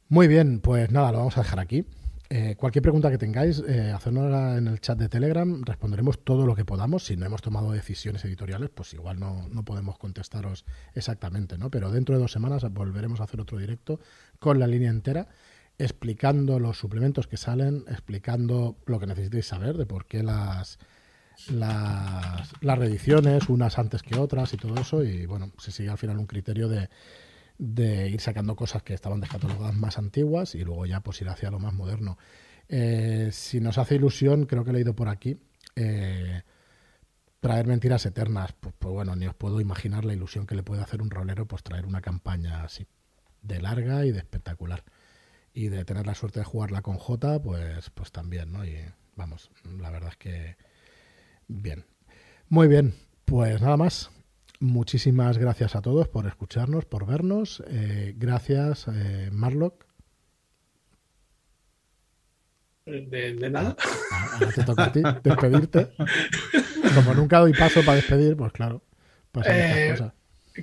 Muy 0.07 0.27
bien, 0.27 0.59
pues 0.59 0.91
nada, 0.91 1.11
lo 1.11 1.17
vamos 1.19 1.37
a 1.37 1.41
dejar 1.41 1.59
aquí. 1.59 1.85
Eh, 2.29 2.55
cualquier 2.57 2.81
pregunta 2.81 3.11
que 3.11 3.19
tengáis, 3.19 3.59
eh, 3.67 3.95
en 4.05 4.67
el 4.67 4.81
chat 4.81 4.97
de 4.97 5.09
Telegram, 5.09 5.61
responderemos 5.63 6.23
todo 6.23 6.47
lo 6.47 6.55
que 6.55 6.65
podamos. 6.65 7.05
Si 7.05 7.15
no 7.15 7.25
hemos 7.25 7.41
tomado 7.41 7.71
decisiones 7.71 8.25
editoriales, 8.25 8.71
pues 8.73 8.93
igual 8.93 9.19
no, 9.19 9.47
no, 9.49 9.63
podemos 9.63 9.97
contestaros 9.99 10.65
exactamente, 10.95 11.57
¿no? 11.57 11.69
Pero 11.69 11.91
dentro 11.91 12.15
de 12.15 12.21
dos 12.21 12.31
semanas 12.31 12.63
volveremos 12.71 13.19
a 13.19 13.25
hacer 13.25 13.41
otro 13.41 13.59
directo 13.59 13.99
con 14.39 14.59
la 14.59 14.65
línea 14.65 14.89
entera, 14.89 15.27
explicando 15.77 16.59
los 16.59 16.79
suplementos 16.79 17.27
que 17.27 17.37
salen, 17.37 17.83
explicando 17.87 18.77
lo 18.87 18.99
que 18.99 19.05
necesitéis 19.05 19.45
saber 19.45 19.77
de 19.77 19.85
por 19.85 20.05
qué 20.05 20.23
las, 20.23 20.79
las, 21.49 22.53
las 22.59 22.77
reediciones, 22.77 23.49
unas 23.49 23.77
antes 23.77 24.01
que 24.01 24.17
otras 24.17 24.51
y 24.53 24.57
todo 24.57 24.75
eso. 24.81 25.03
Y 25.03 25.27
bueno, 25.27 25.51
se 25.59 25.71
sigue 25.71 25.89
al 25.89 25.97
final 25.99 26.17
un 26.17 26.25
criterio 26.25 26.69
de 26.69 26.89
de 27.57 28.09
ir 28.09 28.21
sacando 28.21 28.55
cosas 28.55 28.83
que 28.83 28.93
estaban 28.93 29.21
descatalogadas 29.21 29.75
más 29.75 29.97
antiguas 29.97 30.55
y 30.55 30.63
luego 30.63 30.85
ya 30.85 31.01
pues 31.01 31.21
ir 31.21 31.29
hacia 31.29 31.51
lo 31.51 31.59
más 31.59 31.73
moderno. 31.73 32.17
Eh, 32.67 33.29
si 33.31 33.59
nos 33.59 33.77
hace 33.77 33.95
ilusión, 33.95 34.45
creo 34.45 34.63
que 34.63 34.71
he 34.71 34.73
leído 34.73 34.95
por 34.95 35.09
aquí, 35.09 35.39
eh, 35.75 36.41
traer 37.39 37.67
mentiras 37.67 38.05
eternas, 38.05 38.53
pues, 38.53 38.73
pues, 38.77 38.93
bueno, 38.93 39.15
ni 39.15 39.27
os 39.27 39.35
puedo 39.35 39.61
imaginar 39.61 40.03
la 40.03 40.13
ilusión 40.13 40.47
que 40.47 40.55
le 40.55 40.63
puede 40.63 40.81
hacer 40.81 41.01
un 41.01 41.11
rolero 41.11 41.47
pues 41.47 41.63
traer 41.63 41.85
una 41.85 42.01
campaña 42.01 42.63
así, 42.63 42.87
de 43.41 43.61
larga 43.61 44.05
y 44.05 44.11
de 44.11 44.19
espectacular. 44.19 44.83
Y 45.53 45.69
de 45.69 45.85
tener 45.85 46.05
la 46.05 46.15
suerte 46.15 46.39
de 46.39 46.45
jugarla 46.45 46.81
con 46.81 46.97
J, 46.97 47.41
pues, 47.41 47.89
pues 47.91 48.11
también, 48.11 48.51
¿no? 48.51 48.65
Y 48.65 48.77
vamos, 49.15 49.51
la 49.79 49.89
verdad 49.89 50.09
es 50.09 50.17
que 50.17 50.57
bien. 51.47 51.85
Muy 52.49 52.67
bien, 52.67 52.93
pues 53.25 53.61
nada 53.61 53.77
más. 53.77 54.11
Muchísimas 54.59 55.37
gracias 55.37 55.75
a 55.75 55.81
todos 55.81 56.07
por 56.07 56.27
escucharnos, 56.27 56.85
por 56.85 57.05
vernos. 57.05 57.63
Eh, 57.67 58.13
gracias, 58.17 58.87
eh, 58.87 59.29
Marlock. 59.31 59.85
De, 62.85 63.49
nada. 63.49 63.75
Ah, 63.79 63.85
ah, 64.11 64.29
ahora 64.33 64.51
te 64.51 64.63
toca 64.63 64.83
a 64.85 64.91
ti 64.91 65.01
despedirte. 65.23 65.91
Como 66.93 67.13
nunca 67.15 67.39
doy 67.39 67.53
paso 67.53 67.83
para 67.83 67.95
despedir, 67.95 68.37
pues 68.37 68.51
claro, 68.53 68.83
eh, 69.43 69.89
cosas. 69.91 70.13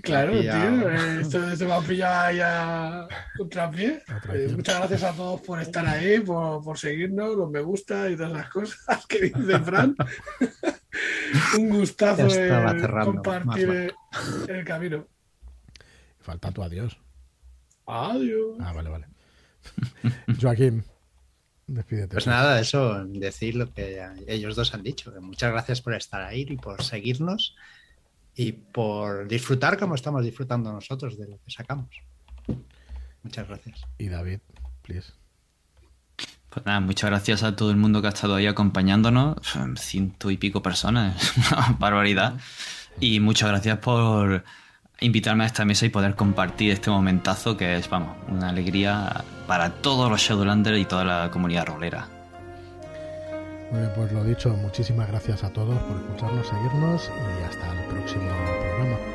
Claro, 0.01 0.41
tío, 0.41 0.91
esto 1.21 1.55
se 1.55 1.67
va 1.67 1.77
a 1.77 1.83
pillar 1.83 2.35
ya 2.35 3.07
contra 3.37 3.71
pie. 3.71 4.03
muchas 4.57 4.79
gracias 4.79 5.03
a 5.03 5.13
todos 5.13 5.43
por 5.43 5.61
estar 5.61 5.87
ahí, 5.87 6.21
por, 6.21 6.65
por 6.65 6.79
seguirnos, 6.79 7.37
los 7.37 7.51
me 7.51 7.61
gusta 7.61 8.09
y 8.09 8.17
todas 8.17 8.33
las 8.33 8.49
cosas 8.49 9.07
que 9.07 9.25
dice 9.25 9.59
Fran. 9.61 9.95
Un 11.59 11.69
gustazo 11.69 12.29
compartir 13.05 13.95
el 14.49 14.65
camino. 14.65 15.07
Falta 16.21 16.51
tu 16.51 16.63
adiós. 16.63 16.97
Adiós. 17.87 18.57
Ah, 18.61 18.73
vale, 18.73 18.89
vale. 18.89 19.07
Joaquín, 20.41 20.85
despídete. 21.67 22.15
Pues 22.15 22.27
nada, 22.27 22.61
eso, 22.61 23.05
decir 23.05 23.57
lo 23.57 23.73
que 23.73 24.03
ellos 24.27 24.57
dos 24.57 24.73
han 24.73 24.83
dicho. 24.83 25.13
Muchas 25.21 25.53
gracias 25.53 25.83
por 25.83 25.95
estar 25.95 26.23
ahí 26.23 26.47
y 26.49 26.57
por 26.57 26.83
seguirnos 26.83 27.55
y 28.35 28.53
por 28.53 29.29
disfrutar 29.29 29.79
como 29.79 29.95
estamos 29.95 30.25
disfrutando 30.25 30.73
nosotros 30.73 31.19
de 31.19 31.29
lo 31.29 31.39
que 31.39 31.51
sacamos. 31.51 31.89
Muchas 33.23 33.49
gracias. 33.49 33.83
Y 33.99 34.09
David, 34.09 34.41
please. 34.83 35.13
Pues 36.49 36.67
nada, 36.67 36.81
muchas 36.81 37.09
gracias 37.09 37.43
a 37.43 37.57
todo 37.57 37.71
el 37.71 37.77
mundo 37.77 38.03
que 38.03 38.09
ha 38.09 38.11
estado 38.11 38.35
ahí 38.35 38.47
acompañándonos. 38.47 39.39
Ciento 39.77 40.31
y 40.31 40.37
pico 40.37 40.63
personas, 40.63 41.33
una 41.53 41.77
barbaridad. 41.79 42.35
Y 43.01 43.21
muchas 43.21 43.49
gracias 43.49 43.79
por 43.79 44.45
invitarme 45.01 45.45
a 45.45 45.47
esta 45.47 45.65
mesa 45.65 45.87
y 45.87 45.89
poder 45.89 46.15
compartir 46.15 46.73
este 46.73 46.91
momentazo 46.91 47.57
que 47.57 47.77
es, 47.77 47.89
vamos, 47.89 48.17
una 48.29 48.51
alegría 48.51 49.25
para 49.47 49.71
todos 49.77 50.11
los 50.11 50.21
Shadowlanders 50.21 50.79
y 50.79 50.85
toda 50.85 51.05
la 51.05 51.31
comunidad 51.31 51.67
rolera. 51.67 52.22
Pues 53.73 54.13
lo 54.13 54.23
dicho, 54.23 54.55
muchísimas 54.55 55.09
gracias 55.09 55.45
a 55.45 55.51
todos 55.51 55.79
por 55.85 55.97
escucharnos, 55.97 56.47
seguirnos 56.47 57.11
y 57.41 57.45
hasta 57.45 57.73
el 57.73 57.87
próximo 57.87 58.29
programa. 58.61 59.12